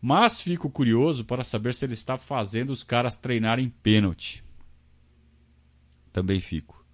Mas 0.00 0.40
fico 0.40 0.70
curioso 0.70 1.24
para 1.24 1.42
saber 1.42 1.74
se 1.74 1.84
ele 1.84 1.94
está 1.94 2.16
fazendo 2.16 2.70
os 2.70 2.84
caras 2.84 3.16
treinarem 3.16 3.68
pênalti. 3.82 4.44
Também 6.12 6.40
fico. 6.40 6.84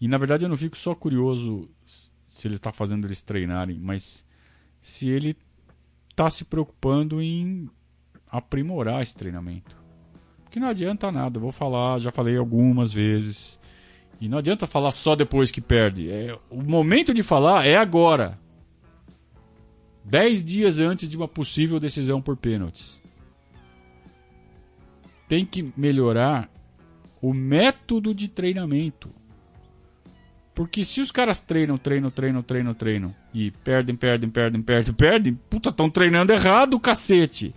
E 0.00 0.08
na 0.08 0.18
verdade 0.18 0.44
eu 0.44 0.48
não 0.48 0.56
fico 0.56 0.76
só 0.76 0.94
curioso 0.94 1.68
se 1.86 2.48
ele 2.48 2.54
está 2.54 2.72
fazendo 2.72 3.06
eles 3.06 3.22
treinarem, 3.22 3.78
mas 3.78 4.24
se 4.80 5.08
ele 5.08 5.36
está 6.10 6.30
se 6.30 6.44
preocupando 6.44 7.20
em 7.20 7.68
aprimorar 8.26 9.02
esse 9.02 9.14
treinamento. 9.14 9.76
Porque 10.42 10.58
não 10.58 10.68
adianta 10.68 11.12
nada, 11.12 11.38
vou 11.38 11.52
falar, 11.52 11.98
já 11.98 12.10
falei 12.10 12.36
algumas 12.36 12.92
vezes. 12.92 13.58
E 14.20 14.28
não 14.28 14.38
adianta 14.38 14.66
falar 14.66 14.90
só 14.90 15.14
depois 15.14 15.50
que 15.50 15.60
perde. 15.60 16.10
É, 16.10 16.36
o 16.50 16.62
momento 16.62 17.14
de 17.14 17.22
falar 17.22 17.66
é 17.66 17.76
agora. 17.76 18.38
Dez 20.10 20.42
dias 20.42 20.80
antes 20.80 21.08
de 21.08 21.16
uma 21.16 21.28
possível 21.28 21.78
decisão 21.78 22.20
por 22.20 22.36
pênaltis. 22.36 23.00
Tem 25.28 25.46
que 25.46 25.72
melhorar 25.76 26.50
o 27.22 27.32
método 27.32 28.12
de 28.12 28.26
treinamento. 28.26 29.08
Porque 30.52 30.82
se 30.82 31.00
os 31.00 31.12
caras 31.12 31.40
treinam, 31.40 31.78
treinam, 31.78 32.10
treinam, 32.10 32.42
treinam, 32.42 32.74
treinam 32.74 33.14
e 33.32 33.52
perdem, 33.52 33.94
perdem, 33.94 34.28
perdem, 34.28 34.60
perdem, 34.60 34.92
perdem, 34.92 35.34
puta, 35.48 35.68
estão 35.68 35.88
treinando 35.88 36.32
errado, 36.32 36.80
cacete. 36.80 37.54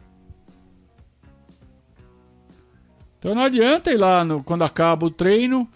Então 3.18 3.34
não 3.34 3.42
adianta 3.42 3.92
ir 3.92 3.98
lá 3.98 4.24
no, 4.24 4.44
quando 4.44 4.64
acaba 4.64 5.08
o 5.08 5.12
treino, 5.12 5.68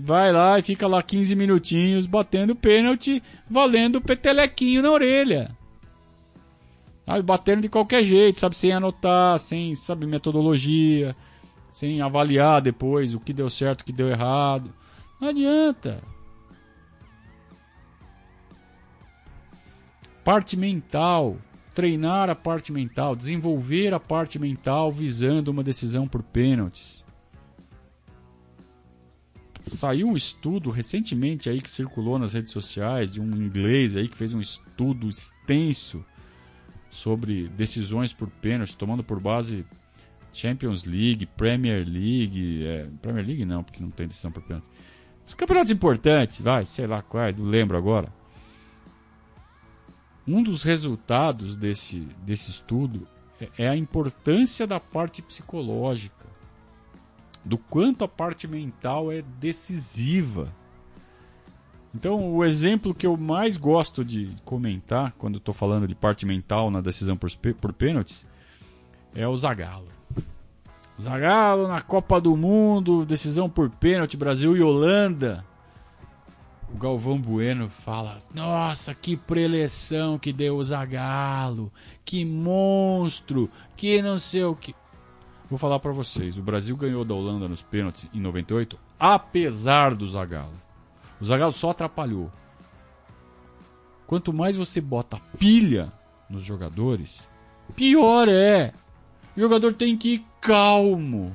vai 0.00 0.32
lá 0.32 0.58
e 0.58 0.62
fica 0.62 0.86
lá 0.86 1.02
15 1.02 1.36
minutinhos 1.36 2.06
batendo 2.06 2.56
pênalti, 2.56 3.22
valendo 3.50 4.00
petelequinho 4.00 4.80
na 4.80 4.90
orelha. 4.90 5.54
Sabe, 7.04 7.22
batendo 7.22 7.62
de 7.62 7.68
qualquer 7.68 8.04
jeito, 8.04 8.38
sabe, 8.38 8.56
sem 8.56 8.72
anotar, 8.72 9.38
sem, 9.38 9.74
sabe, 9.74 10.06
metodologia, 10.06 11.16
sem 11.70 12.00
avaliar 12.00 12.60
depois 12.60 13.14
o 13.14 13.20
que 13.20 13.32
deu 13.32 13.50
certo, 13.50 13.80
o 13.80 13.84
que 13.84 13.92
deu 13.92 14.08
errado. 14.08 14.72
Não 15.20 15.28
adianta. 15.28 16.02
Parte 20.24 20.56
mental 20.56 21.36
treinar 21.74 22.28
a 22.28 22.34
parte 22.34 22.72
mental, 22.72 23.16
desenvolver 23.16 23.94
a 23.94 24.00
parte 24.00 24.38
mental 24.38 24.92
visando 24.92 25.50
uma 25.50 25.62
decisão 25.62 26.06
por 26.06 26.22
pênaltis. 26.22 27.02
Saiu 29.64 30.08
um 30.08 30.16
estudo 30.16 30.70
recentemente 30.70 31.48
aí 31.48 31.60
que 31.60 31.70
circulou 31.70 32.18
nas 32.18 32.34
redes 32.34 32.52
sociais 32.52 33.12
de 33.12 33.20
um 33.20 33.30
inglês 33.30 33.96
aí 33.96 34.08
que 34.08 34.16
fez 34.16 34.34
um 34.34 34.40
estudo 34.40 35.08
extenso 35.08 36.04
sobre 36.92 37.48
decisões 37.48 38.12
por 38.12 38.28
pênaltis, 38.28 38.74
tomando 38.74 39.02
por 39.02 39.18
base 39.18 39.64
Champions 40.32 40.84
League, 40.84 41.26
Premier 41.26 41.84
League, 41.84 42.64
é, 42.64 42.86
Premier 43.00 43.26
League 43.26 43.44
não, 43.44 43.64
porque 43.64 43.82
não 43.82 43.90
tem 43.90 44.06
decisão 44.06 44.30
por 44.30 44.42
pênalti. 44.42 44.66
Os 45.26 45.34
campeonatos 45.34 45.70
importantes, 45.70 46.40
vai, 46.40 46.64
sei 46.64 46.86
lá 46.86 47.02
quais, 47.02 47.36
não 47.36 47.46
lembro 47.46 47.76
agora 47.76 48.12
um 50.26 50.42
dos 50.42 50.62
resultados 50.62 51.56
desse, 51.56 52.00
desse 52.24 52.50
estudo 52.50 53.06
é, 53.40 53.64
é 53.64 53.68
a 53.68 53.76
importância 53.76 54.66
da 54.66 54.78
parte 54.78 55.20
psicológica, 55.20 56.26
do 57.44 57.58
quanto 57.58 58.04
a 58.04 58.08
parte 58.08 58.46
mental 58.46 59.10
é 59.10 59.22
decisiva. 59.22 60.54
Então, 61.94 62.34
o 62.34 62.44
exemplo 62.44 62.94
que 62.94 63.06
eu 63.06 63.16
mais 63.16 63.56
gosto 63.56 64.04
de 64.04 64.34
comentar 64.44 65.12
quando 65.18 65.38
estou 65.38 65.52
falando 65.52 65.86
de 65.86 65.94
parte 65.94 66.24
mental 66.24 66.70
na 66.70 66.80
decisão 66.80 67.16
por, 67.16 67.30
por 67.60 67.72
pênaltis 67.72 68.26
é 69.14 69.28
o 69.28 69.36
Zagallo. 69.36 69.88
Zagallo 71.00 71.68
na 71.68 71.80
Copa 71.80 72.20
do 72.20 72.36
Mundo, 72.36 73.04
decisão 73.04 73.48
por 73.48 73.68
pênalti, 73.68 74.16
Brasil 74.16 74.56
e 74.56 74.62
Holanda 74.62 75.44
o 76.72 76.78
Galvão 76.78 77.20
Bueno 77.20 77.68
fala: 77.68 78.18
Nossa, 78.34 78.94
que 78.94 79.16
preleção 79.16 80.18
que 80.18 80.32
deu 80.32 80.56
o 80.56 80.64
Zagalo, 80.64 81.70
que 82.04 82.24
monstro, 82.24 83.50
que 83.76 84.00
não 84.00 84.18
sei 84.18 84.44
o 84.44 84.56
que. 84.56 84.74
Vou 85.50 85.58
falar 85.58 85.78
para 85.78 85.92
vocês: 85.92 86.38
o 86.38 86.42
Brasil 86.42 86.76
ganhou 86.76 87.04
da 87.04 87.14
Holanda 87.14 87.46
nos 87.46 87.62
pênaltis 87.62 88.08
em 88.12 88.20
98, 88.20 88.78
apesar 88.98 89.94
do 89.94 90.08
Zagalo. 90.08 90.54
O 91.22 91.24
Zagalo 91.24 91.52
só 91.52 91.70
atrapalhou. 91.70 92.32
Quanto 94.08 94.32
mais 94.32 94.56
você 94.56 94.80
bota 94.80 95.20
pilha 95.38 95.92
nos 96.28 96.42
jogadores, 96.42 97.20
pior 97.76 98.28
é. 98.28 98.74
O 99.36 99.40
jogador 99.40 99.72
tem 99.72 99.96
que 99.96 100.14
ir 100.14 100.24
calmo 100.40 101.32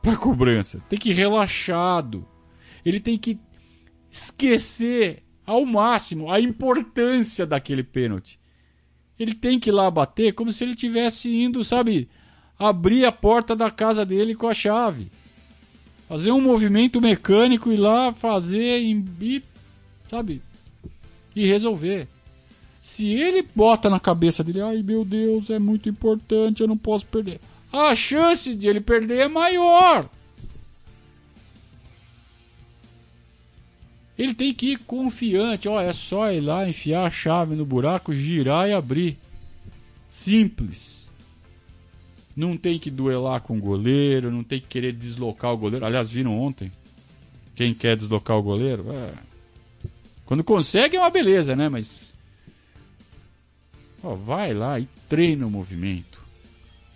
para 0.00 0.16
cobrança, 0.16 0.80
tem 0.88 0.96
que 0.96 1.10
ir 1.10 1.14
relaxado. 1.14 2.24
Ele 2.84 3.00
tem 3.00 3.18
que 3.18 3.40
esquecer 4.08 5.24
ao 5.44 5.66
máximo 5.66 6.30
a 6.30 6.40
importância 6.40 7.44
daquele 7.44 7.82
pênalti. 7.82 8.38
Ele 9.18 9.34
tem 9.34 9.58
que 9.58 9.70
ir 9.70 9.72
lá 9.72 9.90
bater 9.90 10.32
como 10.32 10.52
se 10.52 10.62
ele 10.62 10.76
tivesse 10.76 11.28
indo, 11.28 11.64
sabe, 11.64 12.08
abrir 12.56 13.04
a 13.04 13.10
porta 13.10 13.56
da 13.56 13.68
casa 13.68 14.06
dele 14.06 14.36
com 14.36 14.46
a 14.46 14.54
chave. 14.54 15.10
Fazer 16.10 16.32
um 16.32 16.40
movimento 16.40 17.00
mecânico 17.00 17.70
e 17.70 17.76
lá 17.76 18.12
fazer 18.12 18.80
e, 18.80 19.44
sabe, 20.10 20.42
e 21.36 21.46
resolver. 21.46 22.08
Se 22.82 23.06
ele 23.06 23.46
bota 23.54 23.88
na 23.88 24.00
cabeça 24.00 24.42
dele, 24.42 24.60
ai 24.60 24.82
meu 24.82 25.04
Deus, 25.04 25.50
é 25.50 25.60
muito 25.60 25.88
importante, 25.88 26.62
eu 26.62 26.66
não 26.66 26.76
posso 26.76 27.06
perder. 27.06 27.38
A 27.72 27.94
chance 27.94 28.56
de 28.56 28.66
ele 28.66 28.80
perder 28.80 29.18
é 29.18 29.28
maior. 29.28 30.10
Ele 34.18 34.34
tem 34.34 34.52
que 34.52 34.72
ir 34.72 34.78
confiante. 34.78 35.68
Ó, 35.68 35.80
é 35.80 35.92
só 35.92 36.32
ir 36.32 36.40
lá, 36.40 36.68
enfiar 36.68 37.06
a 37.06 37.10
chave 37.10 37.54
no 37.54 37.64
buraco, 37.64 38.12
girar 38.12 38.68
e 38.68 38.72
abrir. 38.72 39.16
Simples. 40.08 40.99
Não 42.40 42.56
tem 42.56 42.78
que 42.78 42.90
duelar 42.90 43.42
com 43.42 43.58
o 43.58 43.60
goleiro, 43.60 44.30
não 44.30 44.42
tem 44.42 44.58
que 44.58 44.66
querer 44.66 44.94
deslocar 44.94 45.52
o 45.52 45.58
goleiro. 45.58 45.84
Aliás, 45.84 46.08
viram 46.08 46.38
ontem? 46.38 46.72
Quem 47.54 47.74
quer 47.74 47.98
deslocar 47.98 48.38
o 48.38 48.42
goleiro? 48.42 48.90
É... 48.90 49.12
Quando 50.24 50.42
consegue 50.42 50.96
é 50.96 51.00
uma 51.00 51.10
beleza, 51.10 51.54
né? 51.54 51.68
Mas. 51.68 52.14
Ó, 54.02 54.14
vai 54.14 54.54
lá 54.54 54.80
e 54.80 54.88
treina 55.06 55.46
o 55.46 55.50
movimento. 55.50 56.18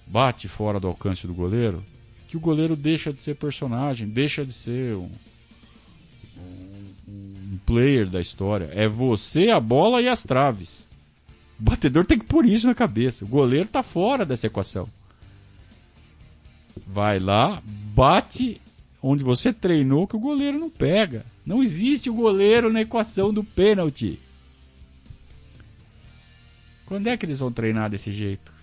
Bate 0.07 0.49
fora 0.49 0.81
do 0.81 0.89
alcance 0.89 1.27
do 1.27 1.35
goleiro. 1.35 1.85
Que 2.27 2.39
o 2.39 2.41
goleiro 2.41 2.75
deixa 2.75 3.13
de 3.13 3.21
ser 3.21 3.35
personagem, 3.35 4.09
deixa 4.09 4.47
de 4.47 4.53
ser 4.55 4.95
um 4.95 5.11
player 7.67 8.09
da 8.09 8.23
história. 8.23 8.71
É 8.73 8.89
você, 8.89 9.51
a 9.51 9.61
bola 9.61 10.01
e 10.01 10.09
as 10.09 10.23
traves. 10.23 10.89
O 11.61 11.65
batedor 11.65 12.07
tem 12.07 12.19
que 12.19 12.25
pôr 12.25 12.47
isso 12.47 12.67
na 12.67 12.75
cabeça. 12.75 13.27
O 13.27 13.29
goleiro 13.29 13.69
tá 13.69 13.83
fora 13.83 14.25
dessa 14.25 14.47
equação. 14.47 14.89
Vai 16.95 17.19
lá, 17.19 17.61
bate 17.93 18.61
onde 19.03 19.25
você 19.25 19.53
treinou 19.53 20.07
que 20.07 20.15
o 20.15 20.21
goleiro 20.21 20.61
não 20.61 20.71
pega. 20.71 21.27
Não 21.45 21.61
existe 21.61 22.09
o 22.09 22.15
goleiro 22.15 22.73
na 22.73 22.83
equação 22.83 23.35
do 23.35 23.43
pênalti. 23.43 24.17
Quando 26.87 27.09
é 27.09 27.17
que 27.17 27.27
eles 27.27 27.41
vão 27.41 27.51
treinar 27.51 27.91
desse 27.91 28.13
jeito? 28.13 28.55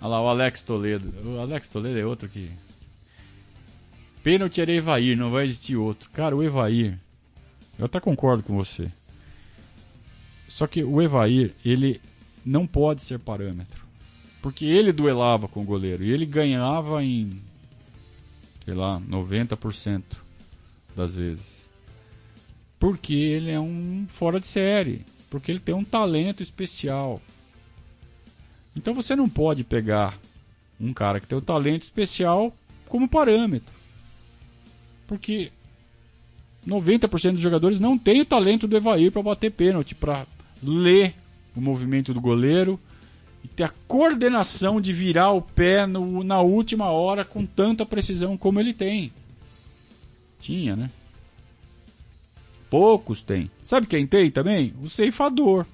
Olha 0.00 0.08
lá, 0.08 0.20
o 0.20 0.28
Alex 0.28 0.64
Toledo. 0.64 1.12
O 1.24 1.38
Alex 1.38 1.68
Toledo 1.68 1.96
é 1.96 2.04
outro 2.04 2.28
que. 2.28 2.50
Pênalti 4.24 4.60
era 4.60 4.72
Evair, 4.72 5.16
não 5.16 5.30
vai 5.30 5.44
existir 5.44 5.76
outro. 5.76 6.10
Cara, 6.10 6.34
o 6.34 6.42
Evair. 6.42 6.98
Eu 7.78 7.84
até 7.84 8.00
concordo 8.00 8.42
com 8.42 8.56
você. 8.56 8.90
Só 10.50 10.66
que 10.66 10.82
o 10.82 11.00
Evair, 11.00 11.54
ele 11.64 12.00
não 12.44 12.66
pode 12.66 13.02
ser 13.02 13.20
parâmetro. 13.20 13.84
Porque 14.42 14.64
ele 14.64 14.90
duelava 14.90 15.46
com 15.46 15.62
o 15.62 15.64
goleiro 15.64 16.02
e 16.02 16.10
ele 16.10 16.26
ganhava 16.26 17.04
em, 17.04 17.40
sei 18.64 18.74
lá, 18.74 19.00
90% 19.08 20.02
das 20.96 21.14
vezes. 21.14 21.70
Porque 22.80 23.14
ele 23.14 23.52
é 23.52 23.60
um 23.60 24.06
fora 24.08 24.40
de 24.40 24.46
série. 24.46 25.06
Porque 25.30 25.52
ele 25.52 25.60
tem 25.60 25.72
um 25.72 25.84
talento 25.84 26.42
especial. 26.42 27.22
Então 28.74 28.92
você 28.92 29.14
não 29.14 29.28
pode 29.28 29.62
pegar 29.62 30.18
um 30.80 30.92
cara 30.92 31.20
que 31.20 31.28
tem 31.28 31.38
um 31.38 31.42
talento 31.42 31.82
especial 31.82 32.52
como 32.88 33.08
parâmetro. 33.08 33.72
Porque 35.06 35.52
90% 36.66 37.32
dos 37.32 37.40
jogadores 37.40 37.78
não 37.78 37.96
tem 37.96 38.20
o 38.22 38.26
talento 38.26 38.66
do 38.66 38.76
Evair 38.76 39.12
para 39.12 39.22
bater 39.22 39.52
pênalti, 39.52 39.94
para 39.94 40.26
ler 40.62 41.14
o 41.54 41.60
movimento 41.60 42.12
do 42.12 42.20
goleiro 42.20 42.78
e 43.44 43.48
ter 43.48 43.64
a 43.64 43.72
coordenação 43.88 44.80
de 44.80 44.92
virar 44.92 45.32
o 45.32 45.42
pé 45.42 45.86
no, 45.86 46.22
na 46.22 46.40
última 46.40 46.86
hora 46.90 47.24
com 47.24 47.46
tanta 47.46 47.86
precisão 47.86 48.36
como 48.36 48.60
ele 48.60 48.74
tem. 48.74 49.12
Tinha, 50.40 50.76
né? 50.76 50.90
Poucos 52.68 53.22
têm. 53.22 53.50
Sabe 53.64 53.86
quem 53.86 54.06
tem 54.06 54.30
também? 54.30 54.72
O 54.82 54.88
ceifador. 54.88 55.66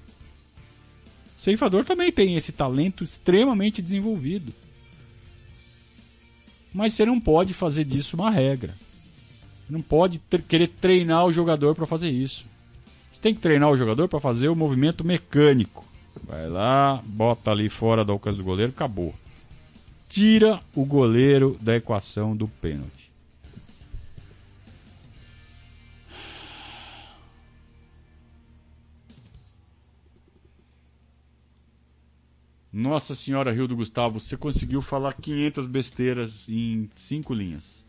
O 1.37 1.41
ceifador 1.41 1.85
também 1.85 2.11
tem 2.11 2.35
esse 2.35 2.51
talento 2.51 3.03
extremamente 3.03 3.81
desenvolvido. 3.81 4.51
Mas 6.73 6.93
você 6.93 7.05
não 7.05 7.19
pode 7.19 7.53
fazer 7.53 7.83
disso 7.83 8.15
uma 8.15 8.31
regra. 8.31 8.73
Você 9.65 9.73
não 9.73 9.81
pode 9.81 10.19
querer 10.47 10.67
treinar 10.67 11.25
o 11.25 11.33
jogador 11.33 11.75
para 11.75 11.85
fazer 11.85 12.09
isso. 12.09 12.45
Você 13.11 13.21
tem 13.21 13.33
que 13.33 13.41
treinar 13.41 13.69
o 13.69 13.77
jogador 13.77 14.07
para 14.07 14.19
fazer 14.19 14.49
o 14.49 14.55
movimento 14.55 15.03
mecânico. 15.03 15.85
Vai 16.23 16.47
lá, 16.47 17.01
bota 17.05 17.51
ali 17.51 17.69
fora 17.69 18.03
do 18.03 18.11
alcance 18.11 18.37
do 18.37 18.43
goleiro, 18.43 18.71
acabou. 18.71 19.13
Tira 20.09 20.59
o 20.75 20.85
goleiro 20.85 21.57
da 21.61 21.75
equação 21.75 22.35
do 22.35 22.47
pênalti. 22.47 23.07
Nossa 32.71 33.15
Senhora 33.15 33.51
Rio 33.51 33.67
do 33.67 33.75
Gustavo, 33.75 34.19
você 34.19 34.37
conseguiu 34.37 34.83
falar 34.83 35.13
500 35.13 35.65
besteiras 35.65 36.45
em 36.47 36.87
5 36.93 37.33
linhas. 37.33 37.83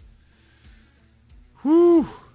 Uh! 1.63 2.28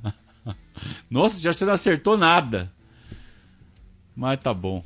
Nossa, 1.10 1.40
já 1.40 1.52
você 1.52 1.64
não 1.64 1.74
acertou 1.74 2.16
nada. 2.16 2.72
Mas 4.14 4.40
tá 4.40 4.52
bom. 4.52 4.84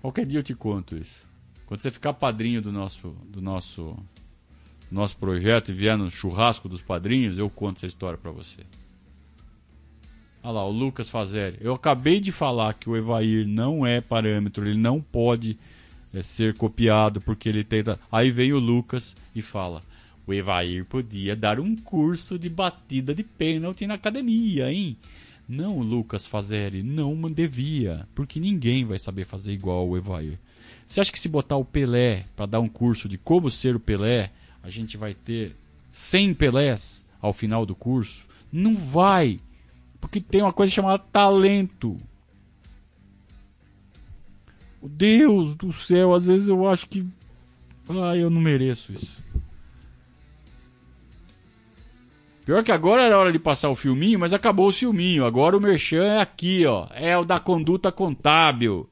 Qualquer 0.00 0.26
dia 0.26 0.38
eu 0.38 0.42
te 0.42 0.54
conto 0.54 0.96
isso. 0.96 1.26
Quando 1.66 1.80
você 1.80 1.90
ficar 1.90 2.14
padrinho 2.14 2.60
do 2.62 2.72
nosso 2.72 3.10
do 3.28 3.40
nosso 3.40 3.96
nosso 4.90 5.16
projeto 5.16 5.70
e 5.70 5.74
vier 5.74 5.96
no 5.96 6.10
churrasco 6.10 6.68
dos 6.68 6.82
padrinhos, 6.82 7.38
eu 7.38 7.48
conto 7.48 7.76
essa 7.76 7.86
história 7.86 8.18
para 8.18 8.32
você. 8.32 8.60
Olha 10.42 10.52
lá, 10.52 10.66
o 10.66 10.72
Lucas 10.72 11.10
Fazeri. 11.10 11.58
Eu 11.60 11.74
acabei 11.74 12.18
de 12.18 12.32
falar 12.32 12.74
que 12.74 12.88
o 12.88 12.96
Evair 12.96 13.46
não 13.46 13.86
é 13.86 14.00
parâmetro, 14.00 14.66
ele 14.66 14.78
não 14.78 15.00
pode 15.00 15.58
é, 16.12 16.22
ser 16.22 16.56
copiado 16.56 17.20
porque 17.20 17.48
ele 17.48 17.62
tenta. 17.62 18.00
Aí 18.10 18.30
vem 18.30 18.52
o 18.52 18.58
Lucas 18.58 19.16
e 19.34 19.42
fala: 19.42 19.82
o 20.26 20.32
Evair 20.32 20.84
podia 20.84 21.34
dar 21.34 21.58
um 21.58 21.74
curso 21.74 22.38
de 22.38 22.48
batida 22.48 23.14
de 23.14 23.22
pênalti 23.22 23.86
na 23.86 23.94
academia, 23.94 24.70
hein? 24.72 24.96
Não, 25.48 25.80
Lucas 25.80 26.26
Fazeri, 26.26 26.82
não 26.82 27.20
devia, 27.22 28.06
porque 28.14 28.38
ninguém 28.38 28.84
vai 28.84 28.98
saber 28.98 29.24
fazer 29.24 29.52
igual 29.52 29.88
o 29.88 29.96
Evair. 29.96 30.38
Você 30.86 31.00
acha 31.00 31.10
que 31.10 31.18
se 31.18 31.28
botar 31.28 31.56
o 31.56 31.64
Pelé 31.64 32.24
para 32.36 32.46
dar 32.46 32.60
um 32.60 32.68
curso 32.68 33.08
de 33.08 33.18
como 33.18 33.50
ser 33.50 33.74
o 33.74 33.80
Pelé, 33.80 34.30
a 34.62 34.70
gente 34.70 34.96
vai 34.96 35.14
ter 35.14 35.56
100 35.90 36.34
Pelés 36.34 37.04
ao 37.20 37.32
final 37.32 37.66
do 37.66 37.74
curso? 37.74 38.26
Não 38.52 38.76
vai, 38.76 39.40
porque 40.00 40.20
tem 40.20 40.42
uma 40.42 40.52
coisa 40.52 40.72
chamada 40.72 40.98
talento. 40.98 41.96
Deus 44.82 45.54
do 45.54 45.72
céu, 45.72 46.14
às 46.14 46.24
vezes 46.24 46.48
eu 46.48 46.66
acho 46.68 46.88
que. 46.88 47.06
Ah, 47.88 48.16
eu 48.16 48.30
não 48.30 48.40
mereço 48.40 48.92
isso. 48.92 49.22
Pior 52.50 52.64
que 52.64 52.72
agora 52.72 53.02
era 53.02 53.16
hora 53.16 53.30
de 53.30 53.38
passar 53.38 53.70
o 53.70 53.76
filminho, 53.76 54.18
mas 54.18 54.32
acabou 54.32 54.66
o 54.66 54.72
filminho. 54.72 55.24
Agora 55.24 55.56
o 55.56 55.60
merchan 55.60 56.02
é 56.02 56.20
aqui, 56.20 56.66
ó. 56.66 56.88
É 56.90 57.16
o 57.16 57.24
da 57.24 57.38
conduta 57.38 57.92
contábil. 57.92 58.90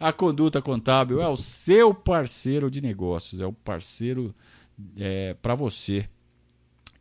A 0.00 0.12
conduta 0.12 0.60
contábil 0.60 1.22
é 1.22 1.28
o 1.28 1.36
seu 1.36 1.94
parceiro 1.94 2.68
de 2.68 2.80
negócios, 2.80 3.40
é 3.40 3.46
o 3.46 3.52
parceiro 3.52 4.34
é, 4.96 5.32
para 5.40 5.54
você 5.54 6.08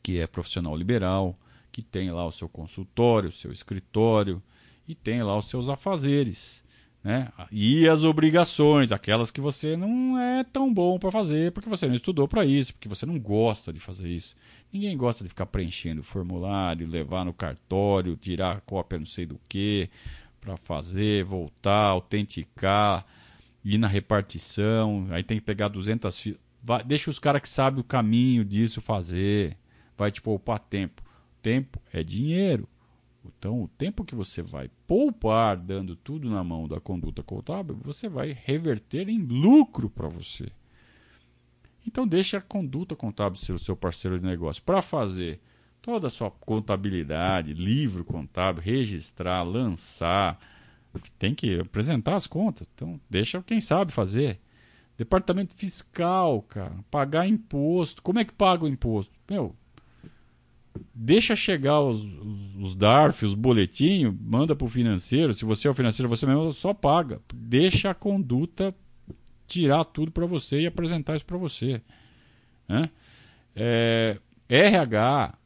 que 0.04 0.20
é 0.20 0.28
profissional 0.28 0.78
liberal, 0.78 1.36
que 1.72 1.82
tem 1.82 2.12
lá 2.12 2.28
o 2.28 2.32
seu 2.32 2.48
consultório, 2.48 3.30
o 3.30 3.32
seu 3.32 3.52
escritório 3.52 4.40
e 4.88 4.94
tem 4.94 5.24
lá 5.24 5.36
os 5.36 5.50
seus 5.50 5.68
afazeres. 5.68 6.64
Né? 7.08 7.30
E 7.50 7.88
as 7.88 8.04
obrigações, 8.04 8.92
aquelas 8.92 9.32
que 9.32 9.40
você 9.40 9.78
não 9.78 10.20
é 10.20 10.44
tão 10.44 10.74
bom 10.74 11.00
para 11.00 11.10
fazer, 11.10 11.54
porque 11.54 11.70
você 11.70 11.88
não 11.88 11.96
estudou 11.96 12.28
para 12.28 12.44
isso, 12.44 12.74
porque 12.74 12.90
você 12.90 13.06
não 13.06 13.18
gosta 13.18 13.72
de 13.72 13.80
fazer 13.80 14.10
isso. 14.10 14.36
Ninguém 14.74 14.98
gosta 14.98 15.24
de 15.24 15.30
ficar 15.30 15.46
preenchendo 15.46 16.04
formulário, 16.04 16.86
levar 16.86 17.24
no 17.24 17.32
cartório, 17.32 18.18
tirar 18.18 18.60
cópia 18.60 19.00
não 19.00 19.06
sei 19.06 19.26
do 19.26 19.40
que, 19.48 19.90
para 20.42 20.58
fazer, 20.58 21.24
voltar, 21.24 21.86
autenticar, 21.86 23.06
ir 23.64 23.78
na 23.78 23.88
repartição, 23.88 25.08
aí 25.10 25.24
tem 25.24 25.38
que 25.38 25.46
pegar 25.46 25.70
200 25.70 26.20
filas. 26.20 26.42
Deixa 26.86 27.10
os 27.10 27.20
caras 27.20 27.42
que 27.42 27.48
sabem 27.48 27.80
o 27.80 27.86
caminho 27.86 28.44
disso 28.44 28.82
fazer. 28.82 29.56
Vai 29.98 30.12
te 30.12 30.22
poupar 30.22 30.60
tempo. 30.60 31.02
Tempo 31.42 31.82
é 31.94 32.04
dinheiro. 32.04 32.68
Então, 33.38 33.64
o 33.64 33.68
tempo 33.68 34.06
que 34.06 34.16
você 34.16 34.42
vai 34.42 34.70
poupar 34.86 35.58
dando 35.58 35.96
tudo 35.96 36.30
na 36.30 36.44
mão 36.44 36.68
da 36.68 36.80
conduta 36.80 37.24
contábil, 37.24 37.76
você 37.76 38.08
vai 38.08 38.38
reverter 38.46 39.10
em 39.10 39.20
lucro 39.24 39.90
para 39.90 40.08
você. 40.08 40.52
Então 41.88 42.06
deixe 42.06 42.36
a 42.36 42.42
conduta 42.42 42.96
contábil 42.96 43.40
ser 43.40 43.54
o 43.54 43.60
seu 43.60 43.76
parceiro 43.76 44.20
de 44.20 44.26
negócio 44.26 44.62
para 44.62 44.82
fazer 44.82 45.40
toda 45.82 46.08
a 46.08 46.10
sua 46.10 46.30
contabilidade, 46.30 47.54
livro 47.54 48.04
contábil, 48.04 48.62
registrar, 48.62 49.42
lançar, 49.44 50.38
tem 51.18 51.34
que 51.34 51.62
apresentar 51.62 52.16
as 52.16 52.28
contas. 52.28 52.68
Então 52.76 53.00
deixa 53.10 53.42
quem 53.42 53.62
sabe 53.62 53.94
fazer. 53.94 54.38
Departamento 54.98 55.54
fiscal, 55.54 56.42
cara, 56.42 56.76
pagar 56.92 57.26
imposto. 57.28 58.02
Como 58.02 58.20
é 58.20 58.26
que 58.26 58.34
paga 58.34 58.66
o 58.66 58.68
imposto? 58.68 59.14
Meu, 59.30 59.56
deixa 60.94 61.36
chegar 61.36 61.82
os, 61.82 62.04
os, 62.04 62.56
os 62.58 62.76
DARF, 62.76 63.26
os 63.26 63.34
boletinhos, 63.34 64.14
manda 64.20 64.56
para 64.56 64.66
o 64.66 64.70
financeiro. 64.70 65.34
Se 65.34 65.46
você 65.46 65.68
é 65.68 65.72
o 65.72 65.74
financeiro, 65.74 66.10
você 66.10 66.26
mesmo 66.26 66.52
só 66.54 66.74
paga. 66.74 67.22
Deixa 67.34 67.92
a 67.92 67.94
conduta 67.94 68.74
tirar 69.48 69.86
tudo 69.86 70.12
para 70.12 70.26
você 70.26 70.62
e 70.62 70.68
apresentar 70.68 71.16
isso 71.16 71.26
para 71.26 71.38
você. 71.38 71.82
Né? 72.68 72.90
É, 73.56 74.20
RH 74.50 75.38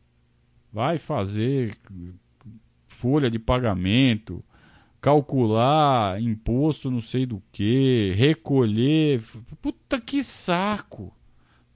vai 0.72 0.98
fazer 0.98 1.78
folha 2.88 3.30
de 3.30 3.40
pagamento, 3.40 4.44
calcular 5.00 6.22
imposto 6.22 6.92
não 6.92 7.02
sei 7.02 7.26
do 7.26 7.42
que, 7.52 8.14
recolher. 8.16 9.22
Puta 9.62 10.00
que 10.00 10.24
saco! 10.24 11.16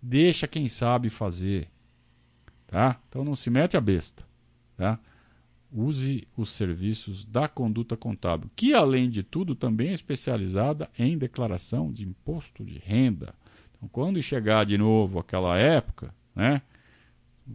Deixa 0.01 0.47
quem 0.47 0.67
sabe 0.67 1.09
fazer. 1.09 1.67
Tá? 2.67 2.99
Então 3.09 3.23
não 3.23 3.35
se 3.35 3.49
mete 3.49 3.77
a 3.77 3.81
besta. 3.81 4.23
Tá? 4.77 4.99
use 5.75 6.25
os 6.37 6.49
serviços 6.49 7.25
da 7.25 7.47
conduta 7.47 7.97
contábil, 7.97 8.49
que 8.55 8.73
além 8.73 9.09
de 9.09 9.23
tudo 9.23 9.53
também 9.53 9.89
é 9.89 9.93
especializada 9.93 10.89
em 10.97 11.17
declaração 11.17 11.91
de 11.91 12.03
imposto 12.03 12.63
de 12.63 12.79
renda. 12.79 13.33
Então, 13.75 13.89
quando 13.89 14.21
chegar 14.21 14.65
de 14.65 14.77
novo 14.77 15.19
aquela 15.19 15.57
época, 15.57 16.13
né, 16.33 16.61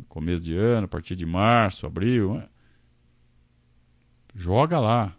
começo 0.09 0.43
de 0.43 0.55
ano, 0.55 0.85
a 0.85 0.89
partir 0.89 1.17
de 1.17 1.25
março, 1.25 1.87
abril, 1.87 2.35
né, 2.35 2.49
joga 4.35 4.79
lá. 4.79 5.17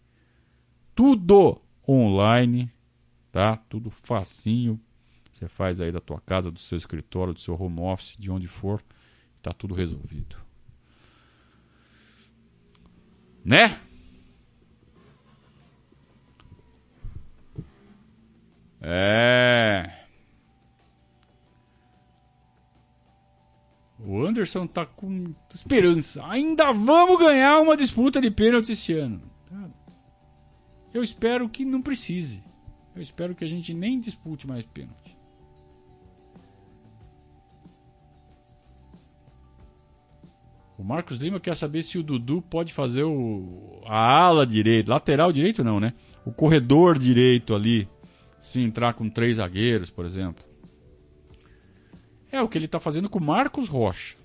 tudo 0.94 1.60
online, 1.90 2.72
tá? 3.32 3.58
Tudo 3.58 3.90
facinho. 3.90 4.80
Você 5.32 5.48
faz 5.48 5.82
aí 5.82 5.92
da 5.92 6.00
tua 6.00 6.22
casa, 6.22 6.52
do 6.52 6.60
seu 6.60 6.78
escritório, 6.78 7.34
do 7.34 7.40
seu 7.40 7.60
home 7.60 7.80
office, 7.80 8.16
de 8.20 8.30
onde 8.30 8.48
for, 8.48 8.80
tá 9.42 9.52
tudo 9.52 9.74
resolvido. 9.74 10.36
Né? 13.44 13.76
É. 18.80 19.27
Anderson 24.38 24.68
tá 24.68 24.86
com 24.86 25.34
esperança. 25.54 26.24
Ainda 26.28 26.72
vamos 26.72 27.18
ganhar 27.18 27.60
uma 27.60 27.76
disputa 27.76 28.22
de 28.22 28.30
pênalti 28.30 28.72
esse 28.72 28.94
ano. 28.94 29.22
Eu 30.94 31.02
espero 31.02 31.50
que 31.50 31.66
não 31.66 31.82
precise. 31.82 32.44
Eu 32.96 33.02
espero 33.02 33.36
que 33.36 33.44
a 33.44 33.48
gente 33.48 33.74
nem 33.74 34.00
dispute 34.00 34.48
mais 34.48 34.66
pênalti. 34.66 35.18
O 40.78 40.84
Marcos 40.84 41.18
Lima 41.18 41.40
quer 41.40 41.56
saber 41.56 41.82
se 41.82 41.98
o 41.98 42.04
Dudu 42.04 42.40
pode 42.40 42.72
fazer 42.72 43.04
o, 43.04 43.82
a 43.86 43.98
ala 43.98 44.46
direita, 44.46 44.92
lateral 44.92 45.32
direito 45.32 45.64
não, 45.64 45.80
né? 45.80 45.94
O 46.24 46.32
corredor 46.32 47.00
direito 47.00 47.56
ali, 47.56 47.90
se 48.40 48.62
entrar 48.62 48.94
com 48.94 49.10
três 49.10 49.38
zagueiros, 49.38 49.90
por 49.90 50.06
exemplo. 50.06 50.46
É 52.32 52.40
o 52.42 52.48
que 52.48 52.60
ele 52.60 52.66
está 52.66 52.80
fazendo 52.80 53.10
com 53.10 53.18
o 53.18 53.24
Marcos 53.24 53.68
Rocha, 53.68 54.16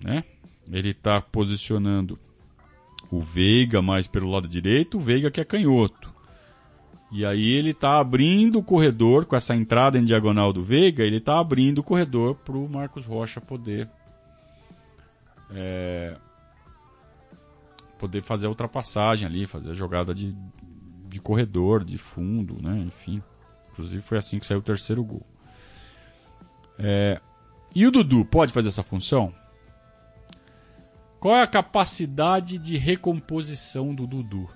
né? 0.00 0.22
Ele 0.70 0.90
está 0.90 1.20
posicionando 1.20 2.18
o 3.10 3.20
Veiga 3.20 3.82
mais 3.82 4.06
pelo 4.06 4.30
lado 4.30 4.46
direito, 4.46 4.98
o 4.98 5.00
Veiga 5.00 5.30
que 5.30 5.40
é 5.40 5.44
canhoto. 5.44 6.10
E 7.12 7.26
aí 7.26 7.50
ele 7.50 7.70
está 7.70 7.98
abrindo 7.98 8.58
o 8.58 8.62
corredor 8.62 9.26
com 9.26 9.34
essa 9.34 9.54
entrada 9.54 9.98
em 9.98 10.04
diagonal 10.04 10.52
do 10.52 10.62
Veiga, 10.62 11.02
ele 11.02 11.16
está 11.16 11.40
abrindo 11.40 11.78
o 11.78 11.82
corredor 11.82 12.36
para 12.36 12.56
o 12.56 12.68
Marcos 12.68 13.04
Rocha 13.04 13.40
poder 13.40 13.88
é, 15.52 16.16
poder 17.98 18.22
fazer 18.22 18.46
a 18.46 18.50
ultrapassagem 18.50 19.26
ali, 19.26 19.46
fazer 19.46 19.70
a 19.70 19.74
jogada 19.74 20.14
de, 20.14 20.34
de 21.08 21.20
corredor, 21.20 21.84
de 21.84 21.98
fundo, 21.98 22.62
né? 22.62 22.78
Enfim, 22.78 23.20
inclusive 23.72 24.02
foi 24.02 24.16
assim 24.16 24.38
que 24.38 24.46
saiu 24.46 24.60
o 24.60 24.62
terceiro 24.62 25.02
gol. 25.02 25.26
É, 26.78 27.20
e 27.74 27.86
o 27.86 27.90
Dudu 27.90 28.24
pode 28.24 28.52
fazer 28.52 28.68
essa 28.68 28.82
função? 28.84 29.34
Qual 31.20 31.36
é 31.36 31.42
a 31.42 31.46
capacidade 31.46 32.56
de 32.58 32.78
recomposição 32.78 33.94
do 33.94 34.06
Dudu? 34.06 34.48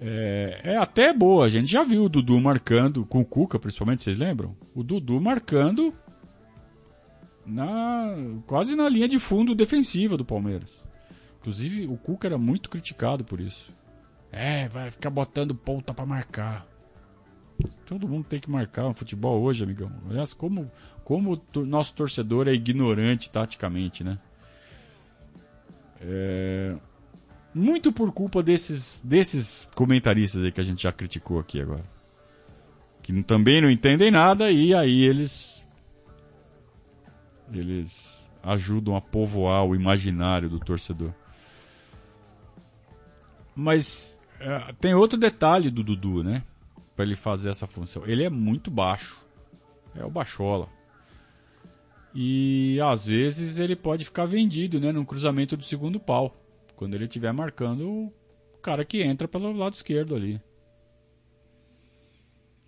É, 0.00 0.60
é, 0.64 0.76
até 0.76 1.12
boa. 1.12 1.46
A 1.46 1.48
gente 1.48 1.70
já 1.70 1.84
viu 1.84 2.04
o 2.04 2.08
Dudu 2.08 2.40
marcando, 2.40 3.06
com 3.06 3.20
o 3.20 3.24
Cuca 3.24 3.60
principalmente, 3.60 4.02
vocês 4.02 4.18
lembram? 4.18 4.56
O 4.74 4.82
Dudu 4.82 5.20
marcando 5.20 5.94
na 7.46 8.12
quase 8.44 8.74
na 8.74 8.88
linha 8.88 9.08
de 9.08 9.20
fundo 9.20 9.54
defensiva 9.54 10.16
do 10.16 10.24
Palmeiras. 10.24 10.84
Inclusive, 11.38 11.86
o 11.86 11.96
Cuca 11.96 12.26
era 12.26 12.36
muito 12.36 12.68
criticado 12.68 13.24
por 13.24 13.40
isso. 13.40 13.72
É, 14.32 14.68
vai 14.68 14.90
ficar 14.90 15.10
botando 15.10 15.54
ponta 15.54 15.94
para 15.94 16.04
marcar. 16.04 16.66
Todo 17.86 18.08
mundo 18.08 18.26
tem 18.26 18.40
que 18.40 18.50
marcar 18.50 18.82
no 18.82 18.92
futebol 18.92 19.40
hoje, 19.40 19.62
amigão. 19.62 19.90
Aliás, 20.10 20.34
como, 20.34 20.70
como 21.06 21.40
o 21.54 21.64
nosso 21.64 21.94
torcedor 21.94 22.48
é 22.48 22.52
ignorante 22.52 23.30
taticamente, 23.30 24.02
né? 24.02 24.18
É... 26.00 26.74
Muito 27.54 27.92
por 27.92 28.10
culpa 28.10 28.42
desses, 28.42 29.00
desses 29.04 29.68
comentaristas 29.76 30.42
aí 30.42 30.50
que 30.50 30.60
a 30.60 30.64
gente 30.64 30.82
já 30.82 30.90
criticou 30.90 31.38
aqui 31.38 31.60
agora. 31.60 31.84
Que 33.04 33.22
também 33.22 33.60
não 33.60 33.70
entendem 33.70 34.10
nada 34.10 34.50
e 34.50 34.74
aí 34.74 35.04
eles. 35.04 35.64
Eles 37.52 38.28
ajudam 38.42 38.96
a 38.96 39.00
povoar 39.00 39.64
o 39.64 39.76
imaginário 39.76 40.48
do 40.48 40.58
torcedor. 40.58 41.12
Mas 43.54 44.20
é, 44.40 44.74
tem 44.80 44.92
outro 44.92 45.16
detalhe 45.16 45.70
do 45.70 45.84
Dudu, 45.84 46.24
né? 46.24 46.42
para 46.96 47.04
ele 47.04 47.14
fazer 47.14 47.50
essa 47.50 47.66
função. 47.66 48.04
Ele 48.06 48.24
é 48.24 48.30
muito 48.30 48.72
baixo. 48.72 49.24
É 49.94 50.04
o 50.04 50.10
baixola. 50.10 50.68
E 52.18 52.80
às 52.80 53.08
vezes 53.08 53.58
ele 53.58 53.76
pode 53.76 54.02
ficar 54.02 54.24
vendido, 54.24 54.80
né, 54.80 54.90
no 54.90 55.04
cruzamento 55.04 55.54
do 55.54 55.62
segundo 55.62 56.00
pau, 56.00 56.34
quando 56.74 56.94
ele 56.94 57.04
estiver 57.04 57.30
marcando 57.30 57.86
o 57.86 58.12
cara 58.62 58.86
que 58.86 59.02
entra 59.02 59.28
pelo 59.28 59.52
lado 59.52 59.74
esquerdo 59.74 60.16
ali. 60.16 60.40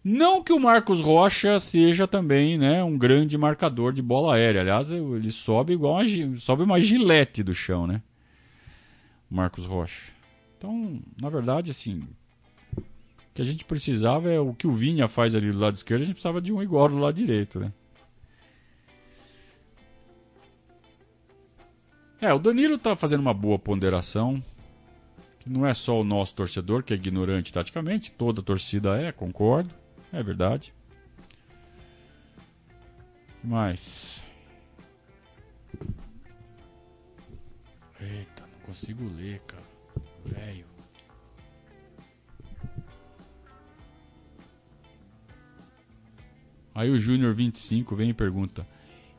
Não 0.04 0.44
que 0.44 0.52
o 0.52 0.60
Marcos 0.60 1.00
Rocha 1.00 1.58
seja 1.58 2.06
também, 2.06 2.58
né, 2.58 2.84
um 2.84 2.98
grande 2.98 3.38
marcador 3.38 3.94
de 3.94 4.02
bola 4.02 4.34
aérea. 4.34 4.60
Aliás, 4.60 4.92
ele 4.92 5.30
sobe 5.30 5.72
igual 5.72 5.94
uma, 5.94 6.38
sobe 6.38 6.62
uma 6.62 6.78
gilete 6.78 7.42
do 7.42 7.54
chão, 7.54 7.86
né? 7.86 8.02
Marcos 9.30 9.64
Rocha. 9.64 10.12
Então, 10.58 11.00
na 11.18 11.30
verdade, 11.30 11.70
assim, 11.70 12.02
que 13.32 13.40
a 13.40 13.44
gente 13.46 13.64
precisava 13.64 14.30
é 14.30 14.38
o 14.38 14.52
que 14.52 14.66
o 14.66 14.72
Vinha 14.72 15.08
faz 15.08 15.34
ali 15.34 15.50
do 15.50 15.58
lado 15.58 15.74
esquerdo, 15.74 16.02
a 16.02 16.04
gente 16.04 16.16
precisava 16.16 16.38
de 16.38 16.52
um 16.52 16.62
igual 16.62 16.90
do 16.90 16.98
lado 16.98 17.14
direito, 17.14 17.58
né? 17.58 17.72
É, 22.20 22.32
o 22.34 22.38
Danilo 22.38 22.76
tá 22.78 22.96
fazendo 22.96 23.20
uma 23.20 23.34
boa 23.34 23.58
ponderação. 23.58 24.42
Que 25.38 25.48
não 25.48 25.64
é 25.64 25.72
só 25.72 26.00
o 26.00 26.04
nosso 26.04 26.34
torcedor 26.34 26.82
que 26.82 26.92
é 26.92 26.96
ignorante 26.96 27.52
taticamente, 27.52 28.10
toda 28.12 28.40
a 28.40 28.44
torcida 28.44 29.00
é, 29.00 29.12
concordo. 29.12 29.72
É 30.12 30.22
verdade. 30.22 30.74
Mas. 33.42 34.22
Eita, 38.00 38.42
não 38.42 38.66
consigo 38.66 39.08
ler, 39.16 39.40
cara. 39.40 39.62
Velho. 40.24 40.66
Aí 46.74 46.90
o 46.90 46.98
Júnior 46.98 47.32
25 47.34 47.94
vem 47.94 48.10
e 48.10 48.14
pergunta: 48.14 48.66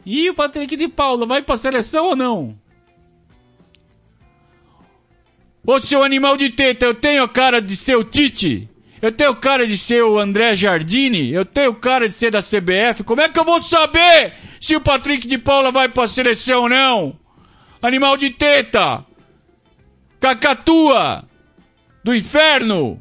E 0.06 0.30
o 0.30 0.34
Patrick 0.34 0.76
de 0.76 0.88
Paula 0.88 1.26
vai 1.26 1.42
pra 1.42 1.58
seleção 1.58 2.08
ou 2.08 2.16
não? 2.16 2.58
Ô 5.72 5.80
seu 5.80 6.02
animal 6.02 6.36
de 6.36 6.50
teta, 6.50 6.84
eu 6.84 6.96
tenho 6.96 7.30
cara 7.30 7.62
de 7.62 7.76
ser 7.76 7.96
o 7.96 8.04
Tite? 8.04 8.68
Eu 9.00 9.12
tenho 9.12 9.36
cara 9.36 9.68
de 9.68 9.78
ser 9.78 10.04
o 10.04 10.18
André 10.18 10.56
Jardini? 10.56 11.30
Eu 11.32 11.46
tenho 11.46 11.76
cara 11.76 12.08
de 12.08 12.14
ser 12.16 12.32
da 12.32 12.40
CBF? 12.40 13.04
Como 13.04 13.22
é 13.22 13.30
que 13.30 13.38
eu 13.38 13.46
vou 13.46 13.62
saber 13.62 14.34
se 14.60 14.76
o 14.76 14.82
Patrick 14.82 15.28
de 15.28 15.38
Paula 15.38 15.72
vai 15.72 15.88
pra 15.88 16.08
seleção 16.08 16.64
ou 16.64 16.70
não? 16.70 17.20
Animal 17.84 18.18
de 18.18 18.32
teta! 18.32 19.06
Cacatua! 20.20 21.24
Do 22.04 22.16
inferno! 22.16 23.00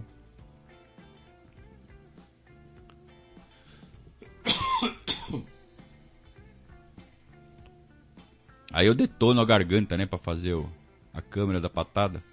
Aí 8.70 8.86
eu 8.86 8.94
detono 8.94 9.40
a 9.40 9.44
garganta, 9.46 9.96
né, 9.96 10.04
para 10.04 10.18
fazer 10.18 10.52
o, 10.52 10.70
a 11.14 11.22
câmera 11.22 11.62
da 11.62 11.70
patada. 11.70 12.27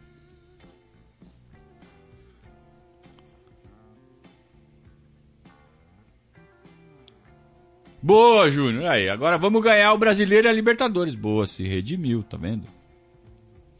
Boa, 8.06 8.52
Júnior. 8.52 8.86
Aí, 8.86 9.10
agora 9.10 9.36
vamos 9.36 9.64
ganhar 9.64 9.92
o 9.92 9.98
Brasileiro 9.98 10.48
e 10.48 10.50
a 10.50 10.54
Libertadores. 10.54 11.16
Boa, 11.16 11.48
se 11.48 11.64
redimiu, 11.64 12.22
tá 12.22 12.38
vendo? 12.38 12.68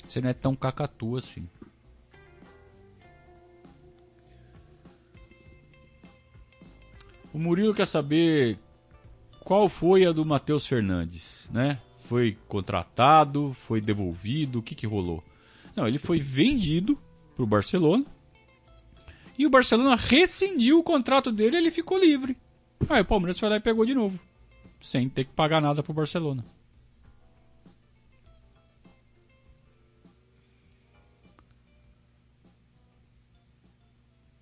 Você 0.08 0.20
não 0.20 0.32
é 0.32 0.34
tão 0.34 0.56
cacatu 0.56 1.16
assim. 1.16 1.48
O 7.32 7.38
Murilo 7.38 7.72
quer 7.72 7.86
saber 7.86 8.58
qual 9.42 9.70
foi 9.70 10.08
a 10.08 10.12
do 10.12 10.26
Matheus 10.26 10.66
Fernandes, 10.66 11.48
né? 11.54 11.80
Foi 12.00 12.36
contratado, 12.48 13.54
foi 13.54 13.80
devolvido, 13.80 14.58
o 14.58 14.64
que 14.64 14.74
que 14.74 14.88
rolou? 14.88 15.24
Não, 15.76 15.88
ele 15.88 16.00
foi 16.00 16.20
vendido 16.20 16.98
pro 17.36 17.46
Barcelona. 17.46 18.04
E 19.38 19.46
o 19.46 19.52
Barcelona 19.52 19.96
rescindiu 19.96 20.80
o 20.80 20.84
contrato 20.84 21.32
dele 21.32 21.58
e 21.58 21.60
ele 21.60 21.70
ficou 21.70 22.00
livre. 22.00 22.36
Aí 22.90 23.02
o 23.02 23.06
Palmeiras 23.06 23.40
foi 23.40 23.50
lá 23.50 23.56
e 23.56 23.60
pegou 23.60 23.86
de 23.86 23.96
novo. 23.96 24.20
Sem 24.80 25.10
ter 25.10 25.26
que 25.26 25.32
pagar 25.32 25.62
nada 25.62 25.82
pro 25.82 25.94
Barcelona. 25.94 26.46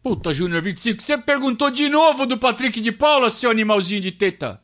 Puta, 0.04 0.34
Júnior 0.34 0.62
25, 0.62 1.02
você 1.02 1.18
perguntou 1.18 1.72
de 1.72 1.88
novo 1.88 2.26
do 2.26 2.38
Patrick 2.38 2.82
de 2.82 2.92
Paula, 2.92 3.30
seu 3.30 3.50
animalzinho 3.50 4.02
de 4.02 4.12
teta. 4.12 4.62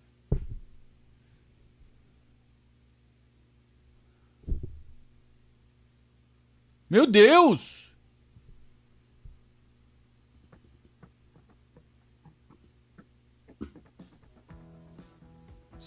Meu 6.90 7.08
Deus! 7.08 7.89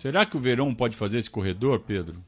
Será 0.03 0.26
que 0.26 0.36
o 0.36 0.40
Verão 0.40 0.74
pode 0.74 0.96
fazer 0.96 1.18
esse 1.18 1.30
corredor, 1.30 1.78
Pedro? 1.78 2.24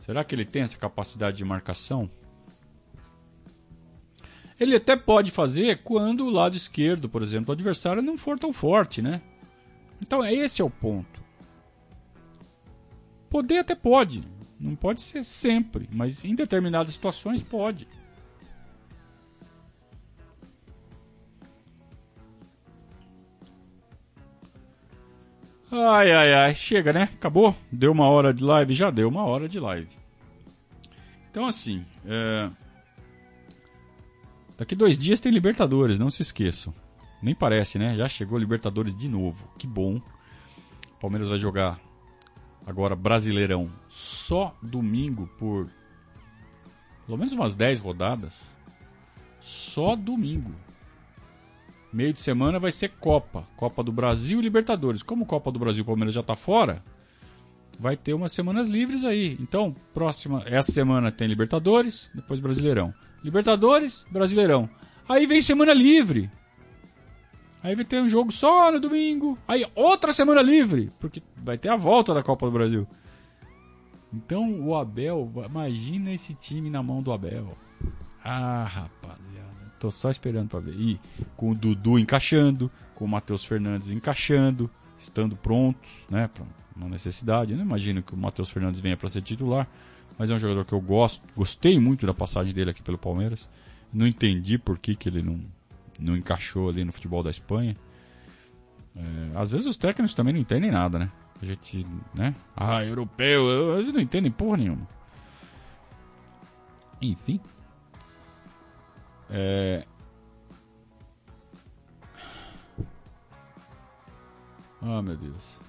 Será 0.00 0.24
que 0.24 0.34
ele 0.34 0.44
tem 0.44 0.62
essa 0.62 0.76
capacidade 0.76 1.36
de 1.36 1.44
marcação? 1.44 2.10
Ele 4.58 4.74
até 4.74 4.96
pode 4.96 5.30
fazer 5.30 5.84
quando 5.84 6.26
o 6.26 6.30
lado 6.30 6.56
esquerdo, 6.56 7.08
por 7.08 7.22
exemplo, 7.22 7.46
do 7.46 7.52
adversário 7.52 8.02
não 8.02 8.18
for 8.18 8.40
tão 8.40 8.52
forte, 8.52 9.00
né? 9.00 9.22
Então 10.04 10.24
esse 10.24 10.60
é 10.60 10.64
o 10.64 10.68
ponto. 10.68 11.22
Poder 13.30 13.58
até 13.58 13.76
pode, 13.76 14.24
não 14.58 14.74
pode 14.74 15.00
ser 15.00 15.22
sempre, 15.22 15.88
mas 15.92 16.24
em 16.24 16.34
determinadas 16.34 16.92
situações 16.92 17.40
pode. 17.40 17.86
Ai, 25.74 26.12
ai, 26.12 26.34
ai, 26.34 26.54
chega, 26.54 26.92
né? 26.92 27.04
Acabou? 27.14 27.56
Deu 27.72 27.92
uma 27.92 28.06
hora 28.06 28.34
de 28.34 28.44
live? 28.44 28.74
Já 28.74 28.90
deu 28.90 29.08
uma 29.08 29.24
hora 29.24 29.48
de 29.48 29.58
live. 29.58 29.88
Então, 31.30 31.46
assim, 31.46 31.82
é... 32.04 32.50
daqui 34.58 34.74
dois 34.74 34.98
dias 34.98 35.18
tem 35.18 35.32
Libertadores, 35.32 35.98
não 35.98 36.10
se 36.10 36.20
esqueçam. 36.20 36.74
Nem 37.22 37.34
parece, 37.34 37.78
né? 37.78 37.96
Já 37.96 38.06
chegou 38.06 38.38
Libertadores 38.38 38.94
de 38.94 39.08
novo. 39.08 39.50
Que 39.56 39.66
bom. 39.66 39.96
O 39.96 41.00
Palmeiras 41.00 41.30
vai 41.30 41.38
jogar 41.38 41.80
agora 42.66 42.94
Brasileirão 42.94 43.70
só 43.88 44.54
domingo 44.62 45.26
por 45.38 45.70
pelo 47.06 47.16
menos 47.16 47.32
umas 47.32 47.54
10 47.54 47.80
rodadas. 47.80 48.54
Só 49.40 49.96
domingo. 49.96 50.54
Meio 51.92 52.12
de 52.12 52.20
semana 52.20 52.58
vai 52.58 52.72
ser 52.72 52.88
Copa. 52.88 53.46
Copa 53.56 53.82
do 53.82 53.92
Brasil 53.92 54.38
e 54.38 54.42
Libertadores. 54.42 55.02
Como 55.02 55.26
Copa 55.26 55.52
do 55.52 55.58
Brasil 55.58 55.82
o 55.82 55.86
Palmeiras 55.86 56.14
já 56.14 56.20
está 56.20 56.34
fora, 56.34 56.82
vai 57.78 57.96
ter 57.96 58.14
umas 58.14 58.32
semanas 58.32 58.68
livres 58.68 59.04
aí. 59.04 59.36
Então, 59.40 59.74
próxima, 59.92 60.42
essa 60.46 60.72
semana 60.72 61.12
tem 61.12 61.28
Libertadores, 61.28 62.10
depois 62.14 62.40
Brasileirão. 62.40 62.94
Libertadores, 63.22 64.06
Brasileirão. 64.10 64.70
Aí 65.08 65.26
vem 65.26 65.42
semana 65.42 65.74
livre. 65.74 66.30
Aí 67.62 67.76
vai 67.76 67.84
ter 67.84 68.00
um 68.00 68.08
jogo 68.08 68.32
só 68.32 68.72
no 68.72 68.80
domingo. 68.80 69.38
Aí 69.46 69.64
outra 69.74 70.12
semana 70.12 70.42
livre, 70.42 70.92
porque 70.98 71.22
vai 71.36 71.58
ter 71.58 71.68
a 71.68 71.76
volta 71.76 72.12
da 72.12 72.22
Copa 72.22 72.46
do 72.46 72.52
Brasil. 72.52 72.86
Então 74.12 74.60
o 74.60 74.74
Abel, 74.74 75.30
imagina 75.48 76.12
esse 76.12 76.34
time 76.34 76.68
na 76.68 76.82
mão 76.82 77.02
do 77.02 77.12
Abel. 77.12 77.56
Ah, 78.24 78.64
rapaziada. 78.64 79.41
Tô 79.82 79.90
só 79.90 80.12
esperando 80.12 80.48
para 80.48 80.60
ver. 80.60 80.76
E 80.78 81.00
com 81.36 81.50
o 81.50 81.54
Dudu 81.56 81.98
encaixando, 81.98 82.70
com 82.94 83.04
o 83.04 83.08
Matheus 83.08 83.44
Fernandes 83.44 83.90
encaixando, 83.90 84.70
estando 84.96 85.34
prontos, 85.34 86.06
né, 86.08 86.30
para 86.32 86.44
uma 86.76 86.88
necessidade. 86.88 87.50
Eu 87.50 87.58
não 87.58 87.64
imagino 87.64 88.00
que 88.00 88.14
o 88.14 88.16
Matheus 88.16 88.48
Fernandes 88.48 88.78
venha 88.78 88.96
para 88.96 89.08
ser 89.08 89.22
titular, 89.22 89.66
mas 90.16 90.30
é 90.30 90.34
um 90.36 90.38
jogador 90.38 90.64
que 90.64 90.72
eu 90.72 90.80
gosto, 90.80 91.24
gostei 91.36 91.80
muito 91.80 92.06
da 92.06 92.14
passagem 92.14 92.54
dele 92.54 92.70
aqui 92.70 92.80
pelo 92.80 92.96
Palmeiras. 92.96 93.48
Não 93.92 94.06
entendi 94.06 94.56
por 94.56 94.78
que, 94.78 94.94
que 94.94 95.08
ele 95.08 95.20
não, 95.20 95.40
não 95.98 96.16
encaixou 96.16 96.68
ali 96.68 96.84
no 96.84 96.92
futebol 96.92 97.20
da 97.20 97.30
Espanha. 97.30 97.74
É, 98.94 99.00
às 99.34 99.50
vezes 99.50 99.66
os 99.66 99.76
técnicos 99.76 100.14
também 100.14 100.32
não 100.32 100.40
entendem 100.40 100.70
nada, 100.70 100.96
né? 100.96 101.10
A 101.42 101.44
gente, 101.44 101.84
né? 102.14 102.36
Ah, 102.56 102.84
europeu, 102.84 103.80
eles 103.80 103.92
não 103.92 104.00
entendem 104.00 104.30
porra 104.30 104.58
nenhuma. 104.58 104.86
Enfim. 107.00 107.40
É... 109.30 109.84
Oh, 114.80 115.00
meu 115.00 115.16
Deus. 115.16 115.60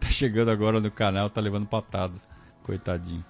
Tá 0.00 0.08
chegando 0.08 0.50
agora 0.50 0.80
no 0.80 0.90
canal, 0.90 1.28
tá 1.28 1.40
levando 1.40 1.66
patada. 1.66 2.14
Coitadinho. 2.62 3.24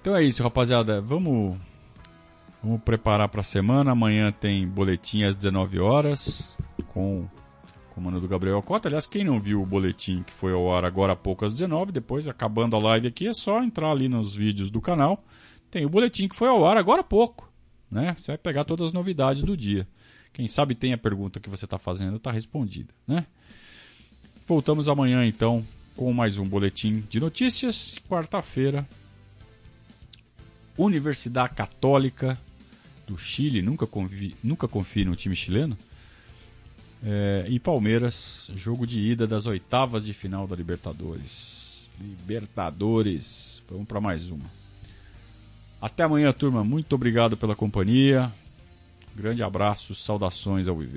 Então 0.00 0.14
é 0.16 0.22
isso, 0.22 0.42
rapaziada. 0.42 1.00
Vamos 1.00 1.58
vamos 2.62 2.82
preparar 2.82 3.28
para 3.28 3.40
a 3.40 3.44
semana. 3.44 3.92
Amanhã 3.92 4.30
tem 4.32 4.66
boletim 4.68 5.22
às 5.22 5.34
19 5.34 5.80
horas 5.80 6.56
com 6.88 7.20
o 7.20 7.30
comando 7.94 8.20
do 8.20 8.28
Gabriel 8.28 8.62
Cota. 8.62 8.88
Aliás, 8.88 9.06
quem 9.06 9.24
não 9.24 9.40
viu 9.40 9.62
o 9.62 9.66
boletim 9.66 10.22
que 10.22 10.32
foi 10.32 10.52
ao 10.52 10.74
ar 10.74 10.84
agora 10.84 11.14
há 11.14 11.16
pouco 11.16 11.44
às 11.44 11.52
19, 11.52 11.92
depois 11.92 12.28
acabando 12.28 12.76
a 12.76 12.78
live 12.78 13.08
aqui, 13.08 13.28
é 13.28 13.32
só 13.32 13.62
entrar 13.62 13.90
ali 13.90 14.08
nos 14.08 14.34
vídeos 14.34 14.70
do 14.70 14.80
canal 14.80 15.24
tem 15.72 15.86
o 15.86 15.88
boletim 15.88 16.28
que 16.28 16.36
foi 16.36 16.48
ao 16.48 16.66
ar 16.66 16.76
agora 16.76 17.00
há 17.00 17.04
pouco. 17.04 17.50
Né? 17.90 18.14
Você 18.20 18.32
vai 18.32 18.38
pegar 18.38 18.64
todas 18.64 18.88
as 18.88 18.92
novidades 18.92 19.42
do 19.42 19.56
dia. 19.56 19.88
Quem 20.30 20.46
sabe 20.46 20.74
tem 20.74 20.92
a 20.92 20.98
pergunta 20.98 21.40
que 21.40 21.48
você 21.48 21.64
está 21.64 21.78
fazendo, 21.78 22.16
está 22.16 22.30
respondida. 22.30 22.92
Né? 23.08 23.26
Voltamos 24.46 24.86
amanhã 24.86 25.26
então 25.26 25.64
com 25.96 26.12
mais 26.12 26.36
um 26.36 26.46
boletim 26.46 27.02
de 27.08 27.18
notícias. 27.18 27.96
Quarta-feira, 28.06 28.86
Universidade 30.76 31.54
Católica 31.54 32.38
do 33.06 33.16
Chile, 33.16 33.62
nunca, 33.62 33.86
convi, 33.86 34.36
nunca 34.44 34.68
confie 34.68 35.06
no 35.06 35.16
time 35.16 35.34
chileno. 35.34 35.76
É, 37.02 37.46
e 37.48 37.58
Palmeiras, 37.58 38.50
jogo 38.54 38.86
de 38.86 38.98
ida 39.00 39.26
das 39.26 39.46
oitavas 39.46 40.04
de 40.04 40.12
final 40.12 40.46
da 40.46 40.54
Libertadores. 40.54 41.88
Libertadores, 41.98 43.62
vamos 43.68 43.88
para 43.88 44.00
mais 44.02 44.30
uma. 44.30 44.61
Até 45.82 46.04
amanhã, 46.04 46.32
turma. 46.32 46.62
Muito 46.62 46.94
obrigado 46.94 47.36
pela 47.36 47.56
companhia. 47.56 48.30
Grande 49.16 49.42
abraço, 49.42 49.96
saudações 49.96 50.68
ao 50.68 50.76
viver. 50.76 50.90